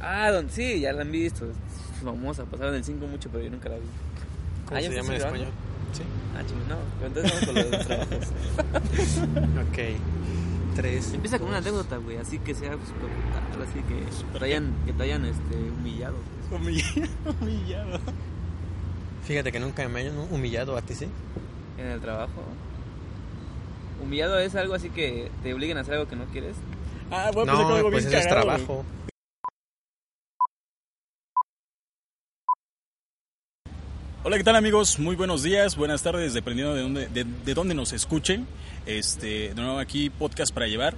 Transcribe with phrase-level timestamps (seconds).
[0.00, 1.46] Ah, don, sí, ya la han visto.
[1.46, 1.56] Es
[2.04, 3.82] famosa, pasaron el 5 mucho, pero yo nunca la vi.
[4.66, 5.48] ¿Cómo Ah, ¿ya se llama en español?
[5.92, 6.02] Sí.
[6.36, 6.76] Ah, chingo, no.
[6.98, 8.28] Pero entonces vamos con los trabajos.
[9.70, 9.78] Ok.
[10.76, 11.12] Tres.
[11.12, 14.92] Empieza con una anécdota, güey, así que sea súper brutal, así que te hayan, que
[14.92, 16.14] te hayan este, humillado.
[16.50, 16.60] pues.
[17.40, 17.98] Humillado.
[19.24, 21.08] Fíjate que nunca me hayan humillado a ti, ¿sí?
[21.78, 22.42] En el trabajo.
[24.00, 26.54] Humillado es algo así que te obliguen a hacer algo que no quieres.
[27.10, 28.84] Ah, con No, algo pues bien eso es güey.
[34.28, 34.98] Hola, ¿qué tal amigos?
[34.98, 38.46] Muy buenos días, buenas tardes, dependiendo de dónde, de, de dónde nos escuchen.
[38.84, 40.92] Este, de nuevo aquí podcast para llevar.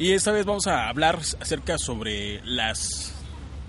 [0.00, 3.14] Y esta vez vamos a hablar acerca sobre las,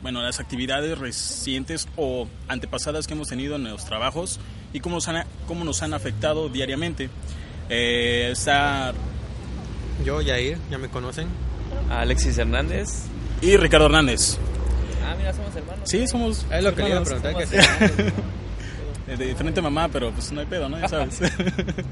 [0.02, 4.40] bueno, las actividades recientes o antepasadas que hemos tenido en los trabajos
[4.74, 7.12] y cómo nos han, cómo nos han afectado diariamente.
[7.70, 8.96] Eh, está
[10.04, 11.28] Yo, Yair, ya me conocen.
[11.92, 13.04] Alexis Hernández.
[13.44, 14.40] y Ricardo Hernández.
[15.06, 15.88] Ah, mira, somos hermanos.
[15.88, 17.36] Sí, somos Es lo que le iba a preguntar.
[17.38, 17.70] que Somos sí.
[17.80, 18.00] hermanos.
[18.00, 18.14] Eh,
[19.08, 20.80] de diferente mamá, pero pues no hay pedo, ¿no?
[20.80, 21.20] Ya sabes.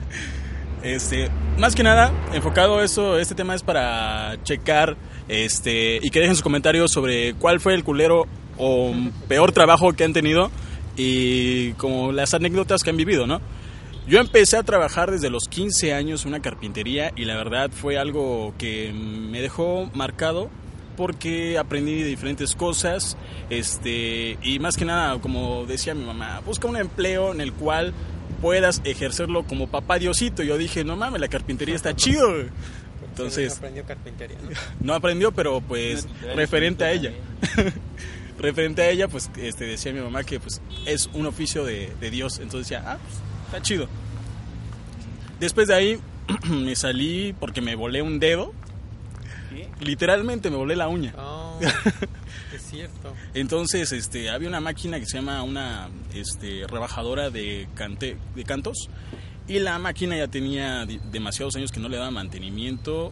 [0.84, 4.96] este, más que nada, enfocado eso, este tema es para checar
[5.28, 8.26] este y que dejen sus comentarios sobre cuál fue el culero
[8.58, 8.94] o
[9.28, 10.52] peor trabajo que han tenido
[10.96, 13.42] y como las anécdotas que han vivido, ¿no?
[14.08, 17.98] Yo empecé a trabajar desde los 15 años en una carpintería y la verdad fue
[17.98, 20.50] algo que me dejó marcado
[20.96, 23.18] porque aprendí diferentes cosas
[23.50, 27.94] este y más que nada como decía mi mamá busca un empleo en el cual
[28.42, 30.44] puedas ejercerlo como papá diosito.
[30.44, 32.50] Yo dije no mames la carpintería está chido güey".
[33.10, 34.50] entonces aprendió carpintería, ¿no?
[34.86, 37.12] no aprendió pero pues referente a ella.
[38.40, 42.10] referente a ella pues este decía mi mamá que pues es un oficio de, de
[42.10, 42.40] Dios.
[42.40, 43.88] Entonces decía ah pues, está chido
[45.40, 46.00] después de ahí
[46.50, 48.54] me salí porque me volé un dedo
[49.52, 49.68] ¿Qué?
[49.82, 51.60] literalmente me volé la uña Oh,
[52.56, 53.14] es cierto.
[53.34, 58.90] entonces, este, había una máquina que se llama una este, rebajadora de, cante, de cantos
[59.48, 63.12] y la máquina ya tenía demasiados años que no le daba mantenimiento.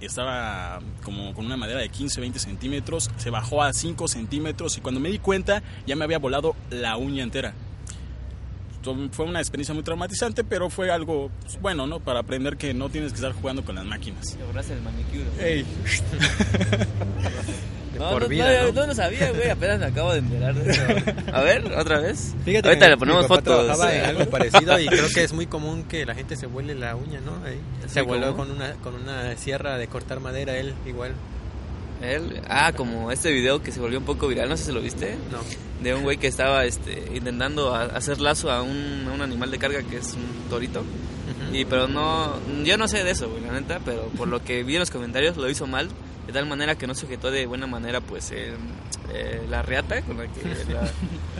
[0.00, 4.80] Estaba como con una madera de 15, 20 centímetros, se bajó a 5 centímetros y
[4.80, 7.52] cuando me di cuenta ya me había volado la uña entera.
[9.12, 12.00] Fue una experiencia muy traumatizante, pero fue algo pues, bueno, ¿no?
[12.00, 14.36] Para aprender que no tienes que estar jugando con las máquinas.
[14.36, 15.24] Te borraste el manicure.
[15.38, 15.66] Ey,
[17.98, 18.80] No, por no, vida, no, ¿no?
[18.80, 19.50] no lo sabía, güey.
[19.50, 20.82] Apenas me acabo de enterar de eso.
[21.34, 22.34] A ver, otra vez.
[22.46, 23.66] Fíjate Ahorita que le ponemos mi papá fotos.
[23.66, 26.74] trabajaba en algo parecido y creo que es muy común que la gente se vuele
[26.74, 27.32] la uña, ¿no?
[27.44, 27.60] Ahí.
[27.84, 31.12] ¿Es Se voló con una con una sierra de cortar madera él igual.
[32.02, 34.80] Él, ah, como este video que se volvió un poco viral, no sé si lo
[34.80, 35.16] viste.
[35.30, 35.38] No.
[35.82, 39.50] De un güey que estaba este, intentando a- hacer lazo a un, a un animal
[39.50, 40.80] de carga que es un torito.
[40.80, 41.54] Ujú.
[41.54, 42.34] Y pero no,
[42.64, 44.90] yo no sé de eso, güey, la neta, pero por lo que vi en los
[44.90, 45.88] comentarios lo hizo mal,
[46.26, 48.52] de tal manera que no sujetó de buena manera pues eh,
[49.12, 50.90] eh, la reata con la que la-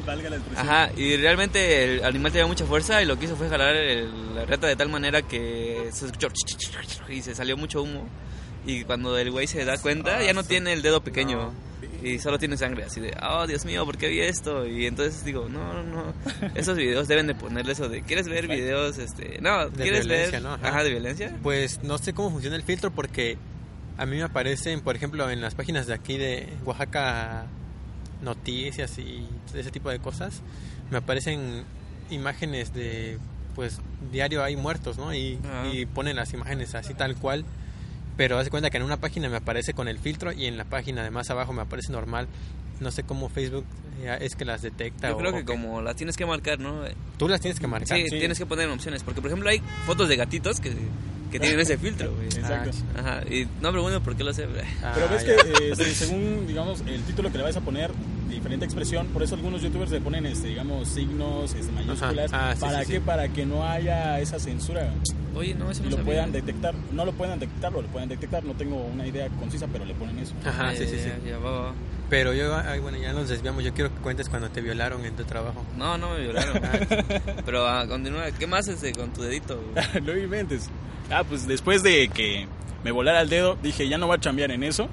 [0.07, 0.69] valga la expresión.
[0.69, 4.35] Ajá, y realmente el animal tenía mucha fuerza y lo que hizo fue jalar el-
[4.35, 6.29] la reata de tal manera que se escuchó
[7.09, 8.07] y se salió mucho humo.
[8.67, 11.53] Y cuando el güey se da cuenta, ya no tiene el dedo pequeño.
[12.03, 14.67] Y solo tiene sangre, así de, oh Dios mío, ¿por qué vi esto?
[14.67, 16.15] Y entonces digo, no, no, no.
[16.55, 18.97] Esos videos deben de ponerle eso de, ¿quieres ver videos?
[18.99, 20.43] este No, De ¿quieres violencia, ver?
[20.43, 20.55] ¿no?
[20.55, 20.69] Ajá.
[20.69, 21.37] Ajá, de violencia.
[21.43, 23.37] Pues no sé cómo funciona el filtro porque
[23.99, 27.47] a mí me aparecen, por ejemplo, en las páginas de aquí de Oaxaca
[28.23, 30.41] Noticias y ese tipo de cosas,
[30.91, 31.65] me aparecen
[32.11, 33.19] imágenes de,
[33.55, 33.79] pues,
[34.11, 35.15] diario hay muertos, ¿no?
[35.15, 35.39] Y,
[35.73, 37.45] y ponen las imágenes así tal cual.
[38.21, 40.59] Pero haz de cuenta que en una página me aparece con el filtro y en
[40.59, 42.29] la página de más abajo me aparece normal.
[42.79, 43.65] No sé cómo Facebook
[44.03, 45.09] eh, es que las detecta.
[45.09, 46.83] Yo creo o que como las tienes que marcar, ¿no?
[47.17, 47.97] Tú las tienes que marcar.
[47.97, 48.19] Sí, sí.
[48.19, 49.03] tienes que poner opciones.
[49.05, 50.71] Porque, por ejemplo, hay fotos de gatitos que,
[51.33, 52.27] que tienen ese filtro, güey.
[52.37, 52.77] Exacto.
[52.95, 54.47] Ajá, y no pregunto por qué lo sé.
[54.83, 55.37] Ah, Pero ves ya.
[55.43, 57.91] que eh, según digamos el título que le vas a poner
[58.31, 62.61] diferente expresión, por eso algunos youtubers le ponen este digamos signos, este, mayúsculas, Ah, sí,
[62.61, 63.03] para sí, qué sí.
[63.05, 64.91] para que no haya esa censura
[65.35, 66.07] Oye, no, eso y no lo sabía.
[66.13, 69.85] puedan detectar, no lo puedan detectar, lo pueden detectar, no tengo una idea concisa, pero
[69.85, 70.33] le ponen eso.
[70.45, 71.11] Ajá, Ah, sí, sí, sí.
[71.29, 71.73] ya, va, va.
[72.09, 73.63] Pero yo, ay, bueno, ya nos desviamos.
[73.63, 75.65] Yo quiero que cuentes cuando te violaron en tu trabajo.
[75.79, 76.61] No, no me violaron.
[77.45, 78.33] Pero ah, continúa.
[78.33, 79.61] ¿Qué más este, con tu dedito?
[80.03, 80.69] no inventes.
[81.13, 82.49] Ah, pues después de que
[82.83, 84.89] me volara el dedo, dije, ya no voy a chambear en eso.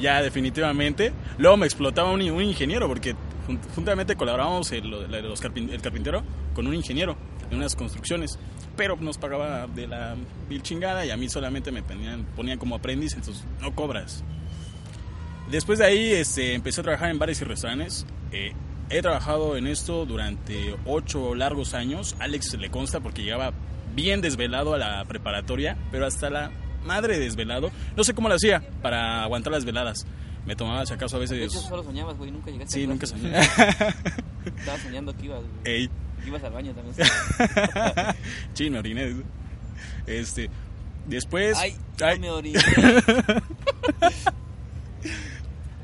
[0.00, 1.12] Ya definitivamente.
[1.38, 3.14] Luego me explotaba un, ingeniero porque
[3.46, 4.90] jun- juntamente colaborábamos el,
[5.82, 6.22] carpintero
[6.54, 7.16] con un ingeniero
[7.50, 8.38] en unas construcciones.
[8.76, 10.16] Pero nos pagaba de la
[10.48, 14.24] vil chingada y a mí solamente me ponían, ponían como aprendiz, entonces no cobras.
[15.50, 18.06] Después de ahí este, empecé a trabajar en bares y restaurantes.
[18.32, 18.52] Eh,
[18.88, 22.14] he trabajado en esto durante ocho largos años.
[22.20, 23.52] Alex le consta porque llegaba
[23.94, 26.50] bien desvelado a la preparatoria, pero hasta la
[26.84, 27.70] madre desvelado.
[27.96, 30.06] No sé cómo lo hacía para aguantar las veladas.
[30.46, 31.52] me tomaba si acaso a veces...
[31.52, 33.38] solo soñabas, güey, nunca llegaste Sí, a nunca soñé.
[33.40, 35.52] Estaba soñando que ibas, güey.
[35.76, 35.90] Ey,
[36.26, 36.94] ibas al baño también.
[38.54, 39.16] sí, me oriné.
[40.06, 40.48] Este,
[41.06, 41.56] después...
[41.58, 42.58] Ay, ay, no me oriné.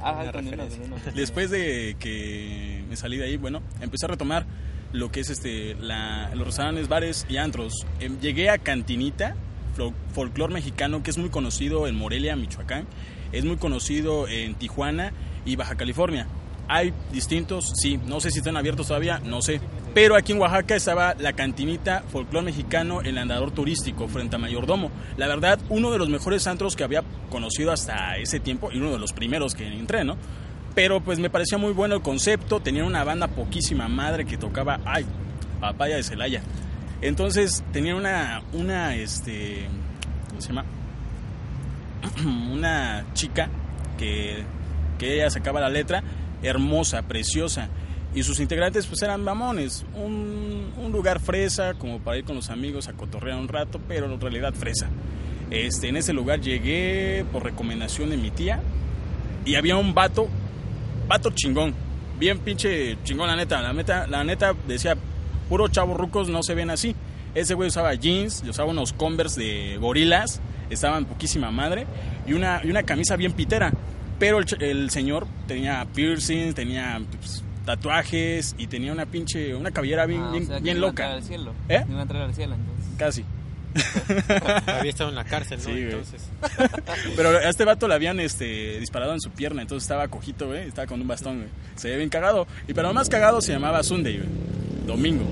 [0.03, 0.79] Ah, Una continúa, referencia.
[0.91, 1.13] continúa.
[1.17, 4.47] Después de que me salí de ahí, bueno, empecé a retomar
[4.93, 7.73] lo que es este la, los restaurantes, bares y antros.
[7.99, 9.35] Em, llegué a Cantinita,
[9.77, 12.87] flo- folclor mexicano, que es muy conocido en Morelia, Michoacán.
[13.33, 15.13] Es muy conocido en Tijuana
[15.45, 16.27] y Baja California.
[16.69, 19.61] Hay distintos, sí, no sé si están abiertos todavía, no sé.
[19.95, 24.91] Pero aquí en Oaxaca estaba la cantinita folclor mexicano, el andador turístico, frente a Mayordomo.
[25.17, 28.91] La verdad, uno de los mejores antros que había conocido hasta ese tiempo y uno
[28.93, 30.17] de los primeros que entré, ¿no?
[30.75, 34.81] Pero pues me parecía muy bueno el concepto, tenía una banda poquísima madre que tocaba,
[34.85, 35.07] ay,
[35.61, 36.43] papaya de Celaya.
[37.03, 39.67] Entonces tenía una, una, este,
[40.29, 40.65] ¿cómo se llama?
[42.53, 43.49] una chica
[43.99, 44.45] que,
[44.99, 46.03] que ella sacaba la letra,
[46.43, 47.69] hermosa, preciosa.
[48.15, 52.49] Y sus integrantes pues eran mamones, un, un lugar fresa como para ir con los
[52.49, 54.89] amigos a cotorrear un rato, pero en realidad fresa.
[55.51, 58.63] Este, en ese lugar llegué por recomendación de mi tía
[59.45, 60.29] y había un vato,
[61.07, 61.75] vato chingón,
[62.19, 64.97] bien pinche chingón la neta, la neta, la neta decía,
[65.49, 66.95] puro chavo rucos no se ven así.
[67.35, 70.41] Ese güey usaba jeans, usaba unos Converse de gorilas,
[70.71, 71.87] estaban poquísima madre,
[72.27, 73.73] y una, y una camisa bien pitera.
[74.19, 79.71] Pero el, ch- el señor tenía piercings, tenía pues, tatuajes y tenía una pinche, una
[79.71, 81.17] cabellera bien, Ah, o bien, sea, que bien iba a entrar loca.
[81.19, 81.53] al cielo.
[81.69, 81.85] ¿Eh?
[81.89, 82.87] Iba a entrar al cielo, entonces.
[82.97, 83.25] Casi.
[84.79, 85.65] Había estado en la cárcel, ¿no?
[85.65, 85.81] Sí.
[85.83, 86.26] Entonces,
[87.17, 90.69] Pero a este vato le habían este, disparado en su pierna, entonces estaba cojito, güey,
[90.69, 91.49] estaba con un bastón, güey.
[91.77, 92.47] Se ve bien cagado.
[92.69, 94.29] Y pero lo más cagado se llamaba Sunday, güey.
[94.87, 95.25] Domingo.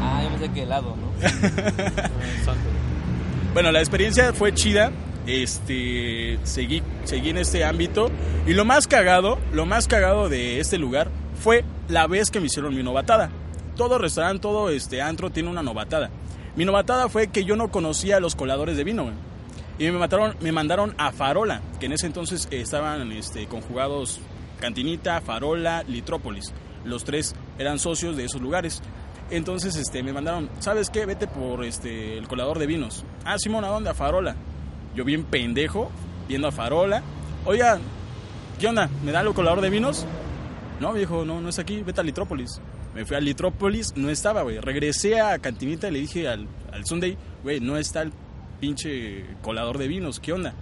[0.00, 1.12] Ah, yo pensé que helado, ¿no?
[3.54, 4.92] Bueno, la experiencia fue chida.
[5.26, 8.10] Este, seguí, seguí en este ámbito.
[8.46, 11.08] Y lo más cagado, lo más cagado de este lugar
[11.38, 13.30] fue la vez que me hicieron mi novatada.
[13.76, 16.08] Todo restaurante, todo este antro tiene una novatada.
[16.56, 19.14] Mi novatada fue que yo no conocía a los coladores de vino, güey.
[19.82, 24.20] Y me, mataron, me mandaron a Farola, que en ese entonces estaban este, conjugados
[24.60, 26.52] Cantinita, Farola, Litrópolis.
[26.84, 28.80] Los tres eran socios de esos lugares.
[29.28, 31.04] Entonces este, me mandaron, ¿sabes qué?
[31.04, 33.04] Vete por este, el colador de vinos.
[33.24, 33.90] Ah, Simón, ¿a dónde?
[33.90, 34.36] A Farola.
[34.94, 35.90] Yo bien pendejo,
[36.28, 37.02] viendo a Farola.
[37.44, 37.80] Oiga,
[38.60, 38.88] ¿qué onda?
[39.04, 40.06] ¿Me da el colador de vinos?
[40.78, 42.60] No, viejo, no, no es aquí, vete a Litrópolis.
[42.94, 44.60] Me fui a Litrópolis, no estaba, güey.
[44.60, 48.12] Regresé a Cantinita y le dije al, al Sunday, güey, no está el
[48.66, 50.54] pinche colador de vinos, ¿qué onda?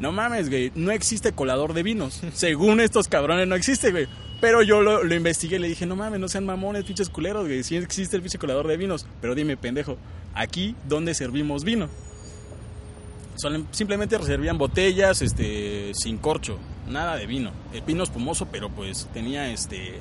[0.00, 2.20] No mames, güey, no existe colador de vinos.
[2.34, 4.08] Según estos cabrones no existe, güey.
[4.40, 7.46] Pero yo lo, lo investigué y le dije, no mames, no sean mamones, pinches culeros,
[7.46, 7.62] güey.
[7.62, 9.06] Sí existe el pinche colador de vinos.
[9.20, 9.98] Pero dime, pendejo,
[10.34, 11.88] aquí, ¿dónde servimos vino?
[13.36, 16.58] Solen- simplemente servían botellas este sin corcho,
[16.88, 17.52] nada de vino.
[17.72, 20.00] El vino espumoso, pero pues tenía este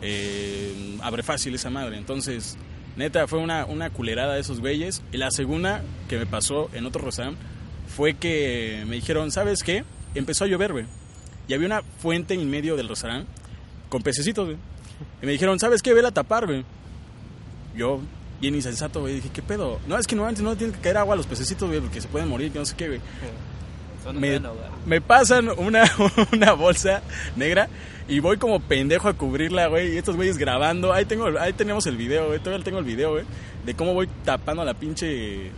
[0.00, 1.98] eh, abre fácil esa madre.
[1.98, 2.56] Entonces,
[2.96, 5.02] neta, fue una, una culerada de esos güeyes.
[5.12, 7.40] Y la segunda que me pasó en otro restaurante
[7.94, 9.84] fue que me dijeron, ¿sabes qué?
[10.14, 10.86] Empezó a llover, güey.
[11.48, 13.30] Y había una fuente en medio del restaurante
[13.88, 14.58] con pececitos, güey.
[15.22, 15.92] Y me dijeron, ¿sabes qué?
[15.92, 16.64] Vela a tapar, güey.
[17.76, 18.00] Yo,
[18.40, 19.80] bien insensato, güey, dije, ¿qué pedo?
[19.86, 22.00] No, es que no, antes no tiene que caer agua a los pececitos, güey, porque
[22.00, 23.00] se pueden morir, que no sé qué, güey.
[24.14, 24.40] Me,
[24.84, 25.84] me pasan una,
[26.32, 27.02] una bolsa
[27.36, 27.68] negra
[28.14, 29.94] y voy como pendejo a cubrirla, güey.
[29.94, 30.92] Y estos güeyes grabando.
[30.92, 32.38] Ahí, tengo, ahí tenemos el video, güey.
[32.40, 33.24] Todavía tengo el video, güey.
[33.64, 35.50] De cómo voy tapando la pinche...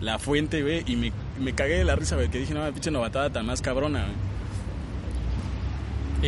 [0.00, 0.84] La fuente, güey.
[0.86, 2.28] Y me, me cagué de la risa, güey.
[2.28, 4.14] Que dije, no, la pinche novatada tan más cabrona, güey.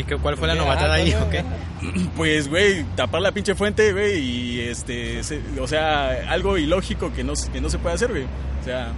[0.02, 1.45] ¿Y qué, cuál fue la Ah, novatada ahí ¿cuál o qué?
[2.16, 4.18] Pues, güey, tapar la pinche fuente, güey.
[4.18, 5.23] Y este...
[5.25, 8.25] se- o sea, algo ilógico que no, que no se puede hacer, güey.
[8.61, 8.92] O sea...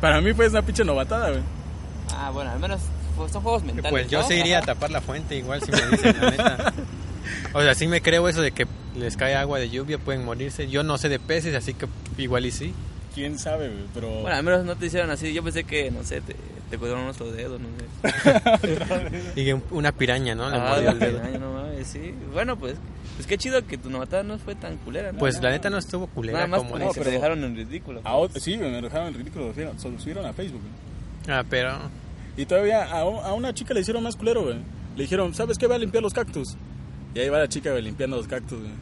[0.00, 1.42] Para mí fue una pinche novatada, güey.
[2.14, 2.80] Ah, bueno, al menos
[3.32, 3.90] son juegos mentales.
[3.90, 4.28] Pues yo ¿no?
[4.28, 4.66] sí iría a Ajá.
[4.74, 6.72] tapar la fuente igual si me dicen la neta.
[7.52, 8.66] O sea, sí me creo eso de que
[8.96, 10.68] les cae agua de lluvia, pueden morirse.
[10.68, 11.86] Yo no sé de peces, así que
[12.18, 12.74] igual y sí.
[13.14, 13.70] Quién sabe.
[13.94, 14.08] Pero...
[14.22, 15.32] Bueno, al menos no te hicieron así.
[15.32, 16.34] Yo pensé que, no sé, te,
[16.70, 18.40] te cortaron nuestros dedos, no sé.
[19.40, 20.50] Y un- una piraña, ¿no?
[20.50, 21.20] Le Ah, mordió el dedo.
[21.24, 22.12] ay, no mames, sí.
[22.32, 22.74] Bueno, pues,
[23.16, 25.18] pues qué chido que tu novatada no fue tan culera, ¿no?
[25.18, 28.00] Pues la neta no estuvo culera Nada más, como no, pero dejaron en ridículo.
[28.04, 29.52] A ot- sí, me dejaron en ridículo.
[29.56, 31.34] Lo subieron, a Facebook, güey.
[31.38, 31.78] Ah, pero...
[32.36, 34.56] Y todavía a, a una chica le hicieron más culero, güey.
[34.96, 35.66] Le dijeron, ¿sabes qué?
[35.66, 36.56] Va a limpiar los cactus.
[37.14, 38.72] Y ahí va la chica, güey, limpiando los cactus, güey.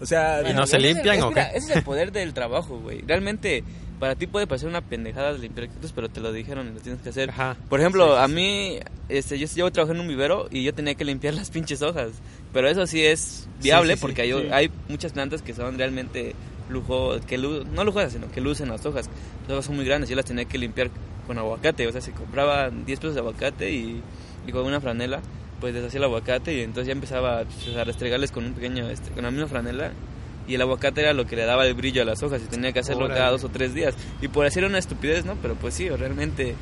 [0.00, 1.58] O sea, ¿Y no se ese- limpian es- o mira, qué?
[1.58, 3.02] Ese es el poder del trabajo, güey.
[3.06, 3.64] Realmente,
[3.98, 7.02] para ti puede parecer una pendejada limpiar cactus, pero te lo dijeron y lo tienes
[7.02, 7.30] que hacer.
[7.30, 7.56] Ajá.
[7.68, 10.72] Por ejemplo, Sí, sí, a mí, este, yo llevo trabajando en un vivero y yo
[10.72, 12.10] tenía que limpiar las pinches hojas.
[12.52, 14.48] Pero eso sí es viable Sí, sí, sí, porque hay, sí.
[14.52, 16.34] hay muchas plantas que son realmente
[16.68, 19.08] lujo, que lu- no lujosas, sino que lucen las hojas.
[19.42, 20.90] Las hojas son muy grandes y yo las tenía que limpiar
[21.26, 24.00] con aguacate, o sea, se compraban 10 pesos de aguacate y,
[24.46, 25.20] y con una franela,
[25.60, 29.10] pues deshacía el aguacate y entonces ya empezaba pues, a restregarles con un pequeño, este,
[29.10, 29.90] con la misma franela
[30.46, 32.72] y el aguacate era lo que le daba el brillo a las hojas y tenía
[32.72, 33.18] que hacerlo Órale.
[33.20, 33.94] cada dos o tres días.
[34.22, 35.34] Y por decir una estupidez, ¿no?
[35.42, 36.54] Pero pues sí, realmente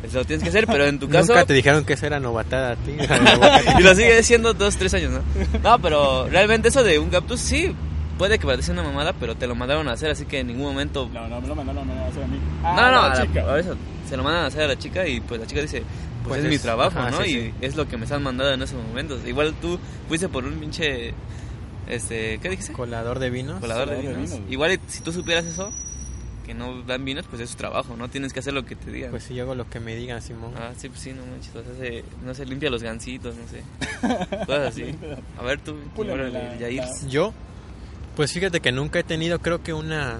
[0.00, 1.34] pues, lo tienes que hacer, pero en tu caso...
[1.34, 2.92] Nunca te dijeron que eso era novatada a ti.
[3.78, 5.20] y lo sigue siendo dos, tres años, ¿no?
[5.62, 7.74] No, pero realmente eso de un cactus sí,
[8.18, 10.64] puede que parezca una mamada, pero te lo mandaron a hacer, así que en ningún
[10.66, 11.08] momento...
[11.12, 12.38] No, no me lo mandaron a hacer a mí.
[12.62, 13.40] No, Ah, no, la a la- chica.
[13.54, 13.76] a eso,
[14.08, 15.80] se lo mandan a hacer a la chica y pues la chica dice,
[16.24, 17.22] pues, Pues es, mi es- trabajo, ajá, ¿no?
[17.22, 17.54] sí, y sí.
[17.60, 19.20] es lo que me están mandando en esos momentos.
[19.26, 21.14] Igual tú fuiste por un pinche,
[21.88, 22.72] este, ¿qué dijiste?
[22.72, 23.60] Colador de vinos.
[23.60, 24.34] Colador de Colador de vinos.
[24.38, 24.50] vinos.
[24.52, 25.70] Igual si tú supieras eso,
[26.44, 28.08] que no dan vinos, pues es su trabajo, ¿no?
[28.08, 29.10] Tienes que hacer lo que te digan.
[29.10, 30.52] Pues sí, yo hago lo que me digan, Simón.
[30.56, 33.42] Ah, sí, pues sí, no manches, o sea, se, no se limpia los gansitos, no
[33.48, 33.62] sé.
[34.46, 34.94] Cosas así.
[35.38, 36.82] A ver tú, órale, la- Yair.
[36.84, 37.32] la- Yo,
[38.16, 40.16] pues fíjate que nunca he tenido, creo que una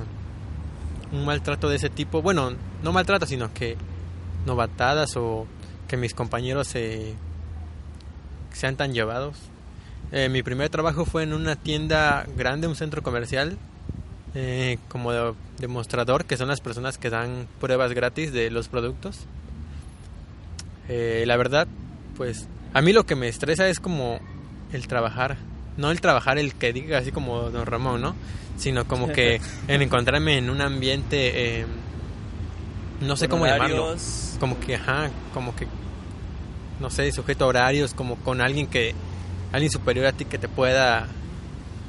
[1.12, 2.20] un maltrato de ese tipo.
[2.22, 3.76] Bueno, no maltrato, sino que
[4.44, 5.46] novatadas o
[5.88, 7.14] que mis compañeros se
[8.52, 9.36] sean tan llevados.
[10.12, 13.56] Eh, mi primer trabajo fue en una tienda grande, un centro comercial,
[14.34, 19.20] eh, como de- demostrador, que son las personas que dan pruebas gratis de los productos.
[20.88, 21.66] Eh, la verdad,
[22.16, 24.20] pues a mí lo que me estresa es como
[24.72, 25.36] el trabajar,
[25.76, 28.14] no el trabajar el que diga así como don Ramón, ¿no?
[28.56, 31.66] Sino como que en encontrarme en un ambiente, eh,
[33.00, 35.66] no sé cómo llamarlo, horarios, como que, ajá, como que,
[36.80, 38.94] no sé, sujeto a horarios, como con alguien que,
[39.52, 41.08] alguien superior a ti que te pueda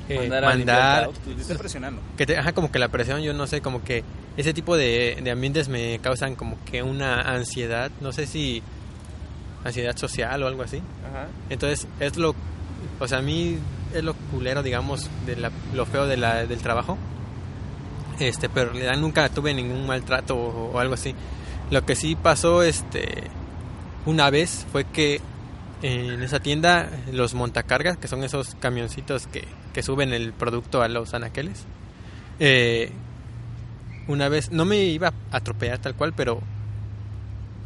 [0.10, 1.10] eh, mandar mandar,
[1.58, 2.02] presionando.
[2.18, 4.04] que te, ajá, como que la presión, yo no sé, como que
[4.36, 8.62] ese tipo de, de ambientes me causan como que una ansiedad, no sé si
[9.64, 10.78] ansiedad social o algo así.
[10.78, 11.28] Ajá.
[11.50, 12.36] Entonces, es lo,
[13.00, 13.58] o sea, a mí
[13.98, 16.98] es lo culero, digamos, de la, lo feo de la, del trabajo.
[18.20, 21.14] Este, pero en realidad nunca tuve ningún maltrato o, o algo así.
[21.70, 23.26] Lo que sí pasó, este,
[24.06, 25.22] una vez fue que
[25.82, 30.88] en esa tienda los montacargas, que son esos camioncitos que, que suben el producto a
[30.88, 31.66] los anaqueles,
[32.40, 32.92] eh,
[34.08, 36.40] una vez, no me iba a atropellar tal cual, pero,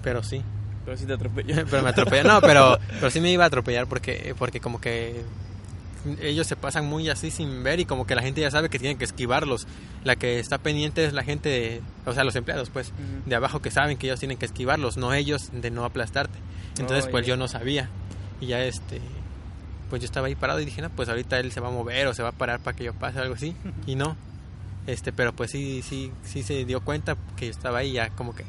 [0.02, 0.42] pero sí,
[0.84, 1.56] Pero sí te atropelló.
[1.70, 2.24] pero me atropella.
[2.24, 5.22] No, pero, pero sí me iba a atropellar porque, porque como que
[6.22, 8.80] ellos se pasan muy así sin ver y como que la gente ya sabe que
[8.80, 9.68] tienen que esquivarlos.
[10.04, 12.92] La que está pendiente es la gente, de, o sea, los empleados pues,
[13.26, 16.38] de abajo que saben que ellos tienen que esquivarlos, no ellos de no aplastarte.
[16.80, 17.90] Entonces Oh, pues yo no sabía.
[18.40, 19.02] Y ya este,
[19.90, 22.08] pues yo estaba ahí parado y dije, no, pues ahorita él se va a mover
[22.08, 23.56] o se va a parar para que yo pase o algo así.
[23.86, 24.16] Y no.
[24.88, 28.34] Este, pero pues sí, sí, sí se dio cuenta que yo estaba ahí ya como
[28.34, 28.44] que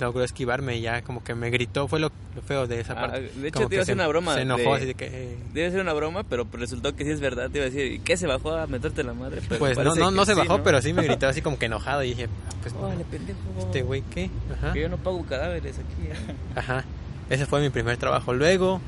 [0.00, 3.00] logró esquivarme y ya como que me gritó, fue lo, lo feo de esa Ah,
[3.02, 3.20] parte.
[3.22, 5.06] de hecho, Como te iba a hacer una broma Se enojó de- así de que...
[5.06, 7.48] eh, Debe ser una broma, pero resultó que sí es verdad.
[7.50, 9.40] Te iba a decir, ¿y qué se bajó a meterte la madre?
[9.48, 10.64] Pero pues no, no, no se sí, bajó, ¿no?
[10.64, 12.74] pero sí me gritó así como que enojado y dije, ah, pues
[13.10, 13.38] pendejo.
[13.60, 14.30] este güey, ¿qué?
[14.52, 14.72] Ajá.
[14.72, 16.08] Que yo no pago cadáveres aquí.
[16.08, 16.34] ¿eh?
[16.56, 16.84] Ajá.
[17.30, 18.34] Ese fue mi primer trabajo.
[18.34, 18.80] Luego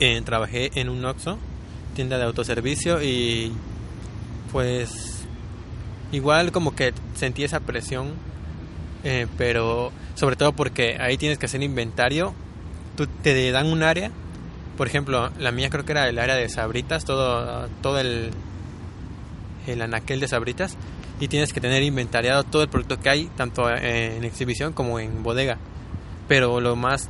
[0.00, 1.38] eh, trabajé en un Oxxo,
[1.94, 3.52] tienda de autoservicio y
[4.52, 5.24] pues
[6.12, 8.12] igual como que sentí esa presión,
[9.04, 12.34] eh, pero sobre todo porque ahí tienes que hacer inventario.
[12.96, 14.10] Tú te dan un área,
[14.76, 18.30] por ejemplo, la mía creo que era el área de sabritas, todo todo el
[19.66, 20.76] el anaquel de sabritas
[21.18, 25.00] y tienes que tener inventariado todo el producto que hay tanto eh, en exhibición como
[25.00, 25.58] en bodega.
[26.28, 27.08] Pero lo más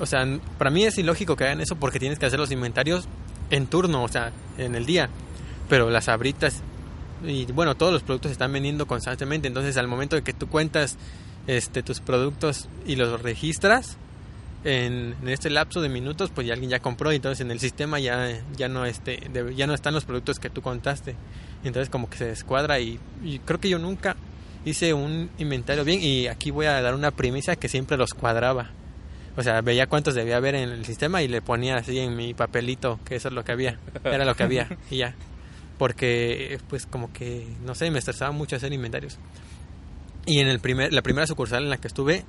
[0.00, 0.26] o sea,
[0.58, 3.06] para mí es ilógico que hagan eso porque tienes que hacer los inventarios
[3.50, 5.08] en turno, o sea, en el día.
[5.68, 6.62] Pero las abritas
[7.26, 10.96] y bueno, todos los productos están vendiendo constantemente, entonces al momento de que tú cuentas
[11.46, 13.96] este tus productos y los registras
[14.64, 17.60] en, en este lapso de minutos, pues ya alguien ya compró y entonces en el
[17.60, 19.20] sistema ya ya no este
[19.54, 21.16] ya no están los productos que tú contaste.
[21.64, 24.16] Entonces como que se descuadra y, y creo que yo nunca
[24.64, 28.70] hice un inventario bien y aquí voy a dar una primicia que siempre los cuadraba.
[29.36, 32.34] O sea, veía cuántos debía haber en el sistema y le ponía así en mi
[32.34, 33.78] papelito que eso es lo que había.
[34.04, 35.14] Era lo que había y ya.
[35.78, 39.18] Porque, pues, como que, no sé, me estresaba mucho hacer inventarios.
[40.26, 42.24] Y en el primer, la primera sucursal en la que estuve,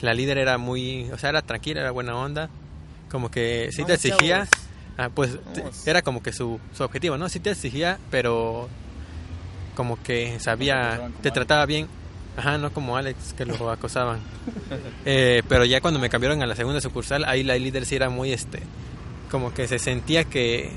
[0.00, 2.48] la líder era muy, o sea, era tranquila, era buena onda.
[3.10, 4.46] Como que sí te exigía,
[4.98, 7.28] ah, pues te- era como que su, su objetivo, ¿no?
[7.28, 8.68] Sí te exigía, pero
[9.74, 11.32] como que sabía, te Alex.
[11.34, 11.88] trataba bien.
[12.36, 14.20] Ajá, no como Alex, que lo acosaban.
[15.04, 18.08] Eh, pero ya cuando me cambiaron a la segunda sucursal, ahí la líder sí era
[18.08, 18.60] muy, este,
[19.30, 20.70] como que se sentía que,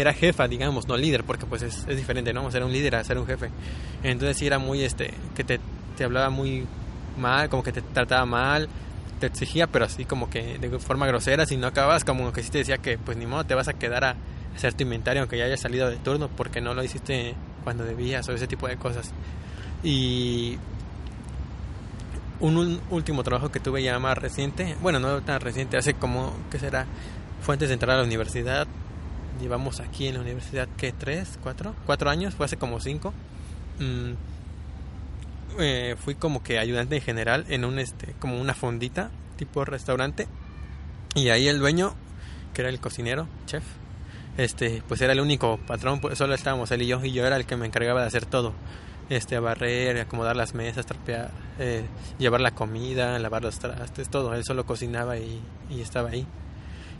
[0.00, 2.50] era jefa, digamos, no líder, porque pues es, diferente, ¿no?
[2.50, 3.50] Ser un líder a ser un jefe.
[4.02, 5.60] Entonces sí era muy, este, que te,
[5.96, 6.66] te hablaba muy
[7.18, 8.68] mal, como que te trataba mal,
[9.20, 12.50] te exigía, pero así como que de forma grosera, si no acabas, como que sí
[12.50, 14.16] te decía que pues ni modo, te vas a quedar a
[14.54, 17.34] hacer tu inventario aunque ya hayas salido de turno, porque no lo hiciste
[17.64, 19.12] cuando debías o ese tipo de cosas.
[19.82, 20.58] Y
[22.40, 26.34] un, un último trabajo que tuve ya más reciente, bueno, no tan reciente, hace como,
[26.50, 26.86] ¿qué será?
[27.40, 28.66] Fue antes de entrar a la universidad.
[29.40, 30.92] Llevamos aquí en la universidad, ¿qué?
[30.92, 31.38] ¿Tres?
[31.42, 31.74] ¿Cuatro?
[31.84, 32.34] ¿Cuatro años?
[32.34, 33.12] Fue hace como cinco.
[33.78, 34.12] Mm,
[35.58, 40.26] eh, fui como que ayudante en general en un, este, como una fondita, tipo restaurante.
[41.14, 41.94] Y ahí el dueño,
[42.54, 43.64] que era el cocinero, chef,
[44.36, 47.36] este, pues era el único patrón, pues solo estábamos él y yo, y yo era
[47.36, 48.52] el que me encargaba de hacer todo.
[49.08, 51.84] Este, barrer, acomodar las mesas, trapear, eh,
[52.18, 54.34] llevar la comida, lavar los trastes, todo.
[54.34, 55.40] Él solo cocinaba y,
[55.70, 56.26] y estaba ahí.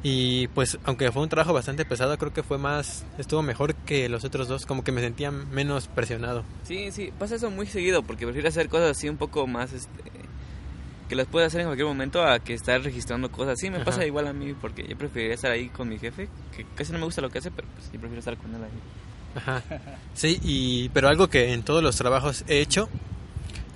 [0.03, 4.09] Y pues, aunque fue un trabajo bastante pesado, creo que fue más, estuvo mejor que
[4.09, 6.45] los otros dos, como que me sentía menos presionado.
[6.65, 9.89] Sí, sí, pasa eso muy seguido porque prefiero hacer cosas así un poco más, este,
[11.09, 13.59] que las pueda hacer en cualquier momento a que estar registrando cosas.
[13.59, 13.85] Sí, me Ajá.
[13.87, 16.99] pasa igual a mí porque yo preferiría estar ahí con mi jefe, que casi no
[16.99, 18.71] me gusta lo que hace, pero pues yo prefiero estar con él ahí.
[19.37, 19.63] Ajá.
[20.15, 22.89] Sí, y, pero algo que en todos los trabajos he hecho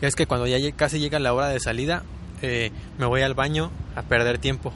[0.01, 2.03] es que cuando ya casi llega la hora de salida,
[2.41, 4.73] eh, me voy al baño a perder tiempo.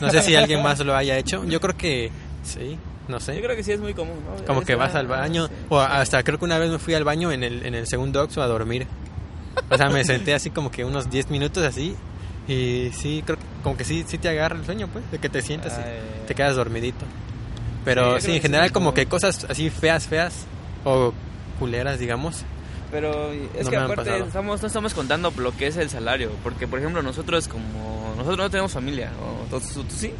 [0.00, 1.44] No sé si alguien más lo haya hecho.
[1.44, 2.10] Yo creo que
[2.42, 3.34] sí, no sé.
[3.36, 4.44] Yo creo que sí es muy común, ¿no?
[4.44, 7.32] Como que vas al baño, o hasta creo que una vez me fui al baño
[7.32, 8.86] en el, en el segundo Oxxo a dormir.
[9.70, 11.96] O sea, me senté así como que unos 10 minutos así,
[12.46, 15.28] y sí, creo que como que sí, sí te agarra el sueño, pues, de que
[15.28, 17.04] te sientas y te quedas dormidito.
[17.84, 20.44] Pero sí, en general como- que cosas así feas, feas,
[20.84, 21.12] o
[21.58, 22.44] culeras, digamos.
[22.90, 26.66] Pero es No que aparte estamos, no estamos contando lo que es el salario, porque
[26.66, 30.12] por ejemplo nosotros como nosotros no tenemos familia, o, ¿tú, tú- tú sí?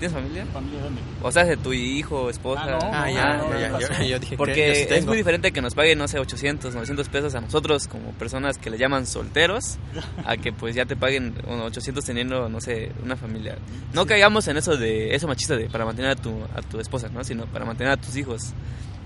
[0.00, 0.46] ¿Tienes familia?
[0.50, 1.00] ¿Familia dónde?
[1.22, 2.62] O sea, de tu hijo, esposa.
[2.64, 4.74] Ah, no, Ah, ya, no, ya, no, ya, no, yo, yo dije que Porque yo
[4.88, 8.10] sí es muy diferente que nos paguen, no sé, 800, 900 pesos a nosotros como
[8.12, 9.76] personas que le llaman solteros,
[10.24, 13.58] a que pues ya te paguen bueno, 800 teniendo, no sé, una familia.
[13.92, 17.10] No caigamos en eso de, eso machista de para mantener a tu, a tu esposa,
[17.12, 17.22] ¿no?
[17.22, 18.54] Sino para mantener a tus hijos.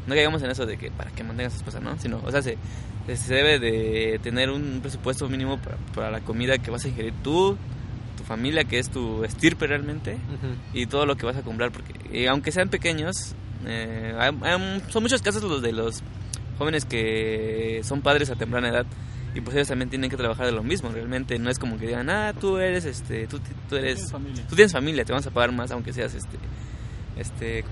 [0.06, 1.98] No caigamos en eso de que para que mantengas a tu esposa, ¿no?
[1.98, 2.56] Sino, o sea, se,
[3.16, 7.12] se debe de tener un presupuesto mínimo para, para la comida que vas a ingerir
[7.22, 7.56] tú,
[8.16, 10.16] tu familia, que es tu estirpe realmente
[10.74, 13.34] y todo lo que vas a comprar porque eh, aunque sean pequeños
[13.66, 16.02] eh, hay- hay- son muchos casos los de los
[16.58, 18.86] jóvenes que son padres a temprana edad
[19.34, 21.86] y pues ellos también tienen que trabajar de lo mismo realmente no es como que
[21.88, 24.44] digan ah tú eres este tú, tú eres Tienes familia.
[24.48, 26.38] tú tienes familia te vamos a pagar más aunque seas este
[27.18, 27.64] este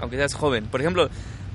[0.00, 1.08] aunque seas joven por ejemplo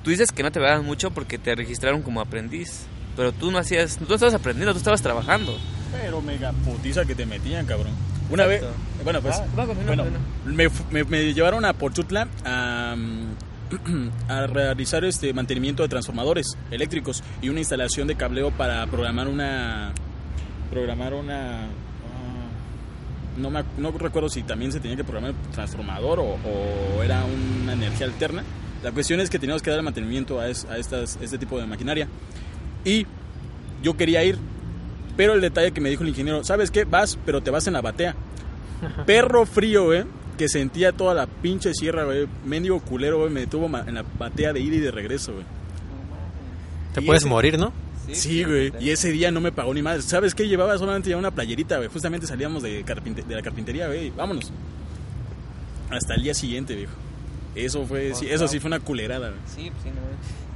[0.04, 2.86] tú dices que no te pagan mucho porque te registraron como aprendiz
[3.16, 5.58] pero tú no hacías tú no estabas aprendiendo tú estabas trabajando
[6.02, 7.92] Pero mega putiza que te metían, cabrón.
[8.30, 8.64] Una vez,
[9.04, 10.06] bueno, pues, Ah, bueno,
[10.46, 12.96] me, me, me llevaron a Pochutla a,
[14.30, 19.92] a realizar este mantenimiento de transformadores eléctricos y una instalación de cableo para programar una,
[20.70, 21.68] programar una, ah,
[23.38, 27.24] no, me, no recuerdo si también se tenía que programar el transformador o, o era
[27.26, 28.44] una energía alterna.
[28.84, 31.66] La cuestión es que teníamos que dar mantenimiento a, es- a estas, este tipo de
[31.68, 32.08] maquinaria.
[32.84, 33.06] Y
[33.84, 34.38] yo quería ir,
[35.18, 36.84] pero el detalle que me dijo el ingeniero, ¿sabes qué?
[36.86, 38.16] Vas, pero te vas en la batea.
[39.06, 40.04] Perro frío, güey,
[40.38, 42.28] que sentía toda la pinche sierra, güey.
[42.46, 45.46] Mendigo culero, güey, me detuvo en la batea de ida y de regreso, güey.
[46.96, 47.72] Te Y puedes ese- morir, ¿no?
[48.12, 48.74] Sí, güey.
[48.80, 50.02] Y ese día no me pagó ni madre.
[50.02, 50.48] ¿Sabes qué?
[50.48, 51.88] Llevaba solamente ya una playerita, güey.
[51.88, 54.10] Justamente salíamos de, carpinte- de la carpintería, güey.
[54.10, 54.52] Vámonos.
[55.90, 56.94] Hasta el día siguiente, viejo.
[57.56, 59.34] Eso fue, sí, eso sí fue una culerada.
[59.46, 60.02] Sí, pues sí, no.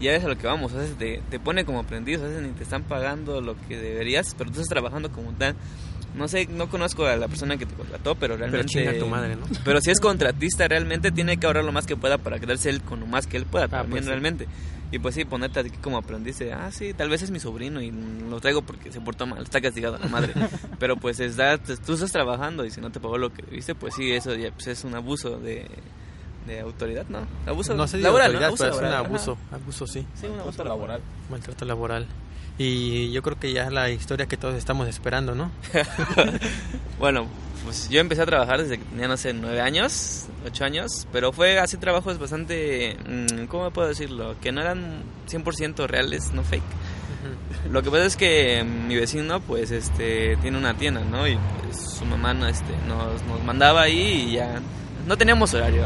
[0.01, 2.41] Ya es a lo que vamos, a veces te, te pone como aprendiz, a veces
[2.41, 5.55] ni te están pagando lo que deberías, pero tú estás trabajando como tal.
[6.15, 8.67] No sé, no conozco a la persona que te contrató, pero Pero realmente...
[8.67, 9.45] chinga tu madre, ¿no?
[9.65, 12.81] Pero si es contratista, realmente tiene que ahorrar lo más que pueda para quedarse él
[12.81, 14.10] con lo más que él pueda también pues sí.
[14.10, 14.47] realmente.
[14.93, 17.81] Y pues sí, ponerte aquí como aprendiz de, ah, sí, tal vez es mi sobrino
[17.81, 17.91] y
[18.29, 20.31] lo traigo porque se portó mal, está castigado a la madre.
[20.79, 23.75] pero pues es, da- tú estás trabajando y si no te pagó lo que debiste,
[23.75, 25.65] pues sí, eso ya pues, es un abuso de,
[26.45, 27.19] de autoridad, ¿no?
[27.45, 29.55] Abuso No sé de laboral, autoridad, Abuso pero es un abuso, ajá.
[29.55, 31.01] abuso sí, Sí, un abuso laboral.
[31.29, 32.05] maltrato laboral.
[32.58, 35.51] Y yo creo que ya es la historia que todos estamos esperando, ¿no?
[36.99, 37.27] Bueno,
[37.65, 41.31] pues yo empecé a trabajar desde que tenía, no sé, nueve años, ocho años, pero
[41.34, 44.36] fue así trabajos bastante, mm, ¿cómo puedo decirlo?
[44.41, 46.63] Que no eran 100% reales, no fake.
[47.71, 51.27] Lo que pasa es que mi vecino, pues, este, tiene una tienda, ¿no?
[51.27, 54.62] Y pues su mamá, no, este, nos, nos mandaba ahí y ya
[55.08, 55.84] no teníamos horario.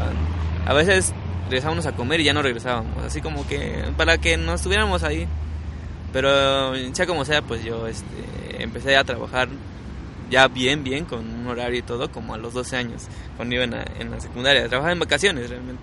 [0.66, 1.12] A veces
[1.44, 5.26] regresábamos a comer y ya no regresábamos, así como que para que no estuviéramos ahí.
[6.12, 9.48] Pero sea como sea, pues yo, este, empecé a trabajar
[10.30, 13.02] ya bien, bien, con un horario y todo, como a los 12 años,
[13.36, 14.68] cuando iba en la, en la secundaria.
[14.68, 15.82] Trabajaba en vacaciones realmente.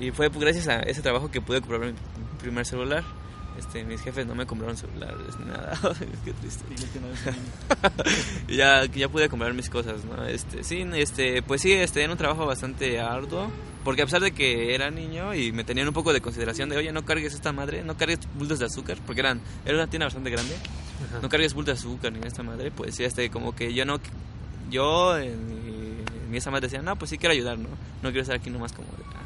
[0.00, 1.94] Y fue pues, gracias a ese trabajo que pude comprar mi
[2.40, 3.02] primer celular.
[3.58, 5.76] Este, mis jefes no me compraron celulares ni nada.
[6.24, 6.64] Qué triste.
[8.46, 10.24] Y ya, ya pude comprar mis cosas, ¿no?
[10.24, 13.50] Este, sí, este, pues sí, este, era un trabajo bastante arduo.
[13.84, 16.76] Porque a pesar de que era niño y me tenían un poco de consideración de,
[16.76, 20.06] oye, no cargues esta madre, no cargues bultos de azúcar, porque eran, era una tienda
[20.06, 20.54] bastante grande.
[21.08, 21.20] Ajá.
[21.22, 24.00] no cargues bulto de azúcar ni esta madre, pues sí, este, como que yo no,
[24.68, 27.68] yo en mi, en mi esa madre decía, no, pues sí quiero ayudar, ¿no?
[28.02, 29.17] No quiero estar aquí nomás como de,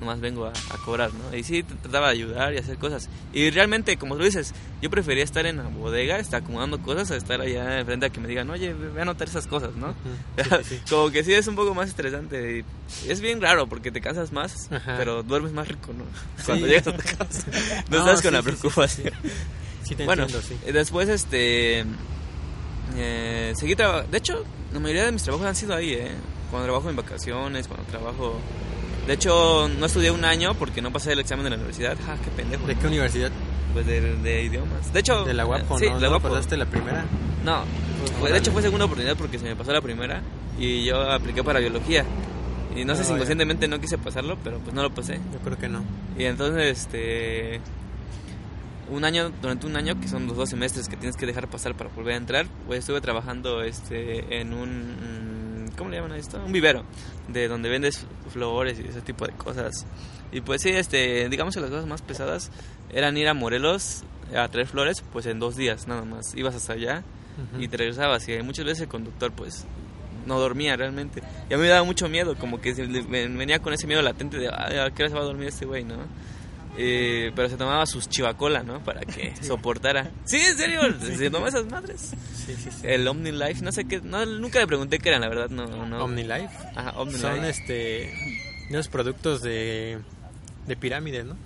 [0.00, 1.36] nomás vengo a, a cobrar, ¿no?
[1.36, 3.08] Y sí, trataba de ayudar y hacer cosas.
[3.32, 7.16] Y realmente, como tú dices, yo prefería estar en la bodega, estar acomodando cosas, a
[7.16, 9.94] estar allá enfrente a que me digan, oye, ve a anotar esas cosas, ¿no?
[10.36, 10.80] Sí, sí, sí.
[10.88, 12.64] como que sí es un poco más estresante.
[13.06, 14.94] y es bien raro porque te cansas más, Ajá.
[14.98, 16.04] pero duermes más rico, ¿no?
[16.46, 16.70] Cuando Sí.
[16.72, 17.46] llegas a tu casa.
[17.90, 19.12] No, No, estás con la preocupación.
[19.82, 20.54] Sí te bueno, entiendo, sí.
[20.66, 21.84] eh, después este
[22.96, 24.10] eh, seguí trabajando.
[24.10, 26.12] De hecho, la mayoría de mis trabajos han sido ahí, ¿eh?
[26.50, 28.38] Cuando trabajo en vacaciones, cuando trabajo.
[29.08, 31.96] De hecho, no estudié un año porque no pasé el examen de la universidad.
[32.06, 32.64] Ja, qué pendejo.
[32.66, 33.30] ¿De qué universidad?
[33.72, 34.92] Pues de, de idiomas.
[34.92, 35.94] De hecho, De la UAPO, sí, ¿no?
[35.96, 36.28] de la ¿No UAPO.
[36.28, 37.04] pasaste la primera?
[37.44, 37.62] No,
[38.20, 40.20] fue- de hecho fue segunda oportunidad porque se me pasó la primera
[40.58, 42.04] y yo apliqué para biología.
[42.76, 43.14] Y no sé Ah, si ya.
[43.16, 45.14] inconscientemente no quise pasarlo, pero pues no lo pasé.
[45.32, 45.82] Yo creo que no.
[46.18, 47.60] Y entonces, este.
[48.90, 51.74] Un año, durante un año, que son los dos semestres que tienes que dejar pasar
[51.74, 55.37] para volver a entrar, pues estuve trabajando este, en un.
[55.78, 56.42] ¿Cómo le llaman a esto?
[56.44, 56.84] Un vivero,
[57.28, 59.86] de donde vendes flores y ese tipo de cosas.
[60.32, 62.50] Y pues sí, este, digamos que las cosas más pesadas
[62.92, 64.02] eran ir a Morelos
[64.36, 66.34] a traer flores, pues en dos días nada más.
[66.34, 67.02] Ibas hasta allá
[67.52, 67.62] Ujú.
[67.62, 68.28] y te regresabas.
[68.28, 69.64] Y muchas veces el conductor, pues,
[70.26, 71.22] no dormía realmente.
[71.48, 74.48] Y a mí me daba mucho miedo, como que venía con ese miedo latente de,
[74.52, 75.94] "Ay, ¿a qué hora se va a dormir este güey, no?
[76.76, 78.82] Eh, pero se tomaba sus chivacola, ¿no?
[78.84, 80.10] Para que soportara.
[80.26, 82.12] Sí, en serio, se tomaba esas madres.
[82.48, 82.86] Sí, sí, sí.
[82.86, 85.66] El OmniLife, no sé qué, no, nunca le pregunté qué eran, la verdad, no.
[85.66, 86.04] no.
[86.04, 86.48] OmniLife.
[86.74, 87.20] Ajá, OmniLife.
[87.20, 88.14] Son este
[88.70, 89.98] unos productos de,
[90.66, 91.36] de pirámides, ¿no?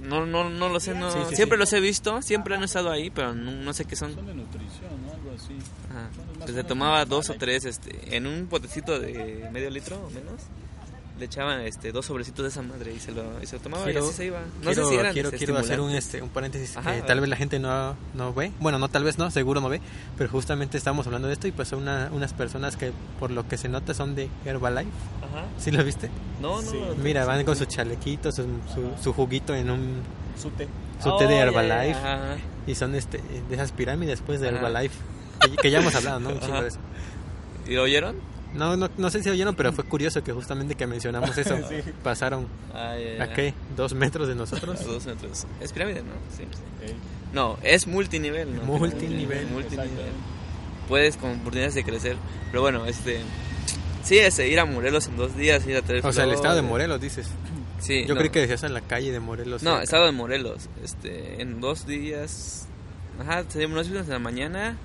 [0.00, 1.10] No, no, no lo sé, no.
[1.10, 1.60] Sí, sí, siempre sí.
[1.60, 4.14] los he visto, siempre han estado ahí, pero no, no sé qué son.
[4.14, 5.12] Son de nutrición, ¿no?
[5.12, 5.58] Algo así.
[5.90, 6.08] Ajá.
[6.38, 10.42] Pues se tomaba dos o tres este, en un potecito de medio litro o menos.
[11.18, 13.90] Le echaban este, dos sobrecitos de esa madre y se lo, y se lo tomaba
[13.90, 14.38] y así se iba.
[14.40, 17.00] No quiero, sé si eran quiero, este, quiero hacer un, este, un paréntesis Ajá, que
[17.02, 17.22] tal ver.
[17.22, 18.52] vez la gente no, no ve.
[18.60, 19.80] Bueno, no, tal vez no, seguro no ve.
[20.16, 23.48] Pero justamente estamos hablando de esto y pues son una- unas personas que por lo
[23.48, 24.90] que se nota son de Herbalife.
[25.28, 25.44] Ajá.
[25.58, 26.08] ¿Sí lo viste?
[26.40, 26.70] No, no.
[26.70, 26.78] Sí.
[26.78, 30.02] no, Mira, van con su chalequito, su, su, su juguito en un...
[30.40, 30.68] Su té.
[31.02, 31.98] Su Oh, té de ya, Herbalife.
[31.98, 32.36] ajá.
[32.68, 34.58] Y son este de esas pirámides pues de Ajá.
[34.58, 34.94] Herbalife.
[35.40, 36.28] Que, que ya hemos hablado, ¿no?
[36.30, 36.78] Un de eso.
[37.66, 38.16] ¿Y lo oyeron?
[38.54, 41.56] No, no, no sé si oyeron, pero fue curioso que justamente que mencionamos eso.
[42.02, 43.54] Pasaron, Ay, ¿a qué?
[43.76, 44.80] ¿Dos metros de nosotros?
[44.80, 45.46] A dos metros.
[45.60, 46.12] Es pirámide, ¿no?
[46.36, 46.44] Sí.
[47.32, 48.62] No, es multinivel, ¿no?
[48.62, 49.46] Multinivel.
[49.48, 49.90] Multinivel.
[50.88, 52.16] Puedes con oportunidades de crecer.
[52.50, 53.20] Pero bueno, este.
[54.02, 56.56] Sí, ese, ir a Morelos en dos días, ir a traer O sea, el estado
[56.56, 56.62] de.
[56.62, 57.28] Morelos, dices.
[57.78, 58.04] Sí.
[58.08, 58.18] Yo no.
[58.18, 59.62] creí que decías en la calle de Morelos.
[59.62, 59.84] No, cerca.
[59.84, 60.68] estado de Morelos.
[60.82, 62.66] Este, en dos días.
[63.20, 64.76] Ajá, salimos fuimos en la mañana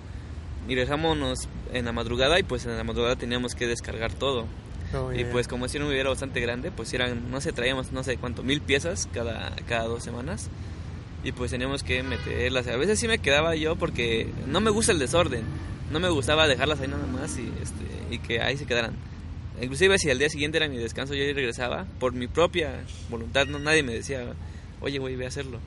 [0.68, 4.46] y regresamos en la madrugada y pues en la madrugada teníamos que descargar todo.
[4.94, 5.32] Oh, Y ya.
[5.32, 8.18] pues como si era un vivero bastante grande, pues eran, no sé, traíamos no sé
[8.18, 10.50] cuánto, mil piezas cada, cada dos semanas.
[11.24, 12.68] Y pues teníamos que meterlas.
[12.68, 15.44] A veces sí me quedaba yo porque no me gusta el desorden.
[15.92, 18.94] No me gustaba dejarlas ahí nada más y, este, y que ahí se quedaran.
[19.62, 23.60] Inclusive si al día siguiente era mi descanso yo regresaba, por mi propia voluntad, no,
[23.60, 24.26] nadie me decía,
[24.82, 25.60] oye güey, ve a hacerlo.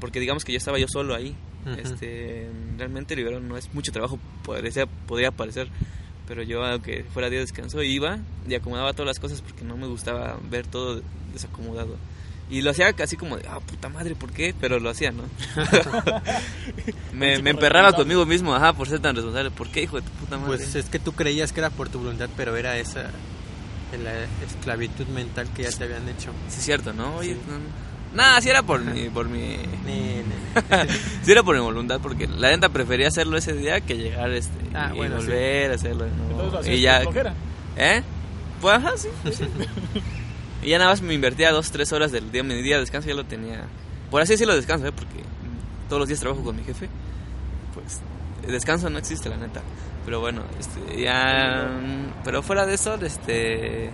[0.00, 1.36] Porque digamos que yo estaba yo solo ahí.
[1.66, 1.78] Ujú.
[1.78, 5.68] este, realmente el vivero no es mucho trabajo, podría, podría parecer.
[6.26, 9.76] Pero yo, aunque fuera día de descanso, iba y acomodaba todas las cosas porque no
[9.76, 11.96] me gustaba ver todo desacomodado.
[12.48, 14.54] Y lo hacía casi como de, ah, puta madre, ¿por qué?
[14.60, 15.22] Pero lo hacía, ¿no?
[17.12, 19.50] me, me emperraba conmigo mismo, ajá, por ser tan responsable.
[19.50, 20.56] ¿Por qué, hijo de tu puta madre?
[20.56, 23.10] Pues es que tú creías que era por tu voluntad, pero era esa
[24.04, 24.12] la
[24.46, 26.30] esclavitud mental que ya te habían hecho.
[26.48, 27.16] Sí, es cierto, ¿no?
[27.16, 27.40] Oye, Sí.
[27.48, 29.56] no- Nada, sí era por mi, por mi...
[31.22, 34.52] Sí era por mi voluntad, porque la neta prefería hacerlo ese día que llegar este,
[34.74, 35.26] Ah, y bueno, sí.
[35.26, 36.06] volver a hacerlo.
[36.66, 37.02] y ya...
[37.76, 38.02] ¿Eh?
[38.60, 39.08] Pues ajá, sí.
[39.32, 39.44] sí.
[40.62, 43.08] y ya nada más me invertía dos, tres horas del día, mi día de descanso
[43.08, 43.64] ya lo tenía.
[44.10, 44.92] Por así decirlo descanso, ¿eh?
[44.92, 45.22] Porque
[45.88, 46.88] todos los días trabajo con mi jefe.
[47.72, 48.00] Pues
[48.50, 49.62] descanso no existe, la neta.
[50.04, 51.70] Pero bueno, este, ya...
[52.24, 53.90] Pero fuera de eso, este...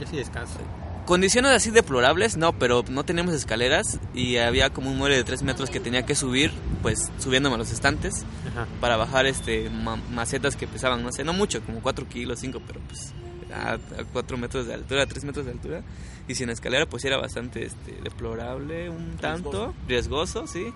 [0.00, 0.58] Yo sí descanso.
[1.06, 5.42] Condiciones así deplorables, no, pero no teníamos escaleras y había como un mueble de 3
[5.42, 8.66] metros que tenía que subir, pues subiéndome a los estantes Ajá.
[8.80, 12.62] para bajar este ma- macetas que pesaban, no sé, no mucho, como 4 kilos, 5,
[12.66, 13.12] pero pues
[13.54, 13.76] a,
[14.14, 15.82] 4 metros de altura, 3 metros de altura.
[16.26, 20.72] Y sin escalera, pues era bastante este, deplorable, un tanto, riesgoso, sí.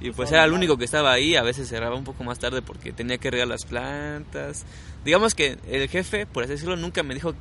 [0.00, 2.60] Y pues era el único que estaba ahí, a veces cerraba un poco más tarde
[2.60, 4.64] porque tenía que regar las plantas.
[5.04, 7.34] Digamos que el jefe, por así decirlo, nunca me dijo,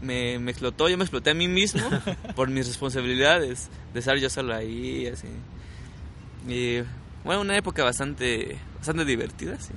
[0.00, 1.82] me, me explotó, yo me exploté a mí mismo
[2.36, 5.28] por mis responsabilidades de estar yo solo ahí, así.
[6.46, 6.82] Y
[7.24, 9.72] bueno, una época bastante, bastante divertida, sí.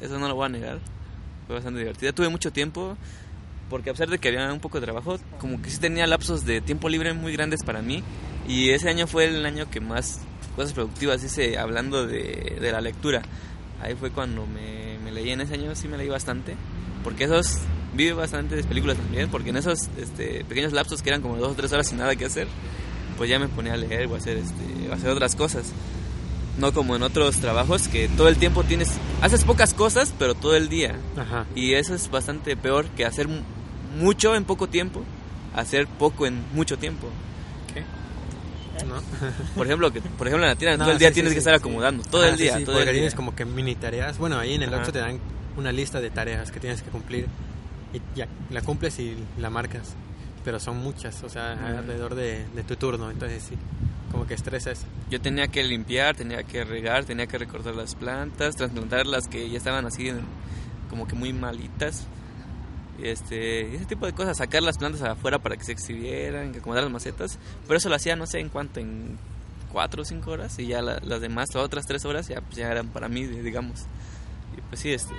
[0.00, 0.78] Eso no lo voy a negar.
[1.46, 2.12] Fue bastante divertida.
[2.12, 2.96] Tuve mucho tiempo,
[3.70, 6.44] porque a pesar de que había un poco de trabajo, como que sí tenía lapsos
[6.44, 8.02] de tiempo libre muy grandes para mí.
[8.46, 10.20] Y ese año fue el año que más
[10.54, 13.22] cosas productivas hice hablando de, de la lectura.
[13.82, 16.54] ahí fue cuando me, me leí en ese año, sí me leí bastante,
[17.02, 17.60] porque esos
[17.94, 21.54] vi bastantes películas también, porque en esos este, pequeños lapsos que eran como dos o
[21.54, 22.46] tres horas sin nada que hacer,
[23.16, 25.72] pues ya me ponía a leer o a hacer, este, a hacer otras cosas.
[26.58, 30.54] No como en otros trabajos que todo el tiempo tienes, haces pocas cosas, pero todo
[30.54, 30.94] el día.
[31.16, 31.46] Ajá.
[31.56, 33.42] Y eso es bastante peor que hacer mu-
[33.98, 35.02] mucho en poco tiempo,
[35.54, 37.08] hacer poco en mucho tiempo.
[37.72, 37.82] ¿Qué?
[38.86, 38.94] ¿No?
[39.56, 41.34] Por ejemplo, que, por ejemplo en la tienda No, todo el día sí, tienes sí,
[41.36, 41.60] que sí, estar sí.
[41.60, 43.00] acomodando, todo Ajá, el sí, día, sí, todo porque el día.
[43.02, 44.18] tienes como que mini tareas.
[44.18, 44.78] Bueno, ahí en el Ajá.
[44.78, 45.18] Oxxo te dan
[45.56, 47.26] una lista de tareas que tienes que cumplir
[47.94, 49.94] y ya la cumples y la marcas.
[50.44, 53.10] Pero son muchas, o sea, alrededor de, de tu turno.
[53.10, 53.54] Entonces sí,
[54.12, 54.84] como que estresa eso.
[55.10, 59.48] Yo tenía que limpiar, tenía que regar, tenía que recortar las plantas, trasplantar las que
[59.48, 60.12] ya estaban así
[60.90, 62.06] como que muy malitas.
[63.02, 66.92] Este, ese tipo de cosas, sacar las plantas afuera para que se exhibieran, acomodar las
[66.92, 67.38] macetas.
[67.66, 69.16] Pero eso lo hacía no sé en cuánto, en
[69.72, 70.58] cuatro o cinco horas.
[70.58, 73.24] Y ya la- las demás, las otras tres horas, ya, pues, ya eran para mí,
[73.26, 73.80] digamos.
[74.56, 75.14] Y pues sí, este,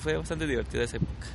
[0.00, 1.26] fue bastante divertida esa época.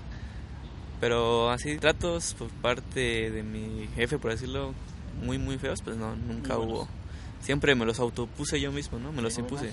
[1.00, 4.74] Pero así, tratos por parte de mi jefe, por decirlo,
[5.24, 6.88] muy, muy feos, pues no, nunca hubo.
[7.42, 9.12] Siempre me los autopuse yo mismo, ¿no?
[9.12, 9.72] Me los impuse.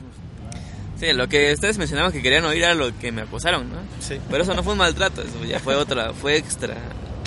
[0.98, 3.76] Sí, lo que ustedes mencionaban que querían oír era lo que me acosaron, ¿no?
[4.00, 4.18] Sí.
[4.30, 6.76] Pero eso no fue un maltrato, eso ya fue otra, fue extra,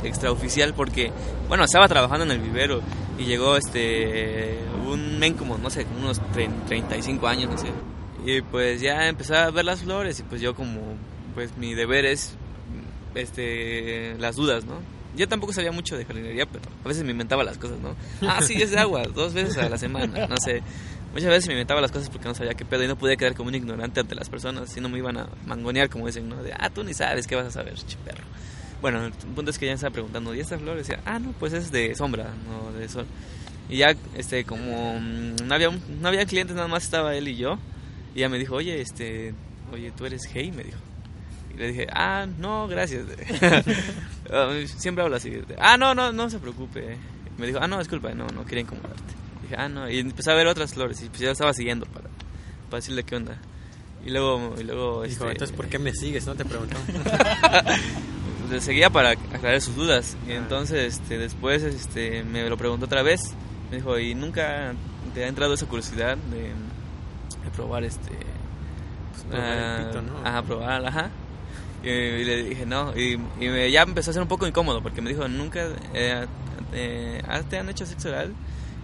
[0.03, 1.11] extraoficial porque,
[1.47, 2.81] bueno, estaba trabajando en el vivero
[3.17, 7.67] y llegó este, un men como, no sé, unos trein- 35 años, no sé.
[8.25, 10.79] Y pues ya empecé a ver las flores y pues yo como,
[11.33, 12.35] pues mi deber es,
[13.15, 14.75] este, las dudas, ¿no?
[15.15, 17.95] Yo tampoco sabía mucho de jardinería, pero a veces me inventaba las cosas, ¿no?
[18.27, 20.61] Ah, sí, es de agua, dos veces a la semana, no sé.
[21.13, 23.33] Muchas veces me inventaba las cosas porque no sabía qué pedo y no podía quedar
[23.33, 26.43] como un ignorante ante las personas, si no me iban a mangonear, como dicen, ¿no?
[26.43, 28.25] De, ah, tú ni sabes, ¿qué vas a saber, che perro?
[28.81, 30.75] Bueno, el punto es que ya estaba preguntando, ¿y esta flor?
[30.75, 33.05] Decía, ah, no, pues es de sombra, no de sol.
[33.69, 37.37] Y ya, este, como mm, no había, no había clientes, nada más estaba él y
[37.37, 37.57] yo.
[38.13, 39.33] Y ya me dijo, oye, este,
[39.71, 40.77] oye, tú eres gay, me dijo.
[41.55, 43.05] Y le dije, ah, no, gracias.
[44.77, 45.41] Siempre hablo así.
[45.57, 46.97] Ah, no, no, no se preocupe.
[47.37, 49.13] Me dijo, ah, no, disculpa, no, no quería incomodarte.
[49.43, 49.89] Dije, ah, no.
[49.89, 52.09] Y empecé a ver otras flores y pues ya estaba siguiendo para,
[52.69, 53.37] para decirle qué onda.
[54.05, 56.25] Y luego, y luego Dijo, este, entonces, ¿por qué me sigues?
[56.27, 56.77] No te preguntó.
[58.51, 60.17] le seguía para aclarar sus dudas.
[60.27, 63.33] Y entonces, este, después, este, me lo preguntó otra vez.
[63.71, 64.73] Me dijo, ¿y nunca
[65.13, 68.11] te ha entrado esa curiosidad de, de probar este...
[69.29, 70.17] probar el ah, pito, ¿no?
[70.23, 71.11] Ajá, probar, ajá.
[71.85, 72.97] Y, y le dije, no.
[72.97, 76.25] Y, y me- ya empezó a ser un poco incómodo porque me dijo, ¿nunca eh,
[76.73, 78.33] eh, te han hecho sexo oral?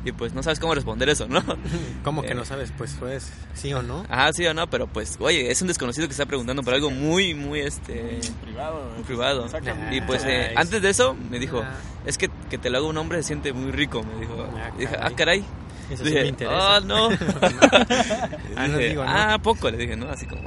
[0.03, 1.43] Y pues no sabes cómo responder eso, ¿no?
[2.03, 2.35] ¿Cómo que Eh.
[2.35, 2.73] no sabes?
[2.75, 4.03] Pues, pues, sí o no.
[4.09, 6.89] Ajá, sí o no, pero pues, oye, es un desconocido que está preguntando por algo
[6.89, 8.19] muy, muy, este...
[8.43, 8.89] Privado.
[8.95, 9.45] Muy privado.
[9.45, 9.95] Exactamente.
[9.95, 11.73] Y pues eh, antes de eso me dijo, Ah.
[12.05, 14.47] es que que te lo haga un hombre se siente muy rico, me dijo.
[14.57, 15.11] Ah, Y dije, caray.
[15.11, 15.45] ah, caray.
[15.91, 16.57] Eso sí dije, me interesa.
[16.77, 17.09] ah, no.
[18.57, 19.09] Ah, no Dije, digo, ¿no?
[19.11, 20.09] ah, poco, le dije, ¿no?
[20.09, 20.41] Así como,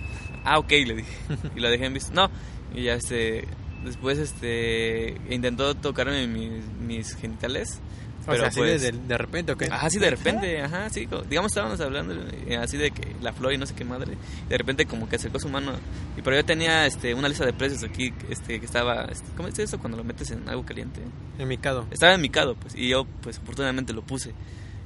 [0.44, 1.16] ah, ok, le dije.
[1.57, 2.12] Y lo dejé en visto.
[2.14, 2.30] No,
[2.74, 3.46] y ya este,
[3.85, 7.80] después este, intentó tocarme mis, mis genitales.
[8.22, 9.66] O Pero sea, así pues, de, de, de repente, ¿o qué?
[9.70, 12.14] Ajá, sí, de repente, ajá, sí, digamos estábamos hablando
[12.46, 15.07] eh, así de que la flor y no sé qué madre, y de repente como
[15.11, 15.72] que acercó su mano,
[16.16, 19.48] y pero yo tenía este una lista de precios aquí, este que estaba, este, ¿cómo
[19.48, 21.02] es eso cuando lo metes en algo caliente?
[21.38, 21.87] En mi cado.
[21.90, 24.33] Estaba en mi cado, pues, y yo pues afortunadamente lo puse,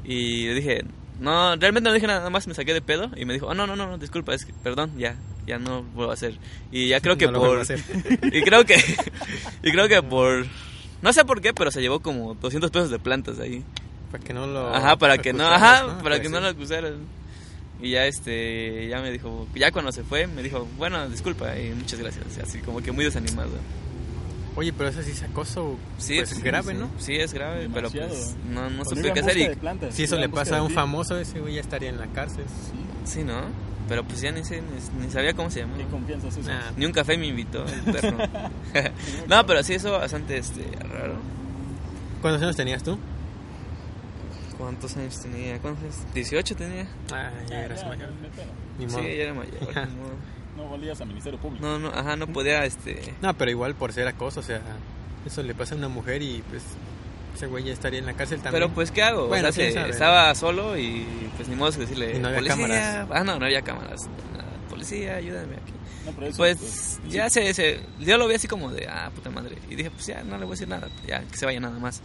[0.03, 0.85] y le dije,
[1.20, 3.54] no, realmente no dije nada, nada más me saqué de pedo, y me dijo, oh,
[3.54, 6.35] no, no, no, no, disculpa, es que, perdón, ya, ya no lo vuelvo a hacer,
[6.70, 7.81] y ya creo que No por, a hacer.
[8.22, 8.76] y creo que,
[9.62, 10.46] y creo que por,
[11.02, 13.64] no sé por qué, pero se llevó como 200 pesos de plantas ahí.
[14.11, 14.74] Para que no lo.
[14.74, 16.96] Ajá, para que no, ajá, para que no lo acusaran.
[17.81, 21.70] Y ya este, ya me dijo, ya cuando se fue, me dijo, bueno, disculpa y
[21.70, 22.38] muchas gracias.
[22.42, 23.52] Así como que muy desanimado.
[24.56, 26.78] Oye, pero eso sí es acoso Sí, pues, sí, grave, sí.
[26.78, 26.90] ¿no?
[26.98, 29.38] Sí, es grave, pero pues no, no supe qué hacer.
[29.38, 32.06] Y, plantas, Si eso le pasa a un famoso, ese güey ya estaría en la
[32.08, 32.44] cárcel.
[33.04, 33.12] Sí.
[33.18, 33.42] sí, ¿no?
[33.88, 35.78] Pero pues ya ni sé, ni, ni sabía cómo se llamaba.
[35.78, 36.38] ¿Qué confianza es?
[36.46, 36.72] Nah.
[36.76, 38.18] Ni un café me invitó el perro.
[39.28, 41.14] no, pero sí, eso bastante este, raro.
[42.20, 42.98] ¿Cuántos años tenías tú?
[44.58, 45.58] ¿Cuántos años tenía?
[45.61, 45.96] ¿Cuántos años?
[46.14, 46.88] 18 tenía.
[47.12, 48.11] Ah, ya eras Ya, mayor.
[48.78, 49.02] Ni Sí, modo.
[49.04, 49.54] ya era mayor.
[50.59, 51.64] No volvías al Ministerio Público.
[51.64, 53.14] No, no, ajá, no podía, este...
[53.23, 54.61] No, pero igual por ser acoso, o sea,
[55.25, 56.62] eso le pasa a una mujer y pues
[57.35, 58.62] ese güey ya estaría en la cárcel también.
[58.64, 59.25] Pero pues, ¿qué hago?
[59.25, 59.90] O Bueno, sea, quién se- sabe.
[59.90, 62.16] estaba solo y pues ni modo que decirle...
[62.16, 62.57] Y no había policía.
[62.57, 63.09] cámaras.
[63.12, 64.01] Ah, no, no había cámaras.
[64.68, 65.73] Policía, ayúdame aquí.
[66.07, 67.81] No, pero eso, Pues ya se, se...
[68.01, 69.57] Yo lo vi así como de, ah, puta madre.
[69.71, 70.88] Y dije, pues ya, no le voy a decir nada.
[70.88, 72.03] pues, ya, que se vaya nada más.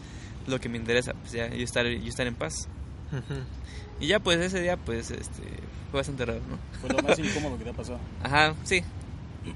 [0.48, 2.68] Lo que me interesa, pues ya, yo estar, yo estar en paz.
[3.12, 3.42] Ujú.
[3.99, 5.43] Y ya, pues, ese día, pues, este...
[5.91, 6.58] Fue bastante raro, ¿no?
[6.82, 7.99] Fue lo más incómodo que te ha pasado.
[8.23, 8.82] Ajá, sí.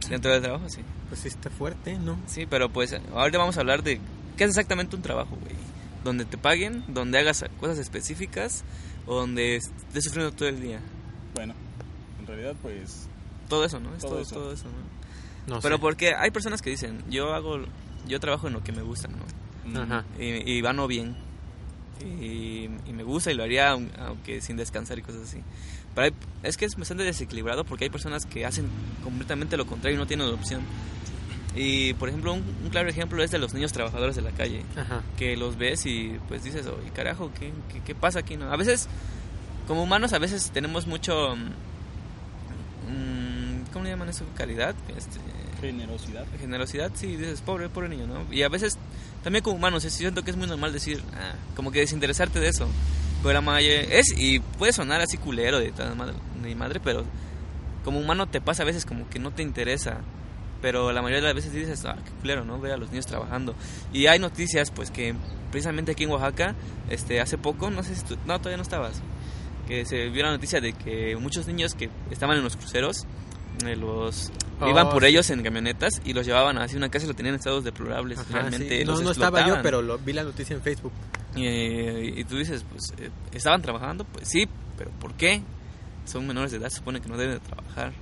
[0.10, 0.82] Dentro del trabajo, sí.
[1.10, 2.20] Pues sí está fuerte, ¿no?
[2.28, 4.00] Sí, pero pues ahorita vamos a hablar de
[4.36, 5.56] qué es exactamente un trabajo, güey.
[6.04, 8.64] Donde te paguen, donde hagas cosas específicas
[9.08, 10.80] o donde estés sufriendo todo el día.
[11.34, 11.56] Bueno,
[12.20, 13.08] en realidad, pues
[13.50, 13.96] todo eso, ¿no?
[13.96, 14.36] Es Todo todo, eso.
[14.36, 15.56] todo eso, ¿no?
[15.56, 15.82] No Pero sé.
[15.82, 17.58] porque hay personas que dicen, yo hago,
[18.08, 19.82] yo trabajo en lo que me gusta, ¿no?
[19.82, 20.06] Ajá.
[20.20, 21.16] Y, y gano bien.
[22.06, 25.40] Y, y me gusta y lo haría aun- aunque sin descansar y cosas así.
[25.96, 28.68] Pero hay- es que es bastante desequilibrado porque hay personas que hacen
[29.04, 30.62] completamente lo contrario y no tienen opción.
[31.56, 34.64] Y por ejemplo, un, un claro ejemplo es de los niños trabajadores de la calle.
[34.76, 35.02] Ajá.
[35.18, 38.38] Que los ves y pues dices, oye, carajo, ¿qué, qué, qué pasa aquí?
[38.38, 38.88] no A veces,
[39.68, 41.36] como humanos, a veces tenemos mucho...
[41.36, 41.50] mm,
[43.74, 44.24] ¿Cómo le llaman eso?
[44.36, 44.76] Caridad.
[44.96, 45.20] Este,
[45.62, 46.26] Generosidad.
[46.40, 48.32] generosidad, sí, dices, pobre, pobre niño, ¿no?
[48.32, 48.78] Y a veces,
[49.28, 52.48] también como humanos, sí siento que es muy normal decir, ah, como que desinteresarte de
[52.48, 52.66] eso.
[53.22, 56.16] Pero la es, y puede sonar así culero de tal madre,
[56.56, 57.04] madre, pero
[57.84, 59.98] como humano te pasa a veces como que no te interesa.
[60.62, 62.58] Pero la mayoría de las veces dices, ah, qué culero, ¿no?
[62.62, 63.54] Ver a los niños trabajando.
[63.92, 65.14] Y hay noticias, pues, que
[65.52, 66.56] precisamente aquí en Oaxaca,
[66.90, 69.02] este, hace poco, no sé si tú, no, todavía no estabas,
[69.68, 73.06] que se vio la noticia de que muchos niños que estaban en los cruceros,
[73.76, 75.10] los Oh, iban por sí.
[75.10, 78.18] ellos en camionetas y los llevaban hacia una casa y lo tenían en estados deplorables.
[78.18, 78.86] Ajá, Realmente sí.
[78.86, 80.92] No, los no estaba yo, pero lo, vi la noticia en Facebook.
[81.36, 84.04] Y, y tú dices, pues, eh, ¿estaban trabajando?
[84.06, 85.44] Pues sí, pero ¿por qué?
[86.06, 87.94] Son menores de edad, se supone que no deben de trabajar.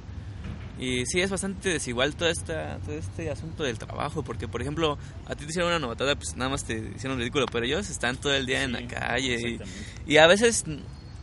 [0.80, 4.98] Y sí, es bastante desigual todo, esta, todo este asunto del trabajo, porque, por ejemplo,
[5.26, 8.18] a ti te hicieron una novatada, pues nada más te hicieron ridículo, pero ellos están
[8.18, 9.60] todo el día en la calle
[10.06, 10.66] y, y a veces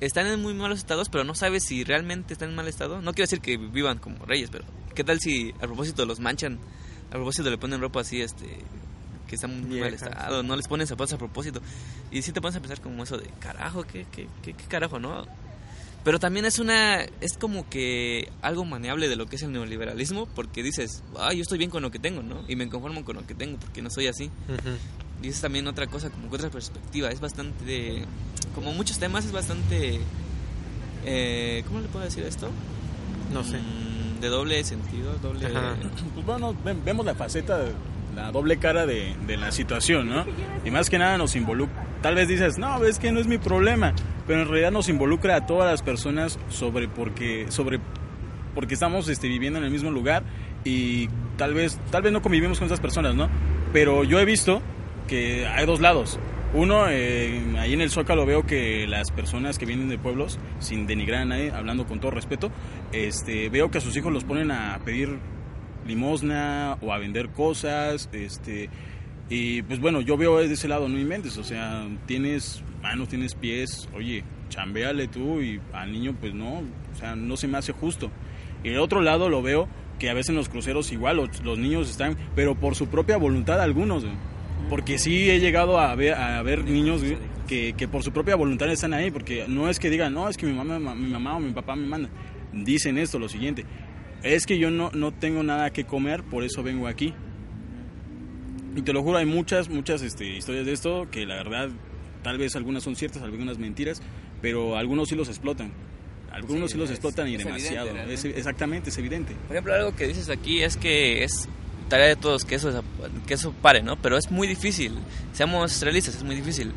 [0.06, 3.00] están en muy malos estados, pero no sabes si realmente están en mal estado.
[3.00, 6.58] No quiero decir que vivan como reyes, pero ¿qué tal si a propósito los manchan?
[7.08, 8.58] A propósito le ponen ropa así, este
[9.28, 11.62] que está muy mal estado, no les ponen zapatos a propósito.
[12.10, 14.98] Y sí te pones a pensar como eso de, carajo, ¿qué, qué, qué, qué carajo,
[14.98, 15.24] no?
[16.04, 20.26] Pero también es una, es como que algo maneable de lo que es el neoliberalismo,
[20.26, 22.44] porque dices, ah, yo estoy bien con lo que tengo, ¿no?
[22.48, 24.30] Y me conformo con lo que tengo, porque no soy así.
[25.00, 27.10] Y es también otra cosa, como que otra perspectiva.
[27.10, 28.04] Es bastante.
[28.54, 30.00] Como muchos temas, es bastante.
[31.04, 32.50] Eh, ¿Cómo le puedo decir esto?
[33.32, 33.58] No sé.
[33.58, 35.46] Mm, de doble sentido, doble.
[35.46, 35.74] Ajá.
[36.14, 36.54] Pues bueno,
[36.84, 37.58] vemos la faceta,
[38.14, 40.24] la doble cara de, de la situación, ¿no?
[40.64, 41.86] Y más que nada nos involucra.
[42.02, 43.94] Tal vez dices, no, es que no es mi problema,
[44.26, 47.80] pero en realidad nos involucra a todas las personas sobre porque, sobre
[48.54, 50.24] porque estamos este, viviendo en el mismo lugar
[50.64, 53.28] y tal vez, tal vez no convivimos con esas personas, ¿no?
[53.72, 54.62] Pero yo he visto
[55.06, 56.18] que hay dos lados.
[56.54, 60.86] Uno, eh, ahí en el Zócalo veo que las personas que vienen de pueblos, sin
[60.86, 62.50] denigrar a nadie, hablando con todo respeto,
[62.92, 65.18] este, veo que a sus hijos los ponen a pedir
[65.86, 68.68] limosna o a vender cosas, este,
[69.30, 73.34] y pues bueno, yo veo de ese lado, no inventes, o sea, tienes manos, tienes
[73.34, 77.72] pies, oye, chambéale tú y al niño pues no, o sea, no se me hace
[77.72, 78.10] justo.
[78.62, 81.88] Y el otro lado lo veo que a veces en los cruceros igual los, niños
[81.88, 84.04] están, pero por su propia voluntad algunos.
[84.68, 87.02] Porque sí he llegado a ver, a ver niños
[87.46, 90.36] que, que por su propia voluntad están ahí, porque no es que digan, no, es
[90.36, 92.08] que mi mamá, mi mamá o mi papá me manda,
[92.52, 93.64] dicen esto, lo siguiente,
[94.22, 97.12] es que yo no, no tengo nada que comer, por eso vengo aquí.
[98.74, 101.68] Y te lo juro, hay muchas, muchas este, historias de esto que la verdad,
[102.22, 104.00] tal vez algunas son ciertas, algunas mentiras,
[104.40, 105.72] pero algunos sí los explotan.
[106.30, 108.10] Algunos sí, Sí, los es- explotan y evidente, demasiado.
[108.10, 109.34] Es- exactamente, es evidente.
[109.46, 111.46] Por ejemplo, algo que dices aquí es que es
[111.92, 112.82] tarea de todos que eso,
[113.26, 114.00] que eso pare, ¿no?
[114.00, 114.98] Pero es muy difícil.
[115.34, 116.72] Seamos realistas, es muy difícil.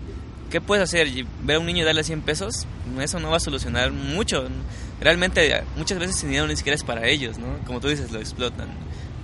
[0.51, 1.07] ¿Qué puedes hacer?
[1.41, 2.67] ¿Ver a un niño y darle 100 pesos?
[2.99, 4.45] Eso no va a solucionar mucho.
[4.99, 7.47] Realmente, muchas veces el dinero ni siquiera es para ellos, ¿no?
[7.65, 8.67] Como tú dices, lo explotan.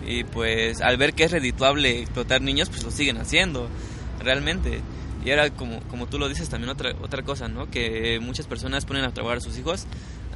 [0.08, 3.68] Y pues al ver que es redituable explotar niños, pues lo siguen haciendo,
[4.22, 4.80] realmente.
[5.26, 7.70] Y ahora, como, como tú lo dices, también otra, otra cosa, ¿no?
[7.70, 9.88] Que muchas personas ponen a trabajar a sus hijos.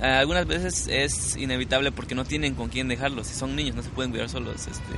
[0.01, 3.27] Algunas veces es inevitable porque no tienen con quién dejarlos.
[3.27, 4.67] Si son niños, no se pueden cuidar solos.
[4.67, 4.95] Este,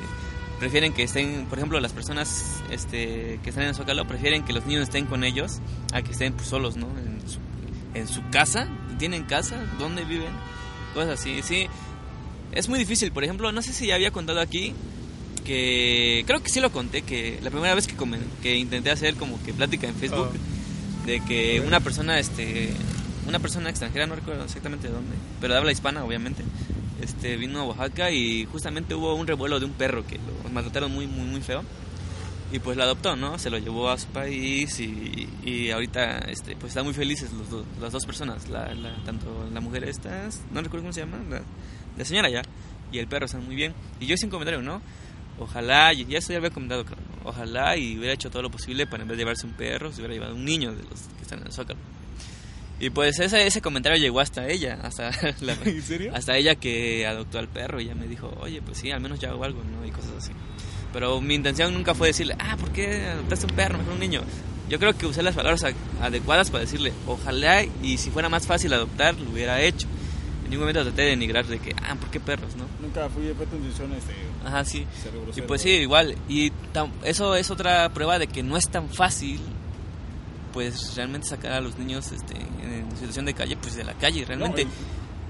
[0.60, 4.54] prefieren que estén, por ejemplo, las personas este, que están en el Zócalo prefieren que
[4.54, 5.60] los niños estén con ellos
[5.94, 6.88] a que estén pues, solos, ¿no?
[6.98, 7.40] En su,
[7.94, 8.68] en su casa.
[8.98, 9.58] ¿Tienen casa?
[9.78, 10.32] ¿Dónde viven?
[10.94, 11.68] Cosas así, sí.
[12.52, 14.74] Es muy difícil, por ejemplo, no sé si ya había contado aquí
[15.46, 19.16] que creo que sí lo conté que la primera vez que comen- que intenté hacer
[19.16, 20.32] como que plática en Facebook
[21.06, 22.74] de que una persona este
[23.28, 26.44] una persona extranjera no recuerdo exactamente de dónde, pero habla hispana obviamente.
[27.02, 30.92] Este vino a Oaxaca y justamente hubo un revuelo de un perro que lo maltrataron
[30.92, 31.64] muy muy muy feo.
[32.52, 33.38] Y pues lo adoptó, ¿no?
[33.40, 37.50] Se lo llevó a su país y, y ahorita este, pues están muy felices los
[37.50, 38.48] dos- las dos personas.
[38.48, 38.70] La,
[39.06, 41.18] tanto la mujer esta, no recuerdo cómo se llama,
[41.98, 42.42] la, señora ya,
[42.92, 43.74] y el perro están muy bien.
[44.00, 44.82] Y yo hice un comentario, ¿no?
[45.40, 46.86] Ojalá, ya esto ya había comentado,
[47.26, 49.98] ojalá y hubiera hecho todo lo posible para en vez de llevarse un perro, se
[50.00, 51.80] hubiera llevado un niño de los que están en el Zócalo.
[52.80, 55.10] Y pues ese, ese comentario llegó hasta ella, hasta,
[55.42, 56.12] la- ¿En serio?
[56.14, 59.20] hasta ella que adoptó al perro y ella me dijo, oye, pues sí, al menos
[59.20, 59.86] ya hago algo, ¿no?
[59.86, 60.32] Y cosas así.
[60.94, 64.22] Pero mi intención nunca fue decirle, ah, ¿por qué adoptaste un perro, mejor un niño?
[64.70, 68.46] Yo creo que usé las palabras a- adecuadas para decirle, ojalá y si fuera más
[68.46, 69.88] fácil adoptar, lo hubiera hecho.
[70.44, 72.66] En ningún momento traté de denigrar de que, ah, ¿por qué perros, no?
[72.82, 74.14] Nunca fui, fue tu intención este,
[74.46, 74.86] Ajá, sí.
[75.36, 76.16] Y pues sí, igual.
[76.30, 79.42] Y tam- eso es otra prueba de que no es tan fácil,
[80.58, 84.26] pues realmente sacar a los niños este, en situación de calle, pues de la calle,
[84.26, 84.66] realmente.
[84.66, 84.72] No,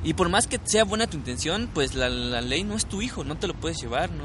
[0.01, 3.01] Y por más que sea buena tu intención, pues la, la ley no es tu
[3.01, 4.23] hijo, no te lo puedes llevar, no.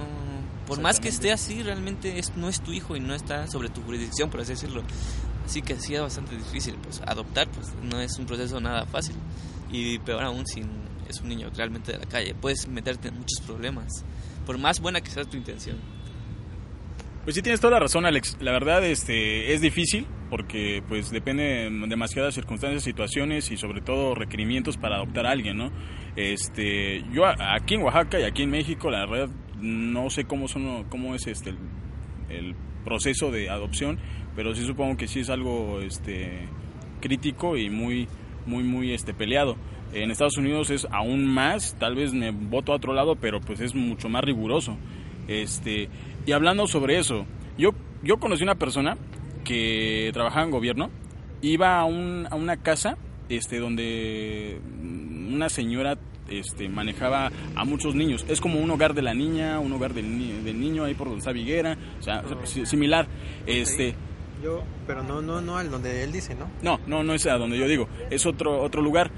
[0.64, 3.68] Por más que esté así, realmente es, no es tu hijo y no está sobre
[3.68, 4.84] tu jurisdicción, por así decirlo.
[5.44, 9.16] Así que sí es bastante difícil, pues adoptar, pues no es un proceso nada fácil.
[9.72, 10.62] Y peor aún si
[11.08, 14.04] es un niño realmente de la calle, puedes meterte en muchos problemas,
[14.46, 15.78] por más buena que sea tu intención.
[17.24, 18.36] Pues sí tienes toda la razón, Alex.
[18.40, 24.16] La verdad, este, es difícil porque, pues, depende de demasiadas circunstancias, situaciones y sobre todo
[24.16, 25.70] requerimientos para adoptar a alguien, ¿no?
[26.16, 29.28] Este, yo aquí en Oaxaca y aquí en México, la verdad,
[29.60, 31.58] no sé cómo son, cómo es este el,
[32.28, 33.98] el proceso de adopción,
[34.34, 36.48] pero sí supongo que sí es algo, este,
[37.02, 38.08] crítico y muy,
[38.46, 39.56] muy, muy, este, peleado.
[39.92, 43.60] En Estados Unidos es aún más, tal vez me voto a otro lado, pero pues
[43.60, 44.78] es mucho más riguroso.
[45.28, 45.88] Este,
[46.26, 47.26] y hablando sobre eso,
[47.58, 47.70] yo,
[48.02, 48.96] yo conocí una persona
[49.44, 50.90] que trabajaba en gobierno,
[51.40, 52.96] iba a, un- a una casa
[53.28, 55.96] este, donde una señora
[56.28, 58.24] este, manejaba a muchos niños.
[58.28, 61.08] Es como un hogar de la niña, un hogar del, ni- del niño, ahí por
[61.08, 63.06] donde está Viguera, o sea, si- similar.
[63.46, 63.94] Este,
[64.42, 66.48] Yo, pero no, no, no al donde él dice, ¿no?
[66.62, 69.10] no, no, no es a donde yo digo, es otro, otro lugar.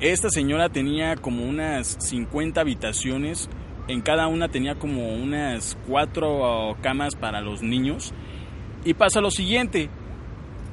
[0.00, 3.48] Esta señora tenía como unas 50 habitaciones,
[3.88, 8.12] en cada una tenía como unas cuatro camas para los niños.
[8.84, 9.90] Y pasa lo siguiente,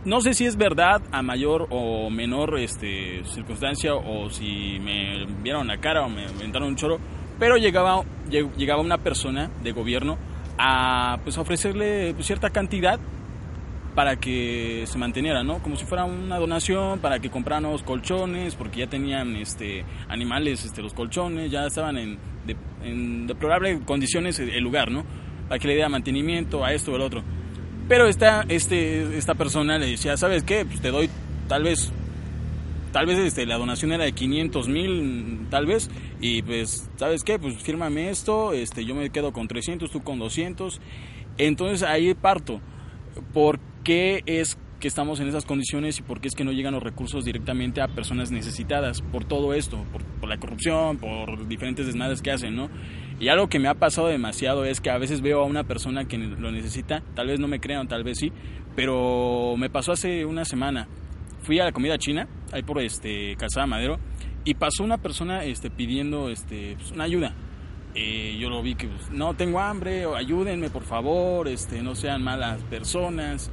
[0.06, 5.68] no sé si es verdad a mayor o menor este, circunstancia o si me vieron
[5.68, 7.00] la cara o me inventaron un choro,
[7.40, 10.18] pero llegaba, lleg- llegaba una persona de gobierno
[10.58, 13.00] a pues, ofrecerle cierta cantidad
[13.98, 15.58] para que se manteniera, ¿no?
[15.58, 20.64] Como si fuera una donación para que compraran nuevos colchones, porque ya tenían este animales,
[20.66, 25.04] este los colchones, ya estaban en, de, en deplorables condiciones el lugar, ¿no?
[25.50, 27.24] Para que le diera mantenimiento a esto o al otro.
[27.90, 30.64] Pero esta, este, esta persona le decía, ¿sabes qué?
[30.64, 31.10] Pues te doy
[31.48, 31.92] tal vez
[32.92, 35.90] tal vez este, la donación era de 500 mil, tal vez,
[36.22, 37.40] y pues, ¿sabes qué?
[37.40, 40.82] Pues fírmame esto, este, yo me quedo con 300, tú con 200.
[41.40, 42.62] Entonces ahí parto.
[43.34, 46.74] ¿Por qué es que estamos en esas condiciones y por qué es que no llegan
[46.74, 49.02] los recursos directamente a personas necesitadas?
[49.02, 52.70] Por todo esto, por, por la corrupción, por diferentes desmadres que hacen, ¿no?
[53.18, 56.06] Y algo que me ha pasado demasiado es que a veces veo a una persona
[56.06, 58.34] que lo necesita, tal vez no me crean, tal vez sí,
[58.76, 60.90] pero me pasó hace una semana
[61.44, 64.00] fui a la comida china, ahí por este Calzada Madero,
[64.44, 67.34] y pasó una persona este, pidiendo este, pues, una ayuda.
[67.96, 72.22] Eh, yo lo vi que pues, no tengo hambre, ayúdenme por favor, este, no sean
[72.22, 73.50] malas personas.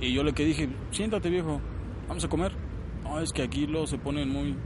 [0.00, 1.60] Y yo lo que dije, siéntate viejo,
[2.08, 2.52] vamos a comer.
[3.04, 4.56] No, es que aquí luego se ponen muy,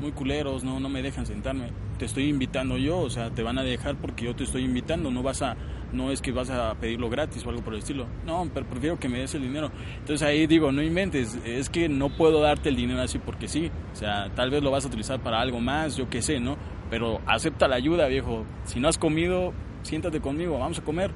[0.00, 1.70] muy culeros, no, no me dejan sentarme.
[1.98, 5.10] Te estoy invitando yo, o sea, te van a dejar porque yo te estoy invitando,
[5.10, 5.56] no vas a,
[5.92, 8.06] no es que vas a pedirlo gratis o algo por el estilo.
[8.24, 9.70] No, pero prefiero que me des el dinero.
[9.98, 13.70] Entonces ahí digo, no inventes, es que no puedo darte el dinero así porque sí.
[13.92, 16.56] O sea, tal vez lo vas a utilizar para algo más, yo qué sé, ¿no?
[16.90, 18.44] Pero acepta la ayuda, viejo.
[18.64, 19.52] Si no has comido,
[19.82, 21.10] siéntate conmigo, vamos a comer.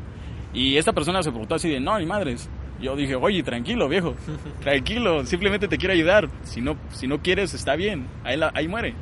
[0.53, 2.51] Y esta persona se portó así de, no, ni madres.
[2.85, 4.15] Yo dije, oye, tranquilo, viejo,
[4.61, 6.29] tranquilo, simplemente te quiero ayudar.
[6.45, 8.95] Si no, si no quieres, está bien, ahí, la- ahí muere.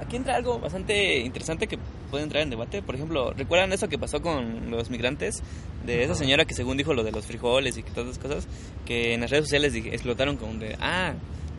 [0.00, 1.78] Aquí entra algo bastante interesante que
[2.10, 2.82] puede entrar en debate.
[2.82, 5.42] Por ejemplo, ¿recuerdan eso que pasó con los migrantes?
[5.86, 8.46] De esa señora que según dijo lo de los frijoles y que todas esas cosas,
[8.86, 11.14] que en las redes sociales explotaron como de, ah,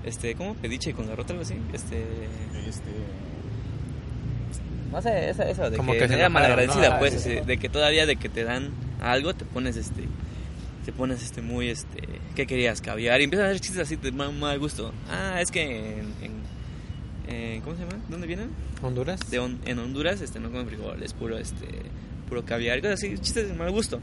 [0.05, 0.53] este, ¿cómo?
[0.55, 1.55] Pediche con garrote, algo así.
[1.74, 2.03] Este,
[2.68, 2.91] Este,
[4.91, 6.99] no sé, eso, eso de Como que, que se era malagradecida, ¿no?
[6.99, 8.70] pues, Ah, de que todavía de que te dan
[9.01, 10.03] algo, te pones, este,
[10.86, 12.02] te pones, este, muy, este,
[12.36, 12.82] ¿qué querías?
[12.82, 14.92] Caviar, y empiezan a hacer chistes así de mal, mal gusto.
[15.10, 15.62] Ah, es que
[16.00, 16.44] en, en-
[17.28, 18.02] eh, ¿cómo se llama?
[18.10, 18.50] ¿Dónde vienen?
[18.82, 19.20] Honduras.
[19.32, 21.68] de Hon- en Honduras este no comen frijoles, puro este
[22.28, 24.02] puro caviar, cosas así, chistes de mal gusto.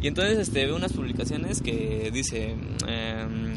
[0.00, 2.54] Y entonces este veo unas publicaciones que dice
[2.88, 3.56] em,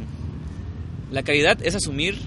[1.12, 2.18] la caridad es asumir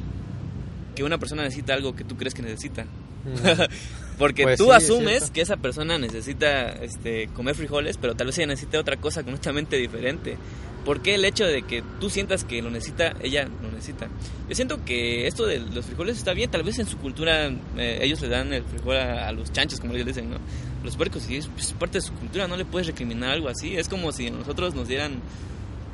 [0.97, 2.84] que una persona necesita algo que tú crees que necesita.
[2.84, 3.62] Mm.
[4.18, 5.32] Porque Pues tú sí, es asumes cierto.
[5.32, 9.76] que esa persona necesita este, comer frijoles, pero tal vez ella necesite otra cosa completamente
[9.76, 10.36] diferente.
[10.84, 14.08] ¿Por qué el hecho de que tú sientas que lo necesita, ella lo necesita?
[14.48, 17.46] Yo siento que esto de los frijoles está bien, tal vez en su cultura
[17.76, 20.38] eh, ellos le dan el frijol a, a los chanchos, como ellos dicen, ¿no?
[20.84, 23.76] Los puercos, y es, es parte de su cultura, no le puedes recriminar algo así.
[23.76, 25.20] Es como si a nosotros nos dieran,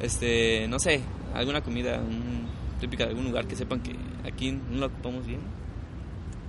[0.01, 1.01] este, no sé,
[1.35, 2.47] alguna comida un-
[2.81, 3.95] típica de algún lugar que sepan que
[4.27, 5.41] aquí no la ocupamos bien.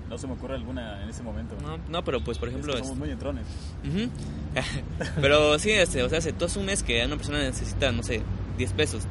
[0.09, 1.55] No se me ocurre alguna en ese momento.
[1.61, 2.77] No, no pero pues por ejemplo...
[2.77, 3.45] somos muy entrones.
[3.87, 4.09] Ujú.
[5.21, 8.21] Pero sí, este, o sea, si tú asumes que una persona necesita, no sé,
[8.57, 9.03] 10 pesos,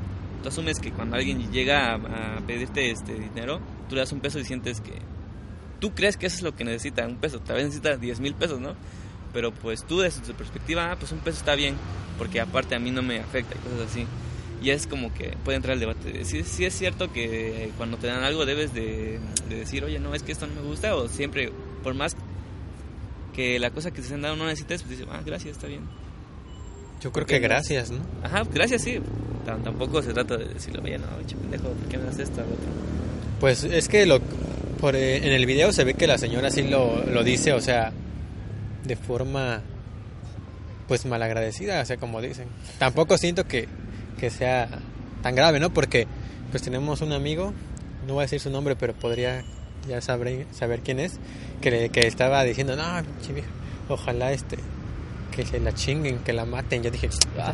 [0.42, 4.20] tú asumes que cuando alguien llega a, a pedirte este dinero, tú le das un
[4.20, 4.94] peso y sientes que
[5.78, 8.34] tú crees que eso es lo que necesita, un peso, tal vez necesita 10 mil
[8.34, 8.74] pesos, ¿no?
[9.32, 11.76] Pero pues tú desde tu perspectiva, ah, pues un peso está bien,
[12.16, 14.06] porque aparte a mí no me afecta y cosas así.
[14.62, 16.24] Y es como que puede entrar el debate.
[16.24, 20.14] Sí, sí es cierto que cuando te dan algo debes de, de decir, oye, no,
[20.14, 21.52] es que esto no me gusta, o siempre,
[21.84, 22.16] por más
[23.34, 25.82] que la cosa que te han dado no necesites, pues dices, ah, gracias, está bien.
[27.00, 27.44] Yo creo que no.
[27.44, 28.00] gracias, ¿no?
[28.24, 28.98] Ajá, gracias, sí.
[29.46, 32.42] Tam- Tampoco se trata de decirle, oye, no, che pendejo, ¿por qué me das esto?
[33.38, 34.18] Pues es que lo,
[34.80, 37.60] por, eh, en el video se ve que la señora sí lo, lo dice, o
[37.60, 37.92] sea,
[38.84, 39.62] de forma
[40.88, 42.48] pues malagradecida, o sea, como dicen.
[42.80, 43.68] Tampoco siento que,
[44.18, 44.68] que sea
[45.22, 45.70] tan grave, ¿no?
[45.70, 46.06] Porque
[46.50, 47.52] pues tenemos un amigo,
[48.06, 49.42] no voy a decir su nombre, pero podría
[49.88, 51.18] ya saber, saber quién es,
[51.60, 52.82] que, le- que estaba diciendo, no,
[53.88, 54.58] ojalá este
[55.44, 56.82] que se la chinguen, que la maten.
[56.82, 57.08] Yo dije,
[57.38, 57.52] Ah,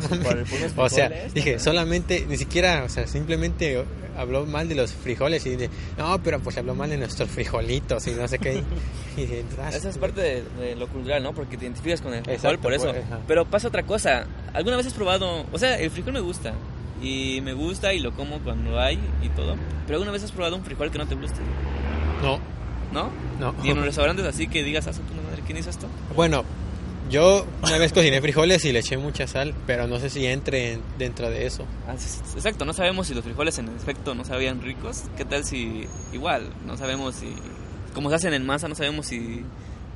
[0.77, 1.59] o sea, dije, ¿no?
[1.59, 3.85] solamente, ni siquiera, o sea, simplemente
[4.17, 8.07] habló mal de los frijoles y dije, no, pero pues habló mal de nuestros frijolitos
[8.07, 8.63] y no sé qué.
[9.17, 11.31] Y dije, "Ah, Esa es parte de, de lo cultural, ¿no?
[11.33, 12.89] Porque te identificas con el frijol, Exacto, por eso.
[12.91, 13.03] pues.
[13.27, 14.25] Pero pasa otra cosa.
[14.53, 15.45] ¿Alguna vez has probado?
[15.53, 16.53] O sea, el frijol me gusta.
[17.01, 19.55] Y me gusta y lo como cuando hay y todo.
[19.85, 21.39] Pero ¿alguna vez has probado un frijol que no te guste?
[22.21, 22.39] No,
[22.91, 23.09] ¿No?
[23.39, 23.53] no.
[23.63, 25.87] Ni en restaurantes así que digas, ah, su puta madre, ¿quién hizo esto?
[26.15, 26.43] Bueno,
[27.09, 30.73] yo una vez cociné frijoles y le eché mucha sal, pero no sé si entre
[30.73, 31.65] en- dentro de eso.
[31.87, 31.93] Ah,
[32.35, 35.03] Exacto, no sabemos si los frijoles en efecto no sabían ricos.
[35.17, 36.49] ¿Qué tal si igual?
[36.65, 37.27] No sabemos si...
[37.93, 39.43] Como se hacen en masa, no sabemos si,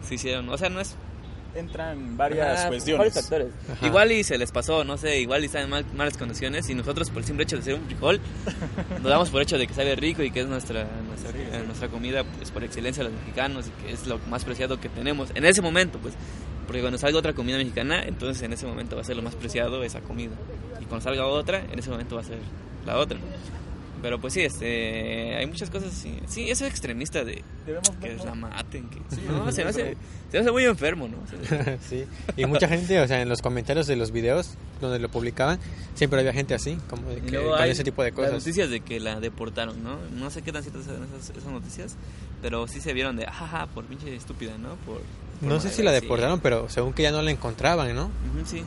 [0.07, 0.47] si hicieron...
[0.49, 0.95] O sea, no es
[1.56, 2.97] Entran varias Ah, cuestiones.
[3.00, 3.47] varios factores.
[3.72, 3.86] Ajá.
[3.88, 6.76] Igual y se les pasó, no sé, igual y están en mal- malas condiciones y
[6.76, 8.20] nosotros por el simple hecho de ser un frijol
[9.02, 11.32] nos damos por hecho de que sabe rico y que es nuestra nuestra,
[11.66, 14.89] nuestra comida pues por excelencia de los mexicanos y que es lo más preciado que
[14.89, 16.14] tenemos en ese momento, pues
[16.68, 19.34] porque cuando salga otra comida mexicana, entonces en ese momento va a ser lo más
[19.36, 20.34] preciado esa comida
[20.80, 22.38] y cuando salga otra, en ese momento va a ser
[22.86, 23.18] la otra.
[24.02, 26.18] Pero pues sí, este, hay muchas cosas así.
[26.28, 28.26] Sí, eso es extremista de Debemos que verlo.
[28.26, 29.97] la maten, que no, se me hace,
[30.32, 31.18] se me hace muy enfermo, ¿no?
[31.89, 32.06] Sí.
[32.38, 35.60] Y mucha gente, o sea, en los comentarios de los videos donde lo publicaban,
[35.95, 38.34] siempre había gente así, como de que, con hay ese tipo de Las cosas.
[38.34, 39.97] noticias de que la deportaron, ¿no?
[40.18, 41.95] No sé qué tan ciertas eran esas, esas noticias,
[42.41, 44.76] pero sí se vieron de, jaja, por pinche estúpida, ¿no?
[44.86, 45.02] Por,
[45.41, 46.00] por No sé si la sí.
[46.02, 48.10] deportaron, pero según que ya no la encontraban, ¿no?
[48.45, 48.64] Sí.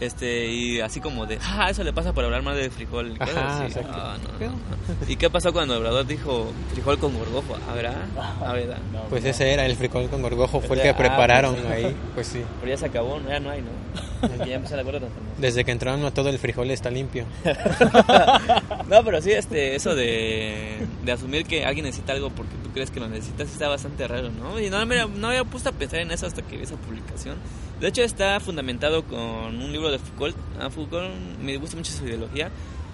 [0.00, 3.12] Este, y así como de, ah, eso le pasa por hablar mal de frijol.
[3.12, 3.80] y cosas Ajá, así.
[3.92, 4.46] Ah, no, ¿Qué?
[4.46, 4.58] no, no.
[5.06, 7.56] ¿Y qué pasó cuando Obrador dijo frijol con gorgojo?
[7.70, 8.54] A ver, ah, ah.
[8.92, 11.66] No, Pues ese era el frijol con gorgojo, fue el Ah, que prepararon pues.
[11.70, 12.42] ahí, pues sí.
[12.60, 13.28] Pero ya se acabó, ¿no?
[13.28, 13.68] ya no hay, ¿no?
[14.46, 15.40] Ya empezó la cuarta transformación.
[15.40, 17.26] Desde que entraron a todo el frijol está limpio.
[18.88, 23.00] No, pero sí, este, eso de, de asumir que alguien necesita algo porque crees que
[23.00, 24.58] lo necesitas está bastante raro, ¿no?
[24.60, 27.36] Y no me no había puesto a pensar en eso hasta que vi esa publicación.
[27.80, 30.36] De hecho, está fundamentado con un libro de Foucault.
[30.60, 31.10] A Foucault
[31.40, 32.50] me gusta mucho su ideología.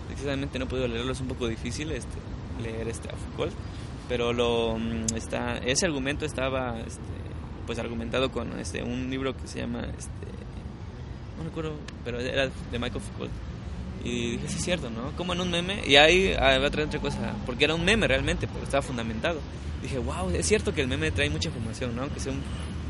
[0.06, 2.16] Precisamente no podido leerlo, es un poco difícil este,
[2.62, 3.52] leer este, a Foucault.
[4.08, 7.00] Pero lo, mm, está, ese argumento estaba este,
[7.66, 9.80] pues argumentado con este, un libro que se llama...
[9.80, 10.26] Este,
[11.36, 11.74] no recuerdo,
[12.04, 13.32] pero era de Michael Foucault.
[14.06, 15.10] Y dije, sí es cierto, ¿no?
[15.16, 15.82] Como en un meme.
[15.84, 17.34] Y ahí ah, voy a traer otra cosa.
[17.44, 19.40] Porque era un meme realmente, pero estaba fundamentado.
[19.82, 22.02] Dije, wow, es cierto que el meme trae mucha información, ¿no?
[22.02, 22.40] Aunque sea un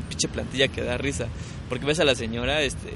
[0.09, 1.27] pinche plantilla que da risa.
[1.69, 2.91] Porque ves a la señora, este...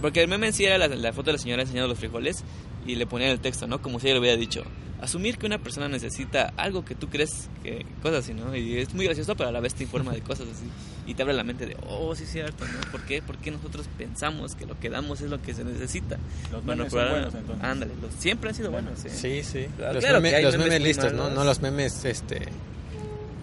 [0.00, 2.44] Porque el meme en sí era la, la foto de la señora enseñando los frijoles
[2.88, 3.80] y le ponían el texto, ¿no?
[3.80, 4.64] Como si ella lo hubiera dicho.
[5.00, 7.86] Asumir que una persona necesita algo que tú crees que...
[8.02, 8.56] Cosas así, ¿no?
[8.56, 10.64] Y es muy gracioso, pero a la vez te informa de cosas así.
[11.06, 12.90] Y te abre la mente de, oh, sí es cierto, ¿no?
[12.90, 13.22] ¿Por qué?
[13.22, 16.18] Porque nosotros pensamos que lo que damos es lo que se necesita.
[16.50, 17.64] Los Bueno, memes son pero- buenos, entonces.
[17.64, 19.10] Ándale, los, siempre han sido buenos, ¿eh?
[19.10, 19.66] Sí, sí.
[19.76, 21.18] Claro, los claro meme- que hay los memes listos, ¿no?
[21.24, 21.34] malos.
[21.38, 22.40] No los memes, este...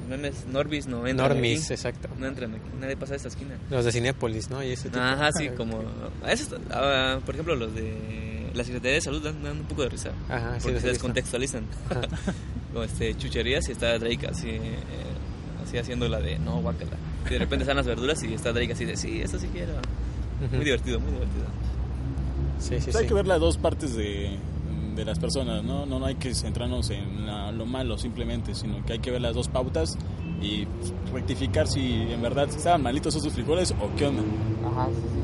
[0.09, 1.73] Memes Norbis no entran Normis, aquí.
[1.73, 2.09] exacto.
[2.19, 3.55] No entran aquí, nadie pasa a esta esquina.
[3.71, 4.61] Los de Cinépolis, ¿no?
[4.63, 4.99] Y ese tipo.
[4.99, 5.83] Ajá, sí, como...
[6.27, 9.89] esos, ah, por ejemplo, los de la Secretaría de Salud dan, dan un poco de
[9.89, 10.11] risa.
[10.29, 11.65] Ajá, sí, porque los se descontextualizan.
[12.73, 14.75] Como este, chucherías y está Drake así, eh,
[15.63, 16.91] así haciendo la de no, guácala.
[17.27, 19.73] Y de repente están las verduras y está Drake así de sí, eso sí quiero.
[20.51, 21.45] Muy divertido, muy divertido.
[22.59, 23.07] Sí, sí, hay sí.
[23.07, 24.37] que ver las dos partes de,
[24.95, 25.85] de las personas, ¿no?
[25.85, 25.99] ¿no?
[25.99, 29.33] No hay que centrarnos en la- lo malo simplemente, sino que hay que ver las
[29.35, 29.97] dos pautas
[30.41, 30.67] y
[31.13, 34.23] rectificar si en verdad estaban malitos esos frijoles o qué onda.
[34.69, 35.19] Ajá, sí, sí.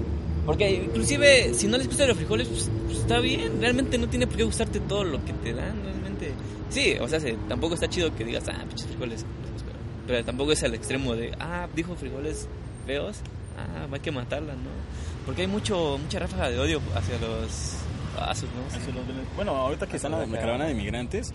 [0.45, 3.59] Porque inclusive si no les gustan los frijoles, pues, pues, está bien.
[3.61, 6.31] Realmente no tiene por qué gustarte todo lo que te dan, realmente.
[6.69, 9.23] Sí, o sea, se- tampoco está chido que digas, ah, pinches frijoles.
[9.23, 9.77] Pero,
[10.07, 12.47] pero tampoco es al extremo de, ah, dijo frijoles
[12.85, 13.17] feos,
[13.57, 14.69] ah, hay que matarla, ¿no?
[15.25, 17.75] Porque hay mucho mucha ráfaga de odio hacia los
[18.17, 18.65] vasos, ¿no?
[18.75, 19.03] Hacia los
[19.35, 21.31] Bueno, ahorita que están en la caravana de migrantes,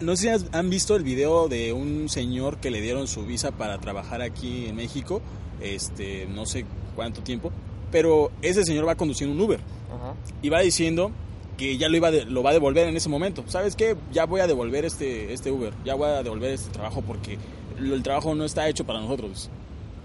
[0.00, 3.52] no sé si han visto el video de un señor que le dieron su visa
[3.52, 5.22] para trabajar aquí en México,
[5.60, 6.64] este, no sé
[6.96, 7.52] cuánto tiempo,
[7.90, 9.60] pero ese señor va conduciendo un Uber
[9.94, 10.14] Ajá.
[10.42, 11.10] y va diciendo
[11.56, 13.42] que ya lo iba de- lo va a devolver en ese momento.
[13.48, 13.96] ¿Sabes qué?
[14.12, 17.38] Ya voy a devolver este este Uber, ya voy a devolver este trabajo porque
[17.78, 19.50] el trabajo no está hecho para nosotros.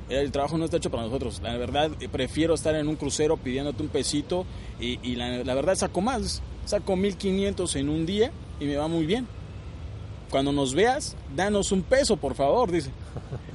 [0.09, 1.39] El trabajo no está hecho para nosotros.
[1.43, 4.45] La verdad, eh, prefiero estar en un crucero pidiéndote un pesito
[4.79, 6.41] y, y la, la verdad saco más.
[6.65, 9.27] Saco 1500 en un día y me va muy bien.
[10.29, 12.89] Cuando nos veas, danos un peso, por favor, dice.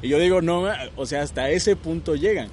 [0.00, 0.64] Y yo digo, no,
[0.96, 2.48] o sea, hasta ese punto llegan.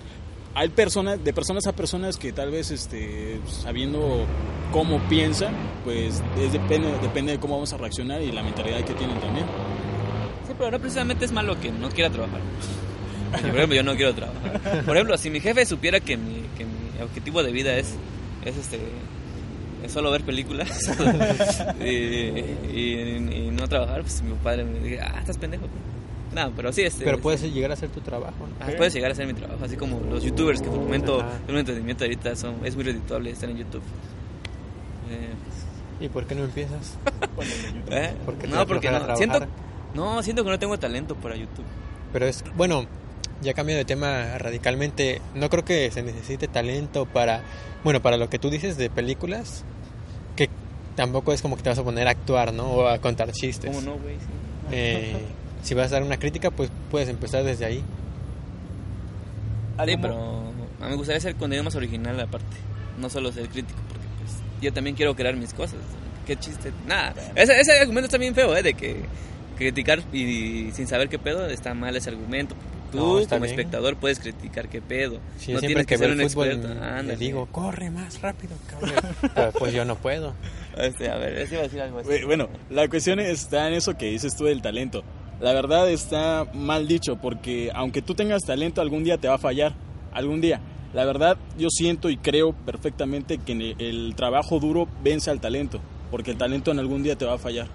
[0.55, 4.25] Hay personas, de personas a personas que tal vez, este, sabiendo
[4.71, 5.53] cómo piensan,
[5.83, 9.45] pues es depende, depende de cómo vamos a reaccionar y la mentalidad que tienen también.
[10.47, 12.39] Sí, pero no precisamente es malo que no quiera trabajar.
[13.31, 14.83] Por ejemplo, yo no quiero trabajar.
[14.85, 16.65] Por ejemplo, si mi jefe supiera que mi, que
[17.03, 17.93] objetivo de vida es,
[18.45, 18.79] es este
[19.83, 20.69] es solo ver películas
[21.79, 22.39] y-
[22.73, 25.65] y no trabajar, pues mi padre me diría, ah, estás pendejo.
[26.35, 28.45] No, pero sí, este, Pero puedes llegar a hacer tu trabajo.
[28.45, 28.55] ¿no?
[28.59, 31.23] Ah, puedes llegar a hacer mi trabajo, así como los youtubers que por el momento
[31.47, 33.81] un entretenimiento ahorita son, es muy redituable estar en YouTube.
[35.09, 36.97] Eh, ¿Y por qué no empiezas?
[37.89, 38.13] ¿eh?
[38.25, 39.47] ¿Por qué te No, porque no, siento,
[39.93, 41.63] no, siento que no tengo talento para YouTube.
[42.11, 42.85] Pero es, bueno,
[43.41, 45.21] ya cambio de tema radicalmente.
[45.35, 47.43] No creo que se necesite talento para,
[47.85, 49.63] bueno, para lo que tú dices de películas,
[50.35, 50.49] que
[50.97, 52.71] tampoco es como que te vas a poner a actuar, ¿no?
[52.71, 53.73] O a contar chistes.
[53.73, 54.15] ¿Cómo no, güey?
[54.15, 54.25] Sí.
[54.73, 55.15] Eh,
[55.65, 57.83] si vas a dar una crítica, pues puedes empezar desde ahí.
[59.85, 60.15] Sí, pero
[60.79, 62.55] a mí me gustaría hacer contenido más original aparte,
[62.99, 65.79] no solo ser crítico, porque pues yo también quiero crear mis cosas.
[66.25, 66.71] Qué chiste.
[66.87, 68.63] Nada, ese, ese argumento está bien feo, ¿eh?
[68.63, 69.01] De que
[69.57, 72.55] criticar y sin saber qué pedo está mal ese argumento.
[72.91, 73.43] Tú No, como bien.
[73.59, 75.19] espectador puedes criticar qué pedo.
[75.37, 77.03] Si no tienes que que ser un fútbol experto.
[77.03, 79.51] le digo, corre más rápido, cabrón.
[79.59, 80.33] Pues yo no puedo.
[80.77, 82.09] Este, a ver, ese iba a decir algo así.
[82.09, 85.03] Bu- Bueno, la cuestión está en eso que dices tú del talento.
[85.41, 89.39] La verdad está mal dicho porque aunque tú tengas talento algún día te va a
[89.39, 89.73] fallar,
[90.13, 90.61] algún día.
[90.93, 96.31] La verdad yo siento y creo perfectamente que el, trabajo duro vence al talento, porque
[96.31, 97.67] el talento en algún día te va a fallar.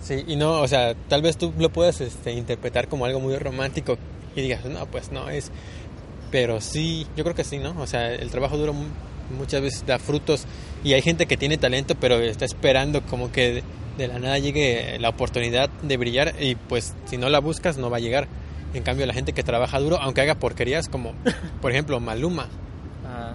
[0.00, 3.36] Sí, y no, o sea, tal vez tú lo puedas este, interpretar como algo muy
[3.36, 3.98] romántico
[4.34, 5.52] y digas, no, pues no es.
[6.30, 7.78] Pero sí, yo creo que sí, ¿no?
[7.78, 8.72] O sea, el trabajo duro
[9.30, 10.44] muchas veces da frutos
[10.84, 13.62] y hay gente que tiene talento, pero está esperando como que
[13.98, 17.90] de, la nada llegue la oportunidad de brillar y pues si no la buscas no
[17.90, 18.28] va a llegar.
[18.72, 21.12] En cambio, la gente que trabaja duro, aunque haga porquerías como,
[21.60, 22.48] por ejemplo, Maluma,
[23.10, 23.32] Ah,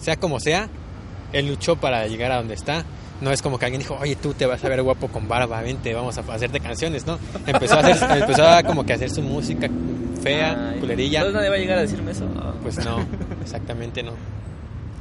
[0.00, 0.68] sea como sea,
[1.32, 2.84] él luchó para llegar a donde está.
[3.20, 5.62] No es como que alguien dijo, oye, tú te vas a ver guapo con barba,
[5.62, 7.18] vente, vamos a hacerte canciones, ¿no?
[7.46, 9.68] Empezó a, hacer, empezó a como que hacer su música
[10.20, 11.20] fea, ay, culerilla.
[11.20, 12.26] Entonces nadie va a llegar a decirme eso.
[12.62, 12.98] Pues no,
[13.42, 14.12] exactamente no.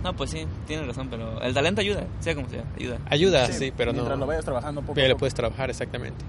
[0.04, 2.98] No, pues sí, tienes razón, pero el talento ayuda, sea como sea, ayuda.
[3.10, 4.28] Ayuda, sí, pero Mientras lo no.
[4.28, 6.26] vayas trabajando poco Pero lo puedes trabajar, exactamente.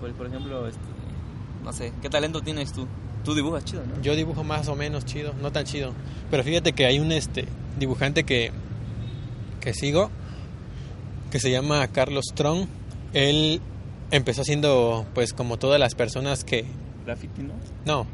[0.00, 0.80] Por, por ejemplo, este,
[1.62, 2.86] no sé, ¿qué talento tienes tú?
[3.24, 4.02] Tú dibujas chido, ¿no?
[4.02, 5.92] Yo dibujo más o menos chido, no tan chido.
[6.30, 7.46] Pero fíjate que hay un este
[7.78, 8.50] dibujante que,
[9.60, 10.10] que sigo,
[11.30, 12.66] que se llama Carlos Strong.
[13.14, 13.60] Él
[14.10, 16.66] empezó haciendo, pues, como todas las personas que,
[17.06, 17.54] Graffiti, ¿no?
[17.86, 18.06] No,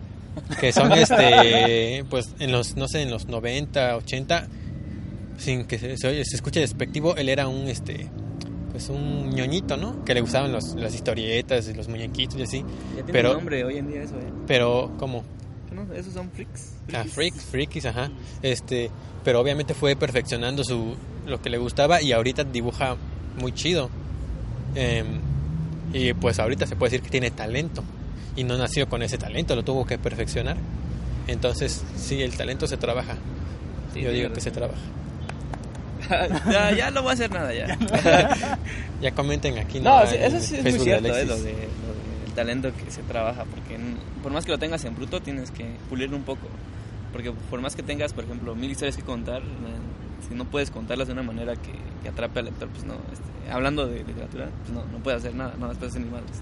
[0.60, 4.48] que son este, pues en los, no sé, en los 90, 80,
[5.38, 8.08] sin que se, se, se escuche despectivo, él era un, este,
[8.70, 10.04] pues un ñoñito, ¿no?
[10.04, 12.58] Que le gustaban los, las historietas y los muñequitos y así.
[12.90, 14.32] Ya tiene Pero- nombre hoy en día eso, ¿eh?
[14.46, 15.24] Pero, como,
[15.72, 15.92] ¿No?
[15.94, 16.72] ¿Esos son freaks?
[16.92, 18.10] ah, freaks, freakies, ajá.
[18.42, 18.90] Este,
[19.24, 22.96] pero obviamente fue perfeccionando su, lo que le gustaba y ahorita dibuja
[23.38, 23.88] muy chido.
[24.74, 25.20] Em,
[25.92, 27.82] y pues ahorita se puede decir que tiene talento.
[28.40, 30.56] Y no nació con ese talento, lo tuvo que perfeccionar.
[31.26, 33.16] Entonces, sí, el talento se trabaja.
[33.92, 34.80] Sí, Yo sí, digo que se trabaja.
[36.50, 37.76] ya, ya no voy a hacer nada, ya.
[39.02, 39.78] Ya comenten aquí.
[39.78, 40.06] No, ¿no?
[40.06, 41.26] sí, En eso sí es muy Facebook de cierto, ¿eh?
[41.26, 43.78] Lo, de, lo del talento que se trabaja, porque
[44.22, 46.48] por más que lo tengas en bruto, tienes que pulirlo un poco.
[47.12, 50.70] Porque por más que tengas, por ejemplo, mil historias que contar, eh, si no puedes
[50.70, 51.72] contarlas de una manera que,
[52.02, 52.94] que atrape al lector, pues no.
[52.94, 56.10] este, hablando de literatura, pues no, no puedes hacer nada, no las puedes hacer ni
[56.10, 56.40] madres.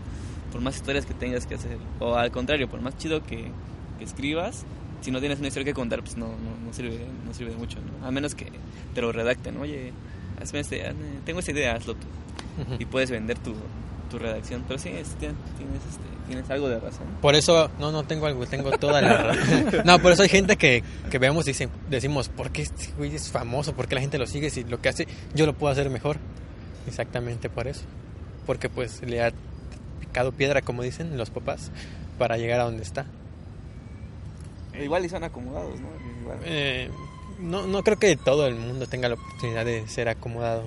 [0.53, 3.51] Por más historias que tengas que hacer, o al contrario, por más chido que,
[3.99, 4.65] que escribas,
[5.03, 7.57] si no tienes una historia que contar, pues no, no, no sirve, no sirve de
[7.57, 8.07] mucho, ¿no?
[8.07, 8.47] A menos que
[8.95, 9.93] te lo redacten, oye,
[10.43, 12.07] hazme este, hazme- tengo esta idea, hazlo tú
[12.79, 13.55] y puedes vender tu,
[14.11, 14.65] tu redacción.
[14.67, 15.37] Pero sí, es- tienes,
[15.89, 17.07] este, tienes algo de razón.
[17.21, 19.67] Por eso, no, no tengo algo, tengo toda la razón.
[19.85, 21.53] No, por eso hay gente que, que veamos y
[21.91, 23.75] decimos, ¿por qué este güey es famoso?
[23.75, 24.51] ¿Por qué la gente lo sigue?
[24.51, 26.17] Si lo que hace, yo lo puedo hacer mejor.
[26.87, 27.83] Exactamente por eso.
[28.47, 29.33] Porque pues le ha
[30.19, 31.71] picado piedra, como dicen los papás,
[32.19, 33.07] para llegar a donde está.
[34.83, 35.89] Igual y son acomodados, ¿no?
[36.21, 36.39] Igual.
[36.45, 36.91] Eh,
[37.39, 40.65] no, no creo que todo el mundo tenga la oportunidad de ser acomodado.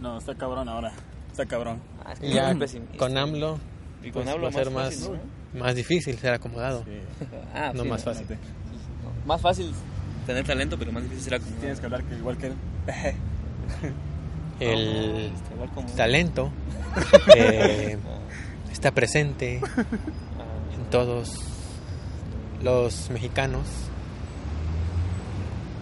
[0.00, 0.92] No, está cabrón ahora.
[1.32, 1.80] Está cabrón.
[2.04, 2.54] Ah, es que ya
[2.96, 3.58] con AMLO,
[4.02, 5.10] Y con pues, AMLO va a ser más
[5.52, 6.84] más, difícil ser acomodado.
[6.84, 7.00] Sí.
[7.54, 8.26] Ah, no sí, más fácil.
[9.26, 9.72] Más fácil
[10.24, 11.60] tener talento, pero más difícil ser acomodado.
[11.60, 12.54] Tienes que hablar que igual que él.
[14.60, 15.32] El
[15.80, 16.50] Este, talento
[17.36, 17.96] eh,
[18.80, 19.56] está presente
[20.74, 21.32] en todos
[22.62, 23.60] los mexicanos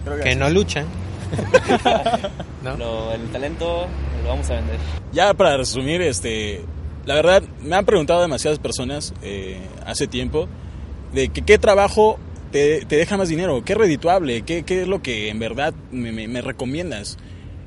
[0.03, 0.85] Creo que no luchan.
[2.63, 2.75] ¿No?
[2.77, 3.85] lo- el talento
[4.23, 4.77] lo vamos a vender.
[5.13, 6.61] Ya para resumir, este,
[7.05, 10.47] la verdad, me han preguntado demasiadas personas eh, hace tiempo
[11.13, 12.17] de que qué trabajo
[12.51, 15.73] te, te deja más dinero, qué es redituable, qué, qué es lo que en verdad
[15.91, 17.17] me, me- me recomiendas.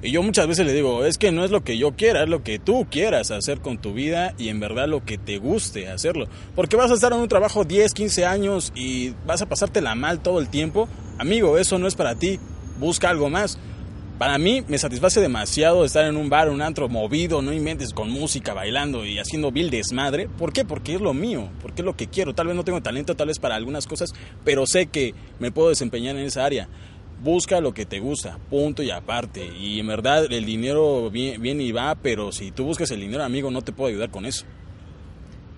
[0.05, 2.29] Y yo muchas veces le digo, es que no es lo que yo quiera, es
[2.29, 5.89] lo que tú quieras hacer con tu vida y en verdad lo que te guste
[5.89, 6.27] hacerlo.
[6.57, 10.21] Porque vas a estar en un trabajo 10, 15 años y vas a pasártela mal
[10.21, 10.89] todo el tiempo.
[11.19, 12.41] Amigo, eso no es para ti.
[12.81, 13.61] Busca algo más.
[14.19, 18.11] Para mí me satisface demasiado estar en un bar, un antro movido, no inventes con
[18.11, 20.29] música, bailando y haciendo vil desmadre.
[20.29, 20.65] ¿Por qué?
[20.65, 22.35] Porque es lo mío, porque es lo que quiero.
[22.35, 24.13] Tal vez no tengo talento, tal vez para algunas cosas,
[24.45, 26.69] pero sé que me puedo desempeñar en esa área.
[27.23, 29.47] Busca lo que te gusta, punto y aparte.
[29.47, 33.23] Y en verdad el dinero viene, viene y va, pero si tú buscas el dinero,
[33.23, 34.45] amigo, no te puedo ayudar con eso.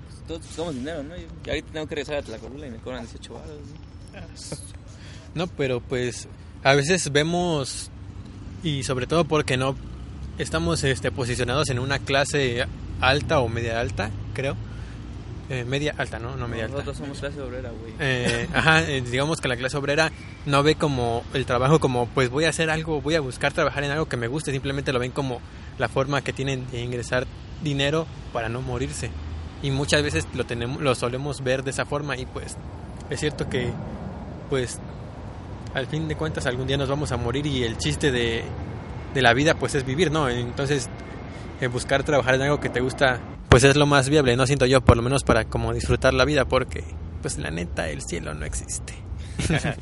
[0.07, 1.17] Pues todos buscamos dinero, ¿no?
[1.17, 3.59] Yo, ahorita tengo que regresar a Tlacolula y me cobran 18 baros.
[5.35, 6.29] No, pero pues
[6.63, 7.91] a veces vemos
[8.63, 9.75] y sobre todo porque no
[10.39, 12.67] estamos este, posicionados en una clase
[13.01, 14.57] alta o media alta, creo.
[15.51, 16.37] Eh, media alta, ¿no?
[16.37, 16.79] No media alta.
[16.79, 17.93] Nosotros somos clase obrera, güey.
[18.01, 20.11] Eh, ajá, eh, digamos que la clase obrera
[20.47, 23.85] no ve como el trabajo como pues voy a hacer algo, voy a buscar trabajar
[23.85, 25.41] en algo que me guste, simplemente lo ven como
[25.79, 27.27] la forma que tienen de ingresar
[27.63, 29.11] dinero para no morirse.
[29.63, 32.57] Y muchas veces lo tenemos lo solemos ver de esa forma y pues
[33.11, 33.71] es cierto que
[34.49, 34.79] pues
[35.75, 38.45] al fin de cuentas algún día nos vamos a morir y el chiste de,
[39.13, 40.29] de la vida pues es vivir, ¿no?
[40.29, 40.89] Entonces
[41.61, 43.21] eh, buscar trabajar en algo que te gusta
[43.55, 46.25] pues es lo más viable, no siento yo, por lo menos para como disfrutar la
[46.25, 46.83] vida porque
[47.23, 48.95] pues la neta el cielo no existe.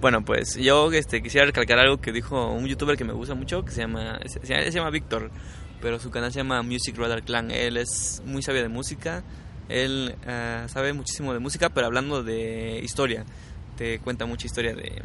[0.00, 3.64] Bueno, pues yo este, quisiera recalcar algo que dijo un youtuber que me gusta mucho,
[3.64, 5.30] que se llama, se, llama Víctor,
[5.80, 7.50] pero su canal se llama Music Radar Clan.
[7.50, 9.22] Él es muy sabio de música,
[9.70, 13.24] él ah, sabe muchísimo de música, pero hablando de historia.
[13.78, 15.00] Te cuenta mucha historia de,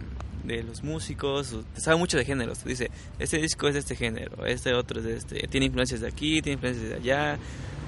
[0.56, 2.60] de los músicos, sabe mucho de géneros.
[2.60, 6.02] Te dice, este disco es de este género, este otro es de este, tiene influencias
[6.02, 7.40] de aquí, tiene influencias de allá.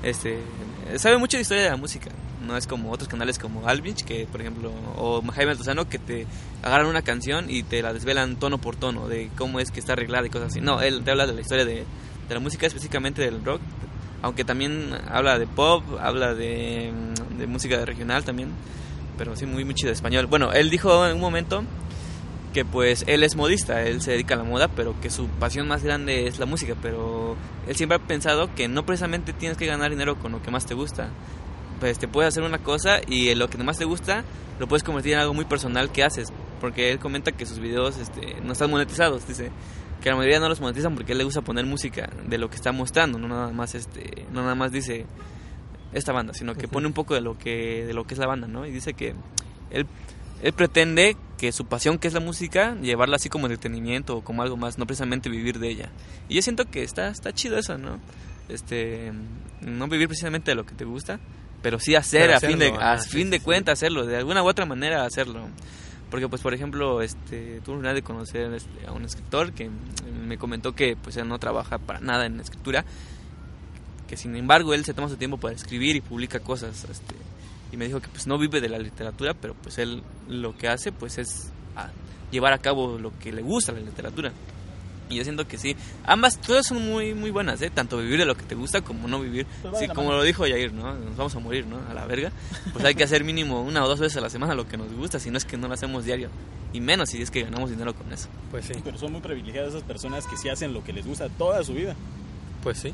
[0.04, 0.40] Este,
[0.96, 2.10] sabe mucho de historia de la música.
[2.46, 6.26] No es como otros canales como Alvich, que por ejemplo, o Jaime Altozano, que te
[6.64, 9.94] agarran una canción y te la desvelan tono por tono de cómo es que está
[9.94, 10.62] arreglada y cosas así.
[10.62, 11.86] No, él te habla de la historia de,
[12.28, 13.62] de la música, específicamente del rock,
[14.24, 16.92] aunque también habla de pop, habla de,
[17.38, 18.50] de música regional también,
[19.18, 20.26] pero sí muy, muy chido español.
[20.26, 21.64] Bueno, él dijo en un momento
[22.54, 25.68] que pues él es modista, él se dedica a la moda, pero que su pasión
[25.68, 27.36] más grande es la música, pero
[27.68, 30.66] él siempre ha pensado que no precisamente tienes que ganar dinero con lo que más
[30.66, 31.10] te gusta.
[31.80, 34.24] Pues te puedes hacer una cosa y lo que más te gusta
[34.60, 37.98] lo puedes convertir en algo muy personal que haces, porque él comenta que sus videos
[37.98, 39.50] este, no están monetizados, dice
[40.02, 42.50] que la mayoría no los monetizan porque a él le gusta poner música de lo
[42.50, 45.06] que está mostrando, no nada más este, no nada más dice
[45.94, 48.28] esta banda, sino que pone un poco de lo que de lo que es la
[48.28, 48.66] banda, ¿no?
[48.66, 49.14] Y dice que
[49.72, 49.88] él
[50.42, 54.42] él pretende que su pasión, que es la música, llevarla así como entretenimiento o como
[54.42, 55.90] algo más, no precisamente vivir de ella.
[56.30, 58.00] Y yo siento que está, está chido eso, ¿no?
[58.50, 59.12] Este,
[59.62, 61.20] no vivir precisamente de lo que te gusta,
[61.62, 64.06] pero sí hacer, Pero a fin de, a ajá, sí, fin de sí, cuenta hacerlo,
[64.06, 65.48] de alguna u otra manera hacerlo.
[66.10, 69.70] Porque pues por ejemplo, este, tuve una de conocer este, a un escritor que
[70.28, 72.84] me comentó que pues él no trabaja para nada en escritura,
[74.08, 77.16] que sin embargo él se toma su tiempo para escribir y publica cosas, este,
[77.72, 80.68] y me dijo que pues no vive de la literatura, pero pues él lo que
[80.68, 81.90] hace pues es ah,
[82.32, 84.32] llevar a cabo lo que le gusta la literatura.
[85.10, 87.70] Y yo siento que sí, ambas todas son muy muy buenas, ¿eh?
[87.70, 89.46] tanto vivir de lo que te gusta como no vivir.
[89.62, 90.18] Pues Sí, como mano.
[90.20, 90.94] lo dijo Yair, ¿no?
[90.94, 91.80] Nos vamos a morir, ¿no?
[91.90, 92.32] A la verga.
[92.72, 94.92] Pues hay que hacer mínimo una o dos veces a la semana lo que nos
[94.94, 96.30] gusta, si no es que no lo hacemos diario.
[96.72, 98.30] Y menos si es que ganamos dinero con eso.
[98.52, 101.28] Pues sí, Pero son muy privilegiadas esas personas que sí hacen lo que les gusta
[101.28, 101.94] toda su vida.
[102.64, 102.94] pues sí.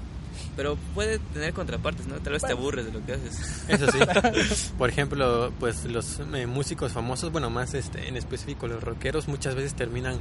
[0.55, 2.15] Pero puede tener contrapartes, ¿no?
[2.15, 3.63] Tal vez te aburres de lo que haces.
[3.67, 3.99] Eso sí.
[4.77, 9.55] Por ejemplo, pues los eh, músicos famosos, bueno, más este, en específico los rockeros, muchas
[9.55, 10.17] veces terminan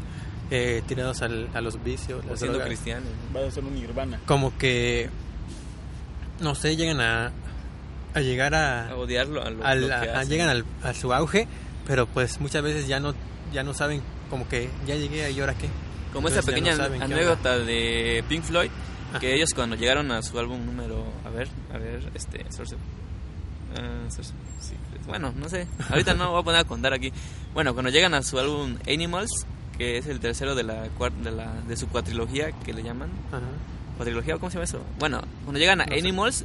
[0.50, 2.66] eh, tirados al- a los vicios, O las siendo drogas.
[2.68, 3.06] cristiano.
[3.34, 4.20] Va a ser un nirvana.
[4.26, 5.08] Como que,
[6.40, 7.32] no sé, llegan a,
[8.14, 10.28] a llegar a, A odiarlo, a lo, al- lo que a- hacen.
[10.28, 11.48] llegan al- a su auge,
[11.86, 13.14] pero pues muchas veces ya no,
[13.52, 15.68] ya no saben, como que ya llegué y ahora qué.
[16.12, 18.70] Como esa Entonces pequeña no anécdota de Pink Floyd,
[19.20, 22.76] que ellos cuando llegaron a su álbum número, a ver, a ver, este, Source,
[23.76, 25.06] ah, Source Secrets.
[25.06, 27.12] bueno, no sé, ahorita no voy a poner a contar aquí.
[27.54, 29.30] Bueno, cuando llegan a su álbum Animals,
[29.78, 30.88] que es el tercero de la
[31.22, 33.40] de la de su cuatrilogía que le llaman, Ajá.
[33.96, 34.80] cuatrilogía o cómo se llama eso.
[34.98, 35.98] Bueno, cuando llegan a No sé.
[35.98, 36.44] Animals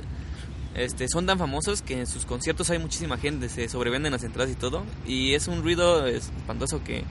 [0.76, 4.52] este, son tan famosos que en sus conciertos hay muchísima gente, se sobrevenden las entradas
[4.52, 4.84] y todo.
[5.06, 7.04] Y es un ruido espantoso que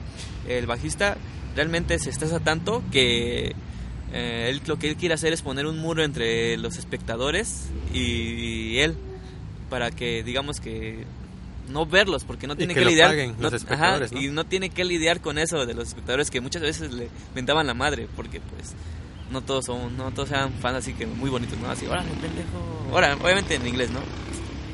[0.47, 1.17] el bajista
[1.55, 3.55] realmente se estresa tanto que
[4.13, 8.77] Eh, él lo que él quiere hacer es poner un muro entre los espectadores y
[8.79, 8.95] él
[9.69, 11.05] para que digamos que
[11.69, 14.27] no verlos porque no tiene que que, lidiar paguen los no- espectadores, ajá, ¿no?
[14.27, 17.65] y no tiene que lidiar con eso de los espectadores que muchas veces le mentaban
[17.67, 18.73] la madre porque pues
[19.31, 22.87] no todos son no todos eran fans así que muy bonitos no así órale pendejo
[22.91, 24.01] ahora obviamente en inglés no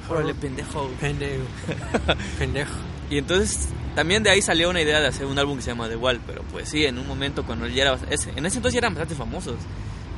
[0.09, 1.43] órale pendejo Pendejo.
[2.39, 2.73] Pendejo.
[3.11, 5.89] y entonces también de ahí salió una idea de hacer un álbum que se llama
[5.89, 8.57] The Wall, pero pues sí, en un momento cuando él ya era ese, en ese
[8.57, 9.55] entonces ya eran bastante famosos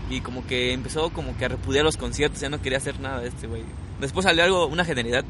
[0.09, 3.21] y como que empezó como que a repudiar los conciertos, ya no quería hacer nada
[3.21, 3.63] de este güey.
[4.01, 5.23] Después salió algo, una genialidad,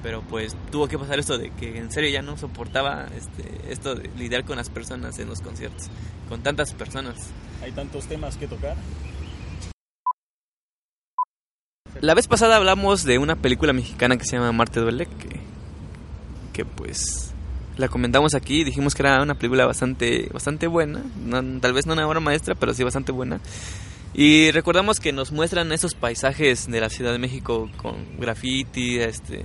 [0.00, 3.96] pero pues tuvo que pasar esto de que en serio ya no soportaba este esto
[3.96, 5.88] de lidiar con las personas en los conciertos,
[6.28, 7.30] con tantas personas.
[7.64, 8.76] Hay tantos temas que tocar.
[12.00, 15.40] La vez pasada hablamos de una película mexicana que se llama Marte duele, que,
[16.52, 17.27] que pues
[17.78, 21.00] la comentamos aquí dijimos que era una película bastante, bastante buena,
[21.60, 23.40] tal vez no una obra maestra, pero sí bastante buena.
[24.14, 29.44] Y recordamos que nos muestran esos paisajes de la Ciudad de México con graffiti, este,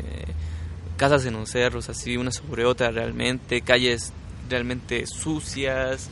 [0.97, 4.13] casas en los cerros, así una sobre otra realmente, calles
[4.49, 6.09] realmente sucias,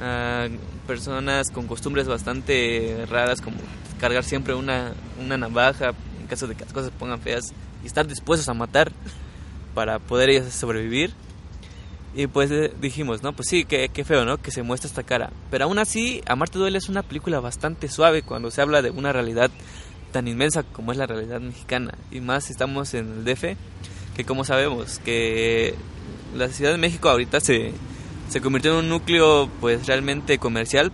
[0.00, 0.48] ah,
[0.88, 3.58] personas con costumbres bastante raras como
[4.00, 7.52] cargar siempre una, una navaja en caso de que las cosas se pongan feas
[7.84, 8.90] y estar dispuestos a matar
[9.74, 11.12] para poder ellos sobrevivir.
[12.14, 14.38] Y pues eh, dijimos, no, pues sí, qué, qué feo, ¿no?
[14.38, 15.30] Que se muestra esta cara.
[15.50, 19.12] Pero aún así, Amarte Duele es una película bastante suave cuando se habla de una
[19.12, 19.50] realidad
[20.10, 21.94] tan inmensa como es la realidad mexicana.
[22.10, 23.56] Y más estamos en el DF,
[24.16, 25.74] que como sabemos, que
[26.34, 27.72] la Ciudad de México ahorita se,
[28.28, 30.90] se convirtió en un núcleo pues realmente comercial.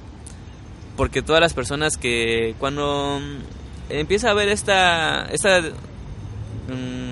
[0.99, 7.07] Porque todas las personas que cuando mm, empieza a haber esta, esta mm,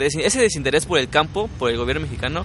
[0.00, 2.44] ese desinterés por el campo, por el gobierno mexicano,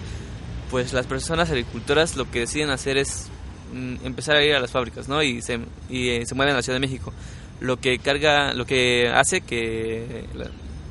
[0.72, 3.28] pues las personas agricultoras lo que deciden hacer es
[3.74, 5.22] mm, empezar a ir a las fábricas, ¿no?
[5.22, 5.60] Y se,
[5.90, 7.14] y, eh, se mueven a la Ciudad de México.
[7.60, 10.26] Lo que carga, lo que hace que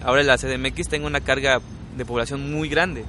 [0.04, 1.60] ahora la CDMX tenga una carga
[1.96, 3.04] de población muy grande.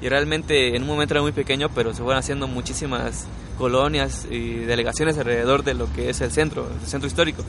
[0.00, 3.26] Y realmente en un momento era muy pequeño, pero se fueron haciendo muchísimas
[3.58, 7.44] colonias y delegaciones alrededor de lo que es el centro, el centro histórico.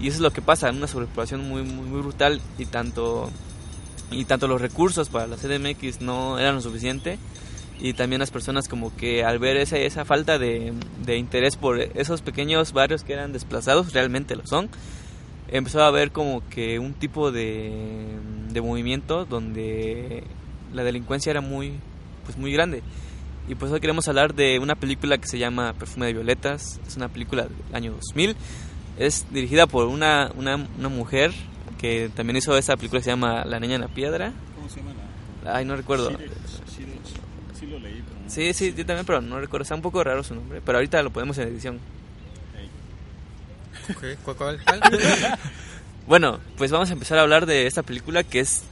[0.00, 3.30] Y eso es lo que pasa, una sobrepoblación muy, muy, muy brutal y tanto,
[4.10, 7.18] y tanto los recursos para la CDMX no eran lo suficiente
[7.80, 10.72] y también las personas como que al ver esa, esa falta de,
[11.04, 14.68] de interés por esos pequeños barrios que eran desplazados, realmente lo son,
[15.48, 18.06] empezó a haber como que un tipo de,
[18.50, 20.24] de movimiento donde
[20.72, 21.74] la delincuencia era muy,
[22.24, 22.82] pues muy grande.
[23.48, 26.96] Y por eso queremos hablar de una película que se llama Perfume de Violetas, es
[26.96, 28.36] una película del año 2000,
[28.98, 31.32] es dirigida por una, una, una mujer
[31.78, 34.80] que también hizo esa película que se llama La Niña en la Piedra, ¿Cómo se
[34.80, 34.92] llama
[35.44, 35.56] la?
[35.56, 36.10] ay no recuerdo.
[36.10, 36.16] Sí
[37.68, 38.02] lo leí.
[38.06, 39.62] pero no- Sí, sí, yo también, pero no recuerdo.
[39.62, 41.78] Está un poco raro su nombre, pero ahorita lo podemos en edición.
[42.56, 43.94] Ey.
[43.94, 44.36] Ok, ¿Cuál?
[44.36, 44.80] cuál, cuál?
[46.06, 48.62] Bueno, pues vamos a empezar a hablar de esta película que es...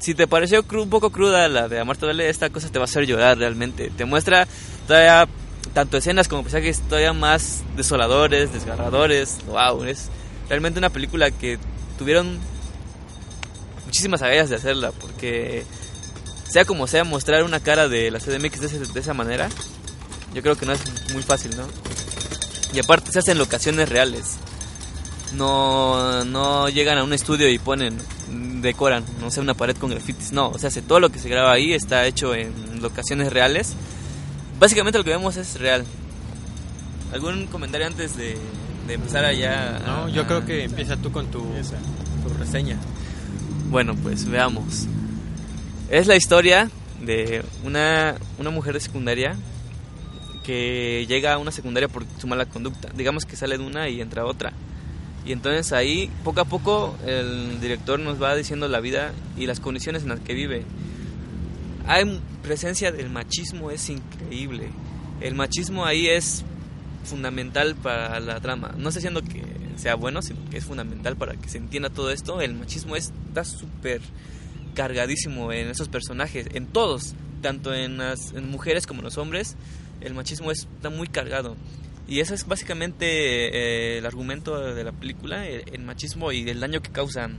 [0.00, 2.82] Si te pareció cru- un poco cruda la de Amarte Duele, esta cosa te va
[2.82, 3.90] a hacer llorar realmente.
[3.96, 4.46] Te muestra
[4.86, 5.26] todavía
[5.72, 9.38] tanto escenas como paisajes todavía más desoladores, desgarradores.
[9.46, 10.10] Wow, es
[10.50, 11.58] realmente una película que
[11.96, 12.38] tuvieron
[13.86, 15.64] muchísimas agallas de hacerla porque
[16.54, 19.48] sea como sea mostrar una cara de la CDMX de, ese- de esa manera,
[20.32, 20.80] yo creo que no es
[21.12, 21.64] muy fácil, ¿no?
[22.72, 24.36] Y aparte se hacen locaciones reales.
[25.34, 27.98] No, no llegan a un estudio y ponen,
[28.62, 30.30] decoran, no sé, una pared con grafitis.
[30.30, 33.74] No, o sea, se- todo lo que se graba ahí está hecho en locaciones reales.
[34.60, 35.84] Básicamente lo que vemos es real.
[37.12, 38.36] ¿Algún comentario antes de,
[38.86, 39.80] de empezar allá?
[39.84, 41.76] No, yo creo que empieza tú con tu, Esa.
[42.22, 42.76] tu reseña.
[43.70, 44.86] Bueno, pues veamos.
[45.90, 46.70] Es la historia
[47.04, 49.36] de una, una mujer de secundaria
[50.42, 52.88] que llega a una secundaria por su mala conducta.
[52.94, 54.52] Digamos que sale de una y entra a otra.
[55.26, 59.60] Y entonces ahí, poco a poco, el director nos va diciendo la vida y las
[59.60, 60.64] condiciones en las que vive.
[61.86, 64.70] Hay presencia del machismo, es increíble.
[65.20, 66.44] El machismo ahí es
[67.04, 68.74] fundamental para la trama.
[68.76, 69.42] No estoy diciendo que
[69.76, 72.40] sea bueno, sino que es fundamental para que se entienda todo esto.
[72.40, 74.00] El machismo está súper
[74.74, 79.56] cargadísimo en esos personajes, en todos, tanto en las en mujeres como en los hombres.
[80.00, 81.56] El machismo es- está muy cargado.
[82.06, 86.60] Y ese es básicamente eh, el argumento de la película, el, el machismo y el
[86.60, 87.38] daño que causan.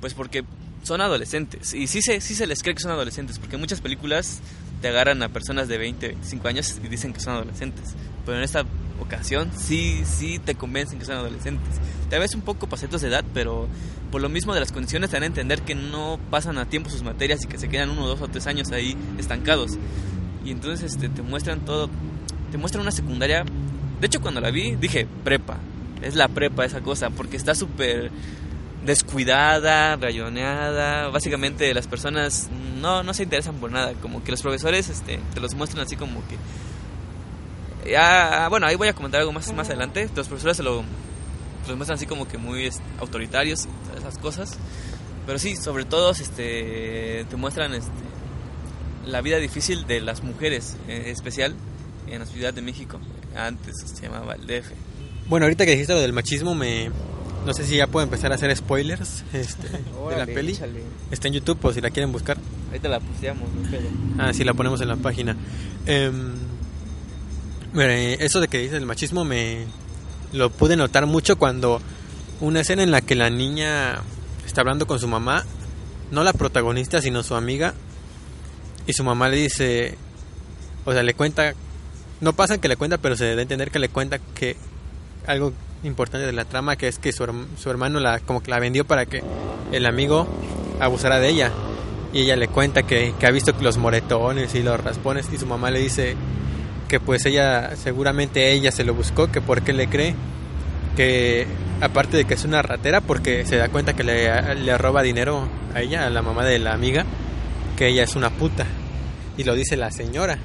[0.00, 0.44] Pues porque
[0.84, 1.74] son adolescentes.
[1.74, 4.38] Y sí se, sí se les cree que son adolescentes, porque muchas películas
[4.80, 7.94] te agarran a personas de 20, 25 años y dicen que son adolescentes.
[8.28, 8.66] Pero en esta
[9.00, 11.76] ocasión sí, sí te convencen que son adolescentes.
[12.10, 13.68] Tal vez un poco pasetos de edad, pero
[14.10, 16.90] por lo mismo de las condiciones te dan a entender que no pasan a tiempo
[16.90, 19.78] sus materias y que se quedan uno, dos o tres años ahí estancados.
[20.44, 21.88] Y entonces este, te muestran todo,
[22.50, 23.46] te muestran una secundaria.
[23.98, 25.56] De hecho, cuando la vi, dije prepa.
[26.02, 28.10] es la prepa esa cosa, porque está súper
[28.84, 34.90] descuidada, rayoneada, básicamente las personas no, no se interesan por nada, como que los profesores
[34.90, 36.36] este, te los muestran así como que...
[37.86, 40.84] Ya, bueno, ahí voy a comentar algo más, más adelante, los profesores se lo,
[41.66, 42.70] los muestran así como que muy
[43.00, 43.66] autoritarios,
[43.96, 44.58] esas cosas,
[45.26, 47.92] pero sí, sobre todo este, te muestran este,
[49.06, 51.54] la vida difícil de las mujeres, en especial
[52.08, 53.00] en la Ciudad de México,
[53.36, 54.70] antes se llamaba el DF.
[55.28, 56.90] Bueno, ahorita que dijiste lo del machismo, me
[57.46, 60.52] no sé si ya puedo empezar a hacer spoilers este, de la peli.
[60.52, 60.82] échale.
[61.10, 62.36] Está en YouTube, por si la quieren buscar.
[62.68, 64.22] Ahorita la posteamos, no.
[64.22, 65.36] Ah, sí, la ponemos en la página.
[65.86, 66.10] Eh,
[67.74, 69.66] eso de que dice el machismo me
[70.32, 71.80] lo pude notar mucho cuando
[72.40, 74.00] una escena en la que la niña
[74.46, 75.44] está hablando con su mamá,
[76.10, 77.74] no la protagonista, sino su amiga,
[78.86, 79.96] y su mamá le dice,
[80.84, 81.54] o sea, le cuenta,
[82.20, 84.56] no pasa que le cuenta, pero se debe entender que le cuenta que
[85.26, 85.52] algo
[85.84, 87.26] importante de la trama, que es que su,
[87.60, 89.22] su hermano la, como que la vendió para que
[89.72, 90.26] el amigo
[90.80, 91.52] abusara de ella.
[92.12, 95.46] Y ella le cuenta que, que ha visto los moretones y los raspones y su
[95.46, 96.16] mamá le dice
[96.88, 100.14] que pues ella, seguramente ella se lo buscó, que por qué le cree,
[100.96, 101.46] que
[101.80, 105.82] aparte de que es una ratera, porque se da cuenta que le, roba dinero a
[105.82, 107.04] ella, a la mamá de la amiga,
[107.76, 108.66] que ella es una puta.
[109.36, 110.38] Y lo dice la señora.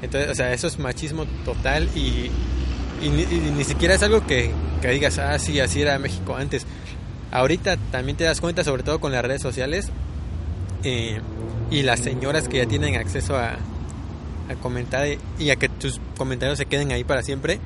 [0.00, 2.30] Entonces, o sea, eso es machismo total y,
[3.02, 6.36] y ni, y ni siquiera es algo que, que digas, ah, sí, así era México
[6.36, 6.66] antes.
[7.32, 9.90] Ahorita también te das cuenta, sobre todo con las redes sociales
[10.82, 11.20] eh,
[11.70, 13.58] y las señoras que ya tienen acceso a,
[14.50, 15.06] a comentar
[15.38, 17.58] y a que tus comentarios se queden ahí para siempre,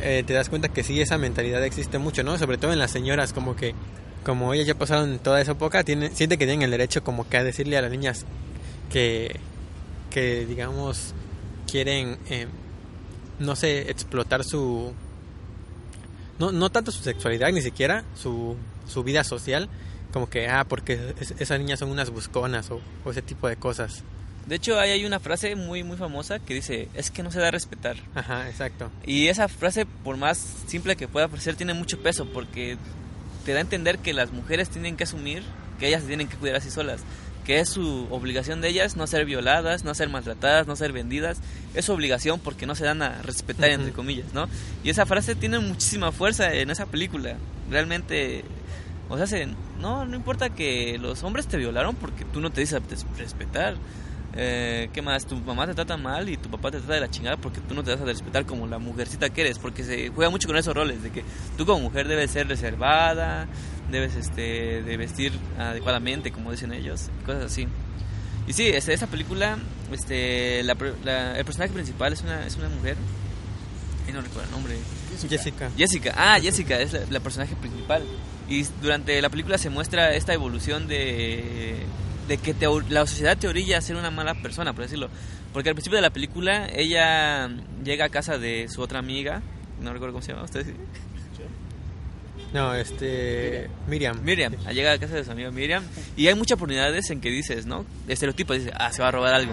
[0.00, 2.38] eh, te das cuenta que sí, esa mentalidad existe mucho, ¿no?
[2.38, 3.74] Sobre todo en las señoras, como que,
[4.24, 7.36] como ellas ya pasaron toda esa época, tienen, sienten que tienen el derecho como que
[7.38, 8.24] a decirle a las niñas
[8.92, 9.40] que,
[10.10, 11.14] que digamos,
[11.70, 12.46] quieren, eh,
[13.40, 14.92] no sé, explotar su...
[16.38, 19.68] No, no tanto su sexualidad, ni siquiera su, su vida social,
[20.12, 22.80] como que, ah, porque es- esas niñas son unas busconas o
[23.10, 24.04] ese tipo de cosas.
[24.48, 27.38] De hecho, ahí hay una frase muy, muy famosa que dice, es que no se
[27.38, 27.96] da a respetar.
[28.14, 28.90] Ajá, exacto.
[29.04, 32.78] Y esa frase, por más simple que pueda parecer, tiene mucho peso porque
[33.44, 35.42] te da a entender que las mujeres tienen que asumir
[35.78, 37.02] que ellas se tienen que cuidar así solas.
[37.44, 41.38] Que es su obligación de ellas no ser violadas, no ser maltratadas, no ser vendidas.
[41.74, 44.48] Es su obligación porque no se dan a respetar, entre comillas, ¿no?
[44.84, 47.36] Y esa frase tiene muchísima fuerza en esa película.
[47.70, 48.44] Realmente,
[49.08, 49.48] o sea, se-
[49.80, 53.76] no, no importa que los hombres te violaron porque tú no te dices a respetar.
[54.34, 55.26] Eh, ¿Qué más?
[55.26, 57.74] Tu mamá te trata mal y tu papá te trata de la chingada porque tú
[57.74, 60.56] no te das a respetar como la mujercita que eres, porque se juega mucho con
[60.56, 61.24] esos roles de que
[61.56, 63.46] tú como mujer debes ser reservada,
[63.90, 67.66] debes este de vestir adecuadamente, como dicen ellos, cosas así.
[68.46, 69.58] Y sí, este, esta película,
[69.92, 72.96] este, la, la- el personaje principal es una, es una mujer,
[74.08, 74.76] y no recuerdo el nombre,
[75.28, 75.70] Jessica.
[75.76, 78.02] Jessica, ah, Jessica es la, la personaje principal.
[78.48, 81.74] Y durante la película se muestra esta evolución de,
[82.28, 85.08] de que te la sociedad te orilla a ser una mala persona, por decirlo.
[85.52, 87.48] Porque al principio de la película ella
[87.82, 89.42] llega a casa de su otra amiga,
[89.80, 90.66] no recuerdo cómo se llama, ¿ustedes?
[92.52, 93.68] No, este.
[93.86, 94.22] Miriam.
[94.22, 95.84] Miriam, llega a casa de su amiga Miriam
[96.16, 97.84] y hay muchas oportunidades en que dices, ¿no?
[98.06, 99.52] Estereotipos, dice, ah, se va a robar algo.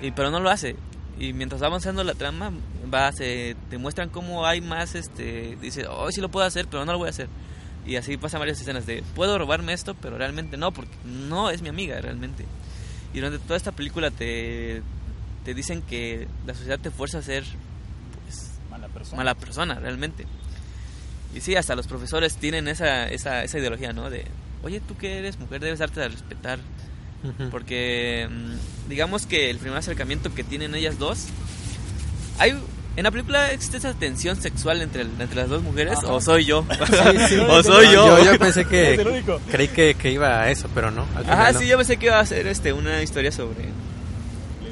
[0.00, 0.76] Y, pero no lo hace.
[1.18, 2.52] Y mientras va avanzando la trama,
[2.92, 6.84] va, se, te muestran cómo hay más, este, dice, oh, sí lo puedo hacer, pero
[6.84, 7.28] no lo voy a hacer.
[7.86, 11.62] Y así pasan varias escenas de, puedo robarme esto, pero realmente no, porque no es
[11.62, 12.44] mi amiga realmente.
[13.12, 14.82] Y durante toda esta película te,
[15.44, 17.44] te dicen que la sociedad te fuerza a ser
[18.24, 19.16] pues, Mala persona.
[19.16, 20.26] mala persona realmente.
[21.34, 24.10] Y sí, hasta los profesores tienen esa, esa, esa ideología, ¿no?
[24.10, 24.26] De,
[24.62, 26.58] oye, tú que eres mujer debes darte a respetar.
[27.52, 31.26] Porque mm, digamos que el primer acercamiento que tienen ellas dos,
[32.38, 32.58] hay...
[32.96, 36.12] En la película existe esa tensión sexual entre, entre las dos mujeres, Ajá.
[36.12, 37.36] o soy yo, Sí, sí.
[37.48, 38.18] o soy No, yo.
[38.18, 38.24] yo.
[38.32, 38.92] yo pensé que.
[38.94, 39.40] Es el único.
[39.50, 41.06] Creí que, que iba a eso, pero no.
[41.26, 41.58] Ajá, no.
[41.58, 43.64] sí, yo pensé que iba a ser este, una historia sobre...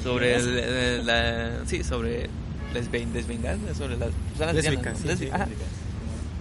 [0.03, 1.51] Sobre el- el- la...
[1.67, 2.29] Sí, sobre
[2.75, 5.29] lesbian- desvenganza, sobre las personas lesbianas, sí.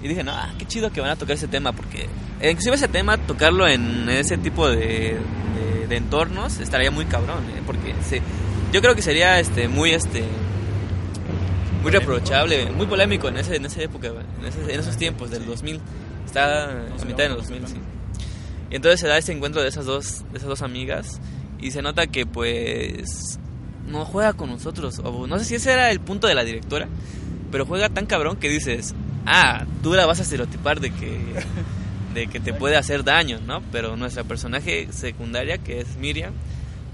[0.01, 2.07] Y dije, no, ah, qué chido que van a tocar ese tema, porque
[2.39, 4.77] eh, inclusive ese tema, tocarlo en ese tipo de,
[5.17, 7.61] de, de entornos, estaría muy cabrón, ¿eh?
[7.65, 8.21] porque se,
[8.71, 10.23] yo creo que sería este muy este
[11.81, 15.45] muy reprochable, muy polémico en, ese, en esa época, en, ese- en esos tiempos del
[15.45, 15.79] 2000,
[16.25, 17.75] está a mitad de los 2000, sí.
[18.71, 21.19] Y entonces se da ese encuentro de esas dos, de esas dos amigas
[21.59, 23.39] y se nota que pues
[23.87, 26.87] no juega con nosotros, o no sé si ese era el punto de la directora,
[27.51, 28.93] pero juega tan cabrón que dices,
[29.25, 31.19] ah, tú la vas a estereotipar de que,
[32.13, 33.63] de que te puede hacer daño, ¿no?
[33.71, 36.33] Pero nuestra personaje secundaria, que es Miriam,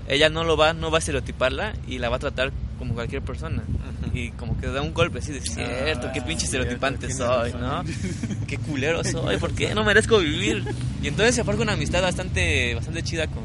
[0.07, 3.21] ella no lo va, no va a estereotiparla y la va a tratar como cualquier
[3.21, 3.63] persona.
[3.63, 4.17] Ujú.
[4.17, 7.83] Y como que da un golpe así de cierto, qué pinche estereotipante soy, ¿no?
[8.47, 10.63] qué culero soy, ¿por qué no merezco vivir?
[11.01, 13.43] Y entonces se forja una amistad bastante, bastante chida con,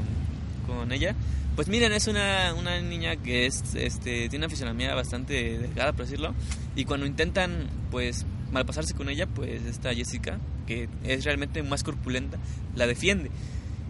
[0.67, 1.15] con ella.
[1.57, 6.07] Pues miren, es una, una niña que es, este, tiene una fisonomía bastante delgada, por
[6.07, 6.35] decirlo.
[6.77, 12.39] Y cuando intentan, pues, malpasarse con ella, pues esta Jessica, que es realmente más corpulenta,
[12.77, 13.31] la defiende.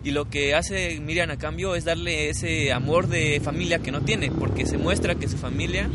[0.02, 4.00] Y lo que hace Miriam a cambio es darle ese amor de familia que no
[4.00, 5.90] tiene, porque se muestra que su familia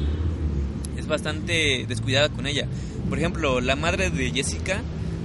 [0.98, 2.68] es bastante descuidada con ella.
[3.10, 4.82] Por ejemplo, la madre de Jessica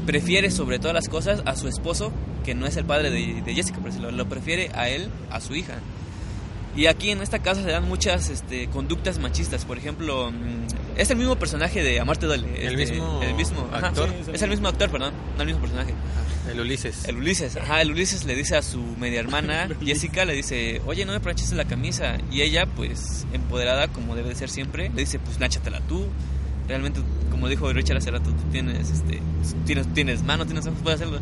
[0.07, 2.11] prefiere sobre todas las cosas a su esposo,
[2.45, 5.55] que no es el padre de, Jessica, pero lo, lo prefiere a él, a su
[5.55, 5.75] hija.
[6.77, 9.65] Y aquí en esta casa se dan muchas este, conductas machistas.
[9.65, 12.47] Por ejemplo, mm, es el mismo personaje de Amarte Duele.
[12.67, 14.11] ¿El este, mismo el mismo ajá, actor?
[14.11, 14.31] Sí, sí.
[14.35, 15.95] Es el mismo actor, perdón, no el mismo personaje.
[16.51, 17.07] El Ulises.
[17.07, 21.07] El Ulises, ajá, el Ulises le dice a su media hermana, Jessica, le dice, oye,
[21.07, 22.19] no me planchaste la camisa.
[22.31, 26.05] Y ella, pues, empoderada, como debe de ser siempre, le dice, pues, plánchatela tú.
[26.69, 29.21] Realmente, como dijo Richard hace rato, tú tienes, este,
[29.65, 31.21] tienes, tienes mano, tienes ojos, puedes hacerlo.